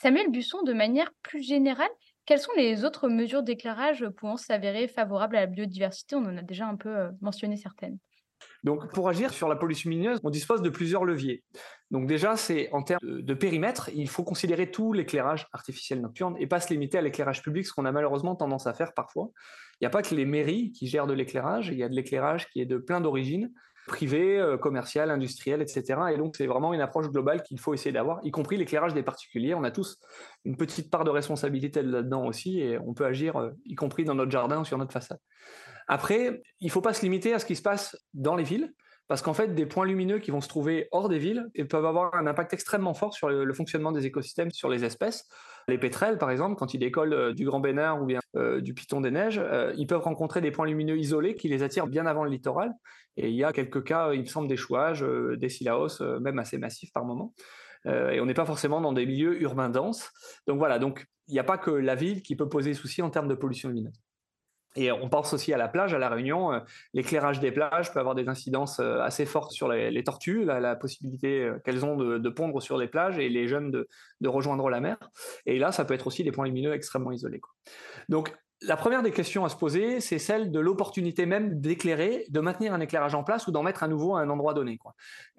Samuel 0.02 0.30
Busson, 0.30 0.62
de 0.62 0.72
manière 0.72 1.10
plus 1.22 1.42
générale, 1.42 1.90
quelles 2.24 2.38
sont 2.38 2.52
les 2.56 2.86
autres 2.86 3.10
mesures 3.10 3.42
d'éclairage 3.42 4.08
pouvant 4.16 4.38
s'avérer 4.38 4.88
favorables 4.88 5.36
à 5.36 5.40
la 5.40 5.46
biodiversité? 5.46 6.16
On 6.16 6.24
en 6.24 6.38
a 6.38 6.42
déjà 6.42 6.66
un 6.66 6.76
peu 6.76 6.88
euh, 6.88 7.10
mentionné 7.20 7.58
certaines. 7.58 7.98
Donc, 8.64 8.90
pour 8.94 9.10
agir 9.10 9.30
sur 9.30 9.46
la 9.46 9.56
pollution 9.56 9.90
lumineuse, 9.90 10.18
on 10.24 10.30
dispose 10.30 10.62
de 10.62 10.70
plusieurs 10.70 11.04
leviers. 11.04 11.44
Donc, 11.90 12.06
déjà, 12.06 12.36
c'est 12.36 12.70
en 12.72 12.82
termes 12.82 13.00
de, 13.02 13.34
périmètre, 13.34 13.90
il 13.94 14.08
faut 14.08 14.24
considérer 14.24 14.70
tout 14.70 14.94
l'éclairage 14.94 15.46
artificiel 15.52 16.00
nocturne 16.00 16.34
et 16.38 16.46
pas 16.46 16.60
se 16.60 16.72
limiter 16.72 16.96
à 16.96 17.02
l'éclairage 17.02 17.42
public, 17.42 17.66
ce 17.66 17.74
qu'on 17.74 17.84
a 17.84 17.92
malheureusement 17.92 18.36
tendance 18.36 18.66
à 18.66 18.72
faire 18.72 18.94
parfois. 18.94 19.28
Il 19.74 19.84
n'y 19.84 19.86
a 19.86 19.90
pas 19.90 20.00
que 20.00 20.14
les 20.14 20.24
mairies 20.24 20.72
qui 20.72 20.86
gèrent 20.86 21.06
de 21.06 21.12
l'éclairage, 21.12 21.68
il 21.68 21.76
y 21.76 21.82
a 21.82 21.90
de 21.90 21.94
l'éclairage 21.94 22.48
qui 22.48 22.62
est 22.62 22.66
de 22.66 22.78
plein 22.78 23.02
d'origines 23.02 23.52
privé, 23.90 24.38
euh, 24.38 24.57
commercial, 24.57 25.11
industriel, 25.11 25.61
etc. 25.61 26.00
Et 26.14 26.16
donc, 26.16 26.37
c'est 26.37 26.46
vraiment 26.46 26.72
une 26.72 26.81
approche 26.81 27.09
globale 27.09 27.42
qu'il 27.42 27.59
faut 27.59 27.74
essayer 27.74 27.90
d'avoir, 27.90 28.20
y 28.22 28.31
compris 28.31 28.57
l'éclairage 28.57 28.94
des 28.94 29.03
particuliers. 29.03 29.53
On 29.55 29.64
a 29.64 29.72
tous 29.72 29.98
une 30.44 30.57
petite 30.57 30.90
part 30.90 31.03
de 31.03 31.11
responsabilité 31.11 31.83
là-dedans 31.83 32.24
aussi, 32.24 32.61
et 32.61 32.79
on 32.79 32.94
peut 32.94 33.05
agir, 33.05 33.37
euh, 33.37 33.50
y 33.66 33.74
compris 33.74 34.05
dans 34.05 34.14
notre 34.14 34.31
jardin 34.31 34.61
ou 34.61 34.64
sur 34.64 34.79
notre 34.79 34.92
façade. 34.92 35.18
Après, 35.88 36.40
il 36.61 36.66
ne 36.66 36.70
faut 36.70 36.81
pas 36.81 36.94
se 36.94 37.03
limiter 37.03 37.35
à 37.35 37.40
ce 37.40 37.44
qui 37.44 37.57
se 37.57 37.62
passe 37.62 37.96
dans 38.14 38.37
les 38.37 38.44
villes, 38.44 38.72
parce 39.11 39.20
qu'en 39.20 39.35
fait, 39.35 39.55
des 39.55 39.66
points 39.66 39.85
lumineux 39.85 40.20
qui 40.20 40.31
vont 40.31 40.40
se 40.40 40.49
trouver 40.49 40.88
hors 40.90 41.11
des 41.11 41.18
villes 41.18 41.51
peuvent 41.68 41.85
avoir 41.85 42.14
un 42.14 42.27
impact 42.27 42.55
extrêmement 42.55 42.94
fort 42.94 43.12
sur 43.12 43.29
le, 43.29 43.53
fonctionnement 43.53 43.92
des 43.92 44.07
écosystèmes, 44.07 44.51
sur 44.51 44.70
les 44.70 44.87
espèces. 44.87 45.29
Les 45.68 45.77
pétrels, 45.77 46.16
par 46.16 46.31
exemple, 46.31 46.57
quand 46.57 46.73
ils 46.73 46.79
décollent 46.79 47.12
euh, 47.12 47.35
du 47.35 47.44
Grand 47.44 47.61
Bénard 47.61 48.01
ou 48.03 48.07
bien 48.07 48.20
du 48.61 48.73
Piton 48.73 49.03
des 49.03 49.11
Neiges, 49.11 49.42
ils 49.77 49.87
peuvent 49.87 50.01
rencontrer 50.01 50.40
des 50.40 50.51
points 50.51 50.66
lumineux 50.66 50.96
isolés 50.96 51.35
qui 51.35 51.49
les 51.49 51.62
attirent 51.62 51.88
bien 51.88 52.07
avant 52.07 52.25
le 52.25 52.31
littoral 52.31 52.73
et 53.16 53.29
il 53.29 53.35
y 53.35 53.44
a 53.44 53.53
quelques 53.53 53.85
cas, 53.85 54.12
il 54.12 54.20
me 54.20 54.27
semble, 54.27 54.49
d'échouage, 54.49 55.03
euh, 55.03 55.37
des 55.37 55.49
silaos, 55.49 56.01
euh, 56.01 56.20
même 56.20 56.38
assez 56.38 56.59
massifs 56.59 56.92
par 56.92 57.05
moment. 57.05 57.35
Euh, 57.87 58.11
et 58.11 58.20
on 58.20 58.27
n'est 58.27 58.35
pas 58.35 58.46
forcément 58.46 58.81
dans 58.81 58.92
des 58.92 59.07
milieux 59.07 59.40
urbains 59.42 59.68
denses. 59.68 60.11
Donc 60.46 60.59
voilà, 60.59 60.79
donc 60.79 61.07
il 61.29 61.33
n'y 61.33 61.38
a 61.38 61.44
pas 61.44 61.59
que 61.59 61.70
la 61.70 61.94
ville 61.94 62.23
qui 62.23 62.37
peut 62.37 62.49
poser 62.49 62.75
souci 62.75 63.03
en 63.03 63.11
termes 63.11 63.29
de 63.29 63.35
pollution 63.35 63.68
lumineuse. 63.68 64.01
Et 64.76 64.92
on 64.92 65.09
pense 65.09 65.33
aussi 65.33 65.52
à 65.52 65.59
la 65.59 65.68
plage, 65.68 65.94
à 65.94 65.98
La 65.98 66.09
Réunion. 66.09 66.62
L'éclairage 66.94 67.40
des 67.40 67.50
plages 67.50 67.92
peut 67.92 67.98
avoir 67.98 68.14
des 68.14 68.28
incidences 68.28 68.78
assez 68.78 69.26
fortes 69.26 69.50
sur 69.50 69.68
les, 69.68 70.04
tortues, 70.04 70.44
la, 70.44 70.76
possibilité 70.76 71.50
qu'elles 71.64 71.85
ont 71.85 71.96
de, 71.96 72.28
pondre 72.28 72.62
sur 72.62 72.78
les 72.78 72.87
plages 72.87 73.18
et 73.18 73.28
les 73.28 73.48
jeunes 73.48 73.70
de, 73.70 73.88
rejoindre 74.28 74.70
la 74.70 74.80
mer. 74.80 74.96
Et 75.46 75.59
là, 75.59 75.72
ça 75.72 75.85
peut 75.85 75.94
être 75.94 76.06
aussi 76.06 76.22
des 76.22 76.30
points 76.30 76.46
lumineux 76.46 76.72
extrêmement 76.72 77.11
isolés. 77.11 77.40
Donc, 78.09 78.33
la 78.62 78.77
première 78.77 79.03
des 79.03 79.11
questions 79.11 79.45
à 79.45 79.49
se 79.49 79.57
poser, 79.57 80.01
c'est 80.01 80.18
celle 80.18 80.51
de 80.51 80.61
l'opportunité 80.61 81.24
même 81.24 81.61
d'éclairer, 81.61 82.26
de 82.28 82.41
maintenir 82.41 82.74
un 82.74 82.80
éclairage 82.80 83.14
en 83.14 83.24
place 83.24 83.47
ou 83.47 83.53
d'en 83.53 83.62
mettre 83.62 83.82
à 83.82 83.89
nouveau 83.89 84.16
à 84.16 84.20
un 84.20 84.28
endroit 84.28 84.53
donné. 84.53 84.78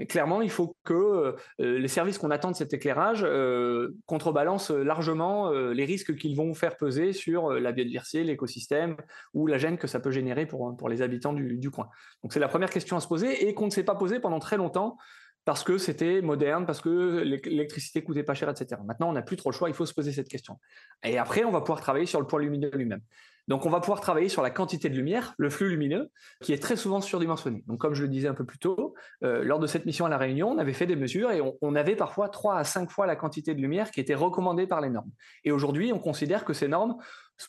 Clairement, 0.10 0.41
il 0.41 0.50
faut 0.50 0.76
que 0.84 0.93
euh, 0.93 1.36
les 1.60 1.88
services 1.88 2.18
qu'on 2.18 2.32
attend 2.32 2.50
de 2.50 2.56
cet 2.56 2.74
éclairage 2.74 3.24
euh, 3.24 3.95
contrebalancent 4.08 4.72
largement 4.72 5.52
euh, 5.52 5.72
les 5.72 5.86
risques 5.86 6.16
qu'ils 6.16 6.36
vont 6.36 6.54
faire 6.56 6.78
peser 6.78 7.14
sur 7.14 7.52
la 7.52 7.72
biodiversité, 7.72 8.24
l'écosystème 8.24 8.98
ou 9.36 9.45
la 9.45 9.60
gêne 9.60 9.78
que 9.78 9.88
ça 9.88 10.00
peut 10.00 10.12
générer 10.12 10.48
pour, 10.48 10.76
pour 10.76 10.89
les 10.89 11.04
habitants 11.04 11.34
du, 11.34 11.58
du 11.58 11.70
coin. 11.70 11.89
Donc 12.24 12.34
c'est 12.34 12.39
la 12.39 12.48
première 12.48 12.72
question 12.72 12.98
à 12.98 13.02
se 13.02 13.08
poser 13.08 13.48
et 13.48 13.54
qu'on 13.54 13.66
ne 13.66 13.72
s'est 13.72 13.84
pas 13.84 13.95
posée 13.95 14.20
pendant 14.20 14.39
très 14.39 14.58
longtemps 14.58 14.98
parce 15.46 15.64
que 15.64 15.78
c'était 15.78 16.22
moderne, 16.22 16.66
parce 16.66 16.82
que 16.82 17.22
l'électricité 17.22 18.04
coûtait 18.04 18.24
pas 18.24 18.34
cher, 18.34 18.50
etc. 18.50 18.80
Maintenant, 18.86 19.10
on 19.10 19.14
n'a 19.14 19.22
plus 19.22 19.38
trop 19.38 19.50
le 19.50 19.56
choix, 19.56 19.70
il 19.70 19.76
faut 19.76 19.86
se 19.86 19.94
poser 19.94 20.12
cette 20.12 20.30
question. 20.30 20.60
Et 21.04 21.18
après, 21.18 21.44
on 21.44 21.52
va 21.52 21.62
pouvoir 21.62 21.82
travailler 21.82 22.06
sur 22.06 22.20
le 22.20 22.28
point 22.28 22.39
lumineux 22.39 22.72
lui-même. 22.74 23.02
Donc, 23.48 23.66
on 23.66 23.70
va 23.70 23.80
pouvoir 23.80 24.02
travailler 24.02 24.30
sur 24.30 24.44
la 24.44 24.52
quantité 24.52 24.88
de 24.89 24.96
lumière, 24.96 25.34
le 25.38 25.50
flux 25.50 25.70
lumineux, 25.70 26.12
qui 26.42 26.54
est 26.54 26.62
très 26.62 26.76
souvent 26.76 27.02
surdimensionné. 27.02 27.64
Donc, 27.68 27.80
comme 27.80 27.96
je 27.96 28.04
le 28.04 28.08
disais 28.08 28.28
un 28.28 28.36
peu 28.36 28.46
plus 28.46 28.60
tôt, 28.60 28.94
euh, 29.24 29.44
lors 29.44 29.60
de 29.60 29.68
cette 29.68 29.86
mission 29.86 30.06
à 30.06 30.10
La 30.10 30.18
Réunion, 30.18 30.52
on 30.52 30.58
avait 30.60 30.74
fait 30.74 30.86
des 30.86 30.96
mesures 30.96 31.32
et 31.32 31.42
on, 31.42 31.58
on, 31.62 31.76
avait 31.76 31.96
parfois 31.96 32.30
3 32.30 32.58
à 32.58 32.64
5 32.64 32.92
fois 32.92 33.08
la 33.08 33.16
quantité 33.16 33.56
de 33.56 33.62
lumière 33.62 33.89
qui 33.89 34.00
était 34.00 34.16
recommandée 34.16 34.68
par 34.68 34.80
les 34.80 34.89
normes. 34.89 35.10
Et 35.44 35.52
aujourd'hui, 35.52 35.92
on 35.92 36.00
considère 36.00 36.46
que 36.46 36.54
ces 36.54 36.68
normes 36.68 36.98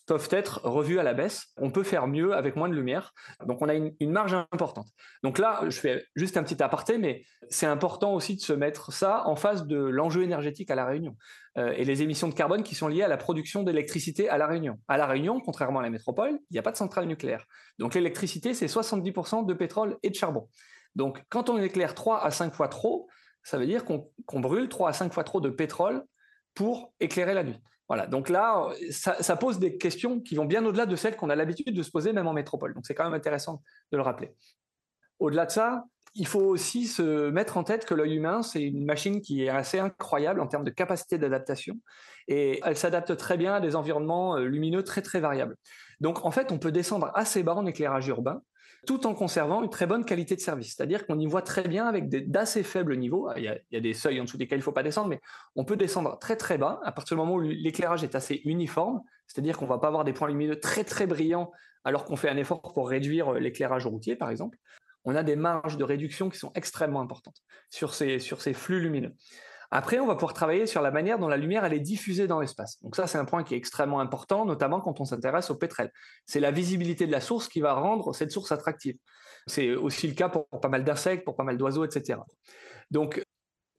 peuvent 0.07 0.29
être 0.31 0.61
revus 0.65 0.99
à 0.99 1.03
la 1.03 1.15
baisse. 1.15 1.49
On 1.57 1.71
peut 1.71 1.83
faire 1.83 2.07
mieux 2.07 2.35
avec 2.35 2.57
moins 2.57 2.69
de 2.69 2.75
lumière. 2.75 3.13
Donc 3.47 3.63
on 3.63 3.69
a 3.69 3.75
une, 3.75 4.11
marge 4.11 4.35
importante. 4.35 4.89
Donc 5.23 5.39
là, 5.39 5.61
je 5.69 5.79
fais 5.79 6.05
juste 6.15 6.37
un 6.37 6.43
petit 6.43 6.63
aparté, 6.63 6.99
mais 6.99 7.25
c'est 7.49 7.67
important 7.67 8.15
aussi 8.15 8.37
de 8.37 8.41
se 8.41 8.53
mettre 8.53 8.93
ça 8.93 9.27
en 9.27 9.37
face 9.37 9.67
de 9.67 9.77
l'enjeu 9.77 10.23
énergétique 10.23 10.71
à 10.71 10.75
La 10.75 10.85
Réunion 10.85 11.17
euh, 11.59 11.73
et 11.77 11.85
les 11.85 12.03
émissions 12.03 12.29
de 12.29 12.35
carbone 12.35 12.63
qui 12.63 12.75
sont 12.75 12.89
liées 12.89 13.03
à 13.03 13.09
la 13.09 13.17
production 13.17 13.63
d'électricité 13.63 14.29
à 14.29 14.39
La 14.39 14.47
Réunion. 14.47 14.79
À 14.89 14.97
La 14.97 15.07
Réunion, 15.07 15.41
contrairement 15.41 15.81
à 15.81 15.83
la 15.83 15.91
métropole, 15.91 16.39
il 16.51 16.55
n'y 16.55 16.59
a 16.59 16.63
pas 16.63 16.73
de 16.73 16.77
centrale 16.77 17.07
nucléaire. 17.07 17.45
Donc 17.79 17.95
l'électricité, 17.95 18.55
c'est 18.55 18.67
70% 18.67 19.47
de 19.47 19.55
pétrole 19.55 19.97
et 20.03 20.11
de 20.11 20.15
charbon. 20.15 20.49
Donc 20.95 21.23
quand 21.29 21.51
on 21.51 21.59
éclaire 21.59 21.95
3 21.95 22.25
à 22.25 22.31
5 22.31 22.55
fois 22.55 22.69
trop, 22.69 23.09
ça 23.43 23.59
veut 23.59 23.67
dire 23.67 23.85
qu'on 23.85 24.41
brûle 24.41 24.69
3 24.69 24.91
à 24.91 24.93
5 24.93 25.13
fois 25.13 25.25
trop 25.25 25.41
de 25.41 25.51
pétrole 25.51 26.05
pour 26.55 26.93
éclairer 27.01 27.35
la 27.35 27.45
nuit. 27.45 27.61
Voilà, 27.89 28.07
donc 28.07 28.29
là, 28.29 28.69
ça, 28.91 29.37
pose 29.37 29.59
des 29.59 29.77
questions 29.77 30.21
qui 30.21 30.35
vont 30.35 30.45
bien 30.45 30.65
au-delà 30.65 30.87
de 30.87 30.97
celles 30.97 31.17
qu'on 31.17 31.31
a 31.31 31.37
l'habitude 31.37 31.75
de 31.75 31.83
se 31.83 31.91
poser 31.91 32.13
même 32.13 32.27
en 32.27 32.33
métropole. 32.33 32.75
Donc 32.75 32.87
c'est 32.87 32.95
quand 32.95 33.05
même 33.05 33.15
intéressant 33.15 33.63
de 33.91 33.97
le 33.97 34.03
rappeler. 34.03 34.35
Au-delà 35.19 35.47
de 35.47 35.51
ça, 35.51 35.85
il 36.15 36.27
faut 36.27 36.41
aussi 36.41 36.87
se 36.87 37.31
mettre 37.31 37.57
en 37.57 37.65
tête 37.65 37.85
que 37.85 37.95
l'œil 37.95 38.15
humain, 38.15 38.43
c'est 38.43 38.63
une 38.63 38.85
machine 38.85 39.21
qui 39.21 39.45
est 39.45 39.49
assez 39.49 39.79
incroyable 39.79 40.41
en 40.41 40.47
termes 40.47 40.65
de 40.65 40.71
capacité 40.71 41.19
d'adaptation 41.19 41.81
et 42.29 42.61
elle 42.65 42.77
s'adapte 42.77 43.17
très 43.17 43.37
bien 43.37 43.55
à 43.55 43.61
des 43.61 43.77
environnements 43.77 44.37
euh, 44.37 44.45
lumineux 44.45 44.85
très 44.85 45.03
très 45.03 45.21
variables. 45.21 45.57
Donc 46.01 46.25
en 46.25 46.31
fait, 46.31 46.53
on 46.53 46.59
peut 46.59 46.73
descendre 46.73 47.11
assez 47.15 47.43
bas 47.43 47.55
en 47.55 47.67
éclairage 47.67 48.09
urbain 48.09 48.43
tout 48.87 49.07
en 49.07 49.15
conservant 49.15 49.63
une 49.63 49.71
très 49.71 49.87
bonne 49.87 50.05
qualité 50.05 50.35
de 50.35 50.41
service. 50.41 50.75
C'est-à-dire 50.75 51.07
qu'on 51.07 51.19
y 51.19 51.27
voit 51.27 51.43
très 51.43 51.69
bien 51.69 51.87
avec 51.87 52.09
d'assez 52.09 52.63
faibles 52.63 52.97
niveaux. 52.97 53.31
Il 53.37 53.45
y, 53.45 53.77
a, 53.77 53.81
des 53.81 53.95
seuils 53.95 54.21
en 54.21 54.25
dessous 54.25 54.37
desquels 54.37 54.59
il 54.59 54.61
ne 54.61 54.65
faut 54.65 54.73
pas 54.73 54.83
descendre, 54.83 55.09
mais 55.09 55.21
on 55.55 55.65
peut 55.65 55.77
descendre 55.77 56.19
très 56.19 56.37
très 56.37 56.59
bas 56.59 56.81
à 56.85 56.91
partir 56.91 57.17
du 57.17 57.21
moment 57.21 57.35
où 57.35 57.41
l'éclairage 57.41 58.03
est 58.03 58.15
assez 58.15 58.41
uniforme. 58.45 59.03
C'est-à-dire 59.27 59.57
qu'on 59.57 59.67
ne 59.67 59.71
va 59.71 59.79
pas 59.79 59.87
avoir 59.87 60.05
des 60.05 60.13
points 60.13 60.29
lumineux 60.29 60.59
très 60.59 60.85
très 60.85 61.07
brillants 61.07 61.53
alors 61.85 62.05
qu'on 62.05 62.17
fait 62.17 62.29
un 62.29 62.37
effort 62.37 62.61
pour 62.75 62.89
réduire 62.89 63.33
l'éclairage 63.33 63.87
routier, 63.87 64.17
par 64.17 64.31
exemple. 64.31 64.59
On 65.05 65.17
a 65.17 65.23
des 65.23 65.37
marges 65.37 65.77
de 65.77 65.85
réduction 65.85 66.31
qui 66.31 66.39
sont 66.39 66.53
extrêmement 66.55 67.01
importantes 67.01 67.43
sur 67.71 67.95
ces, 67.95 68.19
sur 68.19 68.41
ces 68.41 68.55
flux 68.55 68.81
lumineux. 68.81 69.15
Après, 69.75 69.99
on 69.99 70.07
va 70.07 70.15
pouvoir 70.15 70.35
travailler 70.35 70.67
sur 70.67 70.83
la 70.83 70.91
manière 70.91 71.19
dont 71.19 71.29
la 71.29 71.39
lumière 71.39 71.65
elle 71.65 71.73
est 71.73 71.81
diffusée 71.81 72.27
dans 72.27 72.41
l'espace. 72.41 72.79
Donc 72.83 72.95
ça, 72.95 73.07
c'est 73.07 73.17
un 73.17 73.25
point 73.25 73.43
qui 73.43 73.55
est 73.55 73.57
extrêmement 73.57 74.01
important, 74.01 74.45
notamment 74.45 74.83
quand 74.83 75.01
on 75.01 75.07
s'intéresse 75.07 75.51
au 75.51 75.55
pétrole. 75.55 75.91
C'est 76.27 76.41
la 76.41 76.51
visibilité 76.51 77.07
de 77.07 77.13
la 77.13 77.23
source 77.23 77.49
qui 77.49 77.63
va 77.63 77.73
rendre 77.73 78.15
cette 78.15 78.31
source 78.31 78.53
attractive. 78.53 78.97
C'est 79.47 79.75
aussi 79.75 80.07
le 80.07 80.15
cas 80.15 80.29
pour 80.29 80.47
pas 80.61 80.69
mal 80.69 80.85
d'insectes, 80.85 81.25
pour 81.25 81.37
pas 81.37 81.43
mal 81.43 81.57
d'oiseaux, 81.57 81.87
etc. 81.87 82.21
Donc 82.91 83.23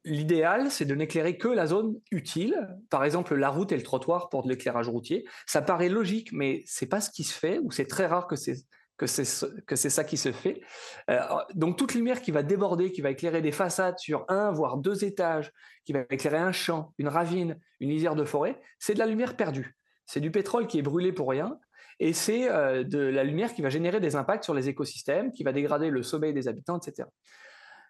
L'idéal, 0.06 0.70
c'est 0.70 0.84
de 0.84 0.96
n'éclairer 0.96 1.38
que 1.38 1.48
la 1.48 1.66
zone 1.66 1.98
utile, 2.12 2.68
par 2.90 3.06
exemple 3.06 3.36
la 3.36 3.50
route 3.50 3.72
et 3.72 3.78
le 3.78 3.84
trottoir 3.84 4.28
pour 4.28 4.44
de 4.44 4.50
l'éclairage 4.50 4.90
routier. 4.90 5.26
Ça 5.46 5.62
paraît 5.62 5.88
logique, 5.88 6.34
mais 6.34 6.62
c'est 6.66 6.88
pas 6.88 7.00
ce 7.00 7.10
qui 7.10 7.24
se 7.24 7.34
fait, 7.34 7.60
ou 7.60 7.72
c'est 7.72 7.86
très 7.86 8.06
rare 8.06 8.28
que 8.28 8.36
c'est 8.36 8.66
que 8.98 9.08
c'est 9.08 9.26
ça 9.90 10.04
qui 10.04 10.18
se 10.18 10.32
fait. 10.32 10.62
Euh, 11.10 11.20
donc 11.56 11.78
toute 11.78 11.94
lumière 11.94 12.22
qui 12.22 12.32
va 12.32 12.44
déborder, 12.44 12.92
qui 12.92 13.02
va 13.02 13.12
éclairer 13.12 13.42
des 13.42 13.52
façades 13.52 13.98
sur 14.00 14.26
un 14.30 14.52
voire 14.52 14.78
deux 14.78 15.04
étages, 15.04 15.52
qui 15.86 15.94
va 15.94 16.02
éclairer 16.10 16.38
un 16.38 16.52
champ, 16.52 16.94
une 16.98 17.08
ravine, 17.08 17.60
une 17.80 17.90
lisière 17.90 18.16
de 18.16 18.24
forêt, 18.24 18.62
c'est 18.80 18.94
de 18.94 19.00
la 19.00 19.06
lumière 19.06 19.36
perdue. 19.36 19.76
C'est 20.06 20.20
du 20.20 20.32
pétrole 20.32 20.68
qui 20.68 20.80
est 20.80 20.84
brûlé 20.84 21.12
pour 21.12 21.30
rien, 21.30 21.58
et 22.00 22.14
c'est 22.14 22.50
euh, 22.50 22.84
de 22.84 23.00
la 23.00 23.24
lumière 23.24 23.54
qui 23.54 23.62
va 23.62 23.70
générer 23.70 24.00
des 24.00 24.16
impacts 24.16 24.44
sur 24.44 24.54
les 24.54 24.70
écosystèmes, 24.70 25.32
qui 25.32 25.44
va 25.44 25.54
dégrader 25.54 25.90
le 25.90 26.04
sommeil 26.04 26.34
des 26.34 26.48
habitants, 26.48 26.78
etc. 26.78 27.08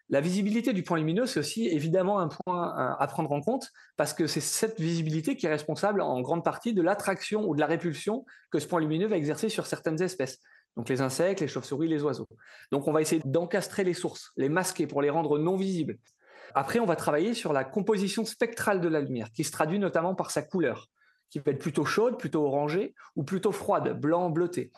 La 0.10 0.22
visibilité 0.22 0.74
du 0.74 0.84
point 0.84 0.98
lumineux, 0.98 1.26
c'est 1.26 1.40
aussi 1.40 1.68
évidemment 1.68 2.20
un 2.20 2.28
point 2.28 2.96
à 3.00 3.08
prendre 3.08 3.32
en 3.32 3.40
compte 3.40 3.72
parce 3.96 4.14
que 4.14 4.28
c'est 4.28 4.42
cette 4.42 4.80
visibilité 4.80 5.38
qui 5.38 5.46
est 5.46 5.50
responsable 5.50 6.02
en 6.02 6.20
grande 6.22 6.44
partie 6.44 6.74
de 6.74 6.82
l'attraction 6.82 7.48
ou 7.48 7.56
de 7.56 7.62
la 7.62 7.68
répulsion 7.68 8.26
que 8.52 8.60
ce 8.60 8.68
point 8.68 8.82
lumineux 8.82 9.08
va 9.08 9.16
exercer 9.16 9.48
sur 9.48 9.66
certaines 9.66 10.02
espèces 10.02 10.40
donc 10.76 10.90
les 10.90 11.02
insectes, 11.02 11.42
les 11.42 11.48
chauves-souris, 11.48 11.88
les 11.88 12.04
oiseaux. 12.04 12.28
Donc 12.72 12.88
on 12.88 12.92
va 12.92 13.02
essayer 13.02 13.22
d'encastrer 13.26 13.84
les 13.84 13.94
sources, 13.94 14.32
les 14.38 14.50
masquer 14.50 14.88
pour 14.88 15.02
les 15.02 15.10
rendre 15.10 15.38
non 15.38 15.56
visibles. 15.56 15.98
Après, 16.56 16.80
on 16.80 16.86
va 16.86 16.96
travailler 16.96 17.34
sur 17.34 17.54
la 17.54 17.64
composition 17.64 18.26
spectrale 18.26 18.80
de 18.80 18.88
la 18.88 19.02
lumière, 19.02 19.32
qui 19.32 19.44
se 19.44 19.52
traduit 19.52 19.80
notamment 19.80 20.16
par 20.16 20.32
sa 20.32 20.42
couleur, 20.42 20.88
qui 21.30 21.40
peut 21.40 21.52
être 21.52 21.60
plutôt 21.60 21.86
chaude, 21.86 22.18
plutôt 22.18 22.46
orangée, 22.46 22.94
ou 23.16 23.24
plutôt 23.24 23.52
froide, 23.52 24.00
blanc, 24.00 24.30
bleuté. 24.30 24.72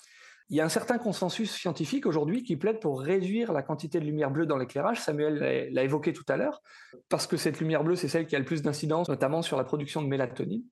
Il 0.49 0.55
y 0.55 0.61
a 0.61 0.65
un 0.65 0.69
certain 0.69 0.99
consensus 0.99 1.51
scientifique 1.51 2.05
aujourd'hui 2.05 2.43
qui 2.43 2.55
plaide 2.55 2.79
pour 2.79 3.01
réduire 3.01 3.51
la 3.51 3.63
quantité 3.63 3.99
de 3.99 4.05
lumière 4.05 4.29
bleue 4.29 4.45
dans 4.45 4.57
l'éclairage. 4.57 5.01
Samuel 5.01 5.71
l'a 5.73 5.83
évoqué 5.83 6.13
tout 6.13 6.25
à 6.29 6.37
l'heure, 6.37 6.61
parce 7.09 7.25
que 7.25 7.35
cette 7.35 7.59
lumière 7.59 7.83
bleue, 7.83 7.95
c'est 7.95 8.07
celle 8.07 8.27
qui 8.27 8.35
a 8.35 8.39
le 8.39 8.45
plus 8.45 8.61
d'incidence, 8.61 9.09
notamment 9.09 9.41
sur 9.41 9.57
la 9.57 9.63
production 9.63 10.01
de 10.01 10.07
mélatonine. 10.07 10.63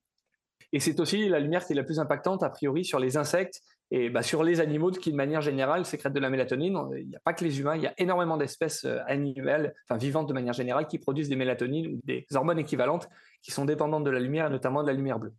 Et 0.74 0.80
c'est 0.80 1.00
aussi 1.00 1.28
la 1.28 1.40
lumière 1.40 1.66
qui 1.66 1.74
est 1.74 1.76
la 1.76 1.84
plus 1.84 2.00
impactante, 2.00 2.44
a 2.44 2.50
priori, 2.50 2.86
sur 2.86 3.00
les 3.00 3.18
insectes 3.18 3.62
et 3.92 4.10
bah, 4.10 4.24
sur 4.24 4.44
les 4.44 4.60
animaux 4.60 4.92
qui, 4.92 5.12
de 5.12 5.16
manière 5.16 5.42
générale, 5.42 5.86
sécrètent 5.86 6.14
de 6.14 6.20
la 6.20 6.30
mélatonine, 6.30 6.80
il 6.98 7.10
n'y 7.10 7.16
a 7.16 7.20
pas 7.20 7.34
que 7.34 7.44
les 7.44 7.60
humains, 7.60 7.76
il 7.76 7.84
y 7.84 7.88
a 7.88 7.94
énormément 7.98 8.38
d'espèces 8.38 8.86
euh, 8.86 9.00
animales, 9.06 9.76
enfin 9.88 9.98
vivantes 9.98 10.28
de 10.28 10.34
manière 10.34 10.54
générale, 10.54 10.88
qui 10.88 10.98
produisent 10.98 11.30
des 11.30 11.36
mélatonines 11.36 11.88
ou 11.88 12.00
des 12.04 12.26
hormones 12.34 12.60
équivalentes 12.60 13.08
qui 13.42 13.52
sont 13.52 13.66
dépendantes 13.66 14.04
de 14.04 14.10
la 14.10 14.20
lumière, 14.20 14.48
et 14.48 14.50
notamment 14.50 14.82
de 14.82 14.88
la 14.88 14.94
lumière 14.94 15.20
bleue. 15.20 15.34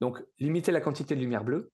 Donc, 0.00 0.22
limiter 0.38 0.72
la 0.72 0.80
quantité 0.80 1.14
de 1.14 1.20
lumière 1.20 1.44
bleue. 1.44 1.70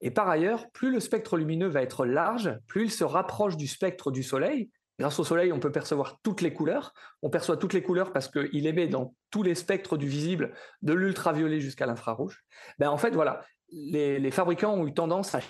Et 0.00 0.10
par 0.10 0.28
ailleurs, 0.28 0.70
plus 0.70 0.90
le 0.90 1.00
spectre 1.00 1.36
lumineux 1.36 1.68
va 1.68 1.82
être 1.82 2.06
large, 2.06 2.56
plus 2.66 2.84
il 2.84 2.90
se 2.90 3.04
rapproche 3.04 3.56
du 3.56 3.66
spectre 3.66 4.10
du 4.10 4.22
Soleil. 4.22 4.70
Grâce 4.98 5.18
au 5.18 5.24
Soleil, 5.24 5.52
on 5.52 5.60
peut 5.60 5.72
percevoir 5.72 6.20
toutes 6.22 6.42
les 6.42 6.52
couleurs. 6.52 6.92
On 7.22 7.30
perçoit 7.30 7.56
toutes 7.56 7.72
les 7.72 7.82
couleurs 7.82 8.12
parce 8.12 8.28
qu'il 8.28 8.66
émet 8.66 8.86
dans 8.86 9.14
tous 9.30 9.42
les 9.42 9.54
spectres 9.54 9.96
du 9.96 10.06
visible, 10.06 10.52
de 10.82 10.92
l'ultraviolet 10.92 11.60
jusqu'à 11.60 11.86
l'infrarouge. 11.86 12.44
Ben, 12.78 12.90
en 12.90 12.98
fait, 12.98 13.10
voilà, 13.10 13.42
les, 13.72 14.30
fabricants 14.30 14.74
ont 14.74 14.86
eu 14.86 14.94
tendance 14.94 15.34
à 15.34 15.40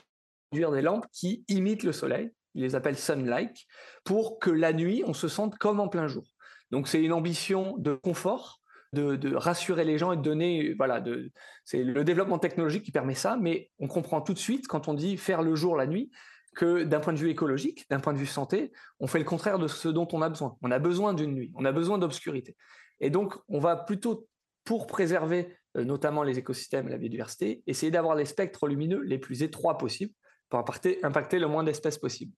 produire 0.50 0.70
des 0.70 0.82
lampes 0.82 1.06
qui 1.12 1.44
imitent 1.48 1.82
le 1.82 1.92
soleil, 1.92 2.32
ils 2.54 2.62
les 2.62 2.74
appellent 2.74 2.98
sunlight, 2.98 3.56
pour 4.04 4.38
que 4.38 4.50
la 4.50 4.72
nuit, 4.72 5.02
on 5.06 5.14
se 5.14 5.28
sente 5.28 5.56
comme 5.58 5.80
en 5.80 5.88
plein 5.88 6.08
jour. 6.08 6.24
Donc 6.70 6.88
c'est 6.88 7.02
une 7.02 7.12
ambition 7.12 7.76
de 7.78 7.94
confort, 7.94 8.60
de, 8.92 9.34
rassurer 9.34 9.84
les 9.84 9.98
gens 9.98 10.12
et 10.12 10.16
de 10.16 10.22
donner, 10.22 10.74
voilà, 10.74 11.02
c'est 11.64 11.84
le 11.84 12.02
développement 12.04 12.38
technologique 12.38 12.84
qui 12.84 12.92
permet 12.92 13.14
ça, 13.14 13.36
mais 13.36 13.70
on 13.78 13.86
comprend 13.86 14.20
tout 14.20 14.34
de 14.34 14.38
suite 14.38 14.66
quand 14.66 14.88
on 14.88 14.94
dit 14.94 15.16
faire 15.16 15.42
le 15.42 15.54
jour, 15.54 15.76
la 15.76 15.86
nuit, 15.86 16.10
que 16.56 16.82
d'un 16.82 16.98
point 17.00 17.12
de 17.12 17.18
vue 17.18 17.30
écologique, 17.30 17.88
d'un 17.90 18.00
point 18.00 18.12
de 18.12 18.18
vue 18.18 18.26
santé, 18.26 18.72
on 18.98 19.06
fait 19.06 19.18
le 19.18 19.24
contraire 19.24 19.58
de 19.58 19.68
ce 19.68 19.88
dont 19.88 20.08
on 20.12 20.22
a 20.22 20.28
besoin. 20.28 20.56
On 20.62 20.70
a 20.70 20.78
besoin 20.78 21.14
d'une 21.14 21.32
nuit, 21.32 21.52
on 21.54 21.64
a 21.64 21.72
besoin 21.72 21.98
d'obscurité. 21.98 22.56
Et 22.98 23.10
donc, 23.10 23.34
on 23.48 23.60
va 23.60 23.76
plutôt, 23.76 24.26
pour 24.64 24.86
préserver 24.86 25.56
notamment 25.74 26.22
les 26.22 26.38
écosystèmes 26.38 26.88
et 26.88 26.90
la 26.90 26.98
biodiversité, 26.98 27.62
essayer 27.66 27.90
d'avoir 27.90 28.14
les 28.14 28.24
spectres 28.24 28.66
lumineux 28.66 29.00
les 29.02 29.18
plus 29.18 29.42
étroits 29.42 29.78
possibles 29.78 30.12
pour 30.48 30.58
impacter, 30.58 31.38
le 31.38 31.46
moins 31.46 31.62
d'espèces 31.62 31.98
possible. 31.98 32.32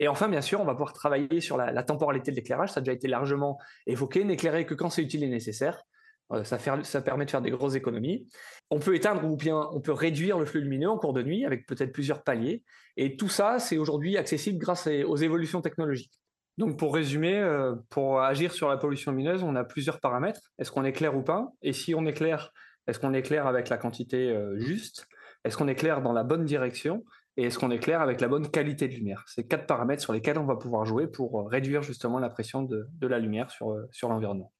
Et 0.00 0.08
enfin, 0.08 0.28
bien 0.28 0.40
sûr, 0.40 0.60
on 0.60 0.64
va 0.64 0.72
pouvoir 0.72 0.92
travailler 0.92 1.40
sur 1.40 1.56
la, 1.56 1.82
temporalité 1.84 2.32
de 2.32 2.36
l'éclairage. 2.36 2.72
Ça 2.72 2.80
a 2.80 2.82
déjà 2.82 2.92
été 2.92 3.06
largement 3.06 3.58
évoqué. 3.86 4.24
N'éclairer 4.24 4.66
que 4.66 4.74
quand 4.74 4.90
c'est 4.90 5.02
utile 5.02 5.22
et 5.22 5.28
nécessaire. 5.28 5.84
Euh, 6.32 6.42
ça, 6.42 6.58
ça, 6.58 7.02
permet 7.02 7.26
de 7.26 7.30
faire 7.30 7.42
des 7.42 7.50
grosses 7.50 7.74
économies. 7.74 8.26
On 8.70 8.80
peut 8.80 8.94
éteindre 8.94 9.24
ou 9.24 9.36
bien 9.36 9.68
on 9.72 9.80
peut 9.80 9.92
réduire 9.92 10.38
le 10.38 10.46
flux 10.46 10.62
lumineux 10.62 10.88
en 10.88 10.98
cours 10.98 11.12
de 11.12 11.22
nuit 11.22 11.44
avec 11.44 11.66
peut-être 11.66 11.92
plusieurs 11.92 12.22
paliers. 12.22 12.64
Et 12.96 13.16
tout 13.16 13.28
ça, 13.28 13.58
c'est 13.58 13.76
aujourd'hui 13.76 14.16
accessible 14.16 14.58
grâce 14.58 14.86
aux 14.86 15.16
évolutions 15.16 15.60
technologiques. 15.60 16.18
Donc 16.56 16.78
pour 16.78 16.94
résumer, 16.94 17.38
euh, 17.38 17.74
pour 17.90 18.20
agir 18.20 18.52
sur 18.52 18.68
la 18.68 18.78
pollution 18.78 19.10
lumineuse, 19.10 19.42
on 19.42 19.54
a 19.54 19.64
plusieurs 19.64 20.00
paramètres. 20.00 20.40
Est-ce 20.58 20.70
qu'on 20.70 20.84
éclaire 20.84 21.16
ou 21.16 21.22
pas? 21.22 21.52
Et 21.62 21.72
si 21.72 21.94
on 21.94 22.06
éclaire, 22.06 22.52
est-ce 22.86 22.98
qu'on 22.98 23.14
éclaire 23.14 23.46
avec 23.46 23.68
la 23.68 23.76
quantité 23.76 24.30
euh, 24.30 24.58
juste? 24.58 25.06
Est-ce 25.44 25.56
qu'on 25.56 25.68
éclaire 25.68 26.02
dans 26.02 26.12
la 26.12 26.24
bonne 26.24 26.44
direction? 26.44 27.04
Et 27.36 27.44
est-ce 27.44 27.58
qu'on 27.58 27.70
éclaire 27.70 28.00
avec 28.00 28.20
la 28.20 28.28
bonne 28.28 28.50
qualité 28.50 28.88
de 28.88 28.94
lumière? 28.94 29.24
C'est 29.26 29.46
quatre 29.46 29.66
paramètres 29.66 30.02
sur 30.02 30.12
lesquels 30.12 30.38
on 30.38 30.46
va 30.46 30.56
pouvoir 30.56 30.84
jouer 30.84 31.06
pour 31.06 31.40
euh, 31.40 31.44
réduire 31.44 31.82
justement 31.82 32.18
la 32.18 32.30
pression 32.30 32.62
de, 32.62 32.86
la 33.02 33.18
lumière 33.18 33.50
sur, 33.50 33.76
sur 33.90 34.08
l'environnement. 34.08 34.52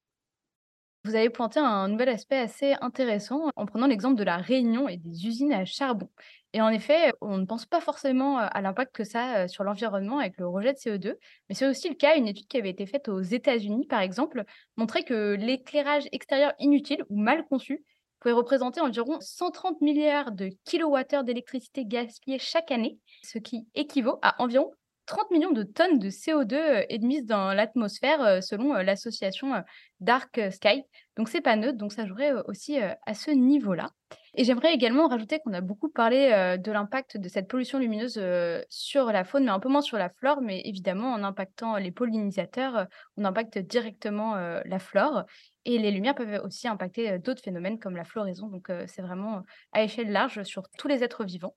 Vous 1.05 1.14
avez 1.14 1.29
pointé 1.29 1.61
un 1.61 1.87
nouvel 1.89 2.09
aspect 2.09 2.39
assez 2.39 2.75
intéressant 2.81 3.51
en 3.57 3.66
prenant 3.66 3.87
l'exemple 3.87 4.16
de 4.16 4.25
la 4.25 4.39
Réunion 4.39 4.89
et 4.89 4.97
des 4.97 5.27
usines 5.27 5.53
à 5.53 5.66
charbon. 5.66 6.09
Et 6.55 6.62
en 6.62 6.70
effet, 6.70 7.12
on 7.20 7.37
ne 7.37 7.45
pense 7.45 7.66
pas 7.66 7.83
forcément 7.83 8.39
à 8.39 8.61
l'impact 8.62 8.95
que 8.95 9.05
ça 9.05 9.25
a 9.25 9.49
sur 9.49 9.64
l'environnement 9.64 10.20
avec 10.20 10.39
le 10.39 10.49
rejet 10.49 10.72
de 10.72 10.79
CO2, 10.79 11.16
mais 11.49 11.55
c'est 11.55 11.66
aussi 11.66 11.91
le 11.91 11.95
cas. 11.95 12.16
Une 12.16 12.27
étude 12.27 12.47
qui 12.47 12.57
avait 12.57 12.70
été 12.70 12.87
faite 12.87 13.09
aux 13.09 13.20
États-Unis, 13.20 13.87
par 13.87 14.01
exemple, 14.01 14.45
montrait 14.77 15.03
que 15.03 15.35
l'éclairage 15.35 16.05
extérieur 16.12 16.55
inutile 16.59 17.05
ou 17.11 17.20
mal 17.20 17.45
conçu 17.49 17.85
pouvait 18.25 18.33
représenter 18.33 18.81
environ 18.81 19.18
130 19.20 19.83
milliards 19.83 20.33
de 20.33 20.49
kilowattheures 20.64 21.25
d'électricité 21.25 21.85
gaspillée 21.85 22.39
chaque 22.39 22.70
année, 22.70 22.99
ce 23.22 23.37
qui 23.37 23.66
équivaut 23.75 24.18
à 24.22 24.43
environ 24.43 24.70
30 25.07 25.30
millions 25.30 25.50
de 25.50 25.62
tonnes 25.62 25.98
de 25.98 26.09
CO2 26.09 26.55
euh, 26.55 26.82
émises 26.88 27.26
dans 27.26 27.52
l'atmosphère 27.52 28.22
euh, 28.22 28.40
selon 28.40 28.74
euh, 28.74 28.82
l'association 28.82 29.62
Dark 30.00 30.40
Sky. 30.50 30.82
Donc 31.16 31.28
c'est 31.28 31.40
pas 31.40 31.57
neutre, 31.57 31.78
donc 31.78 31.92
ça 31.92 32.07
jouerait 32.07 32.32
aussi 32.46 32.76
à 32.78 33.14
ce 33.14 33.30
niveau-là. 33.30 33.90
Et 34.34 34.44
j'aimerais 34.44 34.74
également 34.74 35.07
rajouter 35.07 35.38
qu'on 35.38 35.52
a 35.52 35.61
beaucoup 35.61 35.88
parlé 35.88 36.59
de 36.59 36.72
l'impact 36.72 37.16
de 37.16 37.28
cette 37.28 37.48
pollution 37.48 37.78
lumineuse 37.78 38.20
sur 38.68 39.12
la 39.12 39.24
faune, 39.24 39.44
mais 39.44 39.52
un 39.52 39.61
peu 39.61 39.68
moins 39.68 39.80
sur 39.80 39.96
la 39.96 40.11
flore, 40.11 40.42
mais 40.42 40.61
évidemment 40.64 41.12
en 41.12 41.22
impactant 41.22 41.76
les 41.76 41.92
pollinisateurs, 41.92 42.86
on 43.16 43.24
impacte 43.24 43.59
directement 43.59 44.34
la 44.34 44.78
flore. 44.80 45.22
Et 45.64 45.78
les 45.78 45.92
lumières 45.92 46.16
peuvent 46.16 46.42
aussi 46.44 46.66
impacter 46.66 47.18
d'autres 47.20 47.42
phénomènes 47.42 47.78
comme 47.78 47.96
la 47.96 48.05
floraison. 48.05 48.48
Donc 48.48 48.70
c'est 48.86 49.02
vraiment 49.02 49.42
à 49.72 49.84
échelle 49.84 50.11
large 50.11 50.42
sur 50.42 50.64
tous 50.76 50.88
les 50.88 51.05
êtres 51.05 51.24
vivants. 51.24 51.55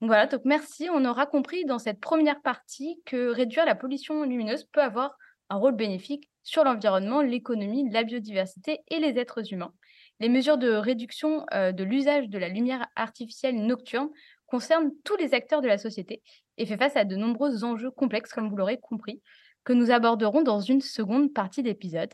Voilà, 0.00 0.26
donc 0.26 0.42
merci. 0.44 0.88
On 0.92 1.04
aura 1.04 1.26
compris 1.26 1.64
dans 1.64 1.78
cette 1.78 2.00
première 2.00 2.42
partie 2.42 3.00
que 3.06 3.28
réduire 3.28 3.64
la 3.64 3.74
pollution 3.74 4.24
lumineuse 4.24 4.64
peut 4.64 4.82
avoir 4.82 5.16
un 5.50 5.56
rôle 5.56 5.76
bénéfique 5.76 6.30
sur 6.42 6.64
l'environnement, 6.64 7.22
l'économie, 7.22 7.88
la 7.90 8.04
biodiversité 8.04 8.80
et 8.88 8.98
les 8.98 9.18
êtres 9.18 9.52
humains. 9.52 9.72
Les 10.20 10.28
mesures 10.28 10.58
de 10.58 10.70
réduction 10.70 11.44
euh, 11.54 11.72
de 11.72 11.84
l'usage 11.84 12.28
de 12.28 12.38
la 12.38 12.48
lumière 12.48 12.86
artificielle 12.96 13.56
nocturne 13.56 14.10
concernent 14.46 14.92
tous 15.04 15.16
les 15.16 15.34
acteurs 15.34 15.60
de 15.60 15.68
la 15.68 15.78
société 15.78 16.22
et 16.58 16.66
fait 16.66 16.76
face 16.76 16.96
à 16.96 17.04
de 17.04 17.16
nombreux 17.16 17.64
enjeux 17.64 17.90
complexes, 17.90 18.32
comme 18.32 18.48
vous 18.48 18.56
l'aurez 18.56 18.78
compris, 18.78 19.20
que 19.64 19.72
nous 19.72 19.90
aborderons 19.90 20.42
dans 20.42 20.60
une 20.60 20.80
seconde 20.80 21.32
partie 21.32 21.62
d'épisode. 21.62 22.12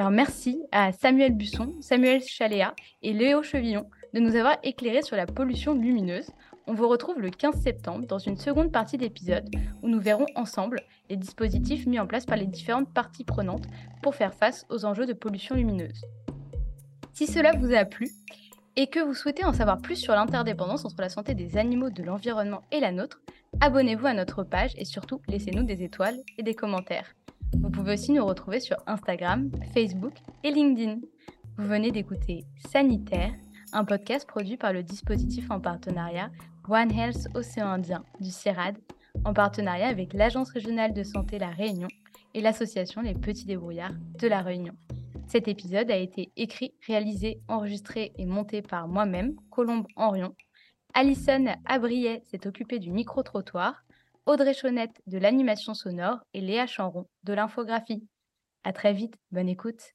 Alors 0.00 0.10
merci 0.10 0.62
à 0.72 0.92
Samuel 0.92 1.34
Busson, 1.34 1.74
Samuel 1.82 2.22
Chaléa 2.22 2.74
et 3.02 3.12
Léo 3.12 3.42
Chevillon 3.42 3.84
de 4.14 4.20
nous 4.20 4.34
avoir 4.34 4.56
éclairés 4.62 5.02
sur 5.02 5.14
la 5.14 5.26
pollution 5.26 5.74
lumineuse. 5.74 6.30
On 6.66 6.72
vous 6.72 6.88
retrouve 6.88 7.20
le 7.20 7.28
15 7.28 7.60
septembre 7.60 8.06
dans 8.06 8.16
une 8.16 8.38
seconde 8.38 8.72
partie 8.72 8.96
d'épisode 8.96 9.54
où 9.82 9.88
nous 9.90 10.00
verrons 10.00 10.24
ensemble 10.36 10.80
les 11.10 11.18
dispositifs 11.18 11.84
mis 11.84 12.00
en 12.00 12.06
place 12.06 12.24
par 12.24 12.38
les 12.38 12.46
différentes 12.46 12.90
parties 12.94 13.24
prenantes 13.24 13.66
pour 14.02 14.14
faire 14.14 14.32
face 14.32 14.64
aux 14.70 14.86
enjeux 14.86 15.04
de 15.04 15.12
pollution 15.12 15.54
lumineuse. 15.54 16.06
Si 17.12 17.26
cela 17.26 17.52
vous 17.58 17.74
a 17.74 17.84
plu 17.84 18.08
et 18.76 18.86
que 18.86 19.00
vous 19.00 19.12
souhaitez 19.12 19.44
en 19.44 19.52
savoir 19.52 19.82
plus 19.82 19.96
sur 19.96 20.14
l'interdépendance 20.14 20.86
entre 20.86 21.02
la 21.02 21.10
santé 21.10 21.34
des 21.34 21.58
animaux, 21.58 21.90
de 21.90 22.02
l'environnement 22.02 22.62
et 22.72 22.80
la 22.80 22.90
nôtre, 22.90 23.20
abonnez-vous 23.60 24.06
à 24.06 24.14
notre 24.14 24.44
page 24.44 24.72
et 24.78 24.86
surtout 24.86 25.20
laissez-nous 25.28 25.64
des 25.64 25.82
étoiles 25.82 26.20
et 26.38 26.42
des 26.42 26.54
commentaires. 26.54 27.14
Vous 27.58 27.70
pouvez 27.70 27.94
aussi 27.94 28.12
nous 28.12 28.24
retrouver 28.24 28.60
sur 28.60 28.76
Instagram, 28.86 29.50
Facebook 29.74 30.14
et 30.44 30.50
LinkedIn. 30.50 31.00
Vous 31.56 31.66
venez 31.66 31.90
d'écouter 31.90 32.44
Sanitaire, 32.70 33.32
un 33.72 33.84
podcast 33.84 34.26
produit 34.26 34.56
par 34.56 34.72
le 34.72 34.82
dispositif 34.82 35.50
en 35.50 35.60
partenariat 35.60 36.30
One 36.68 36.92
Health 36.92 37.28
Océan 37.34 37.68
Indien 37.68 38.04
du 38.20 38.30
CIRAD, 38.30 38.78
en 39.24 39.34
partenariat 39.34 39.88
avec 39.88 40.12
l'Agence 40.14 40.50
régionale 40.50 40.94
de 40.94 41.02
santé 41.02 41.38
La 41.38 41.50
Réunion 41.50 41.88
et 42.34 42.40
l'association 42.40 43.02
Les 43.02 43.14
Petits 43.14 43.46
Débrouillards 43.46 43.94
de 44.18 44.28
La 44.28 44.42
Réunion. 44.42 44.74
Cet 45.26 45.46
épisode 45.48 45.90
a 45.90 45.96
été 45.96 46.32
écrit, 46.36 46.74
réalisé, 46.86 47.40
enregistré 47.48 48.12
et 48.16 48.26
monté 48.26 48.62
par 48.62 48.88
moi-même, 48.88 49.34
Colombe 49.50 49.86
Henrion. 49.96 50.34
Alison 50.94 51.54
Abriet 51.66 52.22
s'est 52.24 52.46
occupée 52.46 52.78
du 52.78 52.90
micro-trottoir. 52.90 53.82
Audrey 54.26 54.54
Chaunette 54.54 55.00
de 55.06 55.18
l'animation 55.18 55.74
sonore 55.74 56.18
et 56.34 56.40
Léa 56.40 56.66
Chanron 56.66 57.08
de 57.24 57.32
l'infographie. 57.32 58.06
À 58.64 58.72
très 58.72 58.92
vite, 58.92 59.14
bonne 59.30 59.48
écoute. 59.48 59.94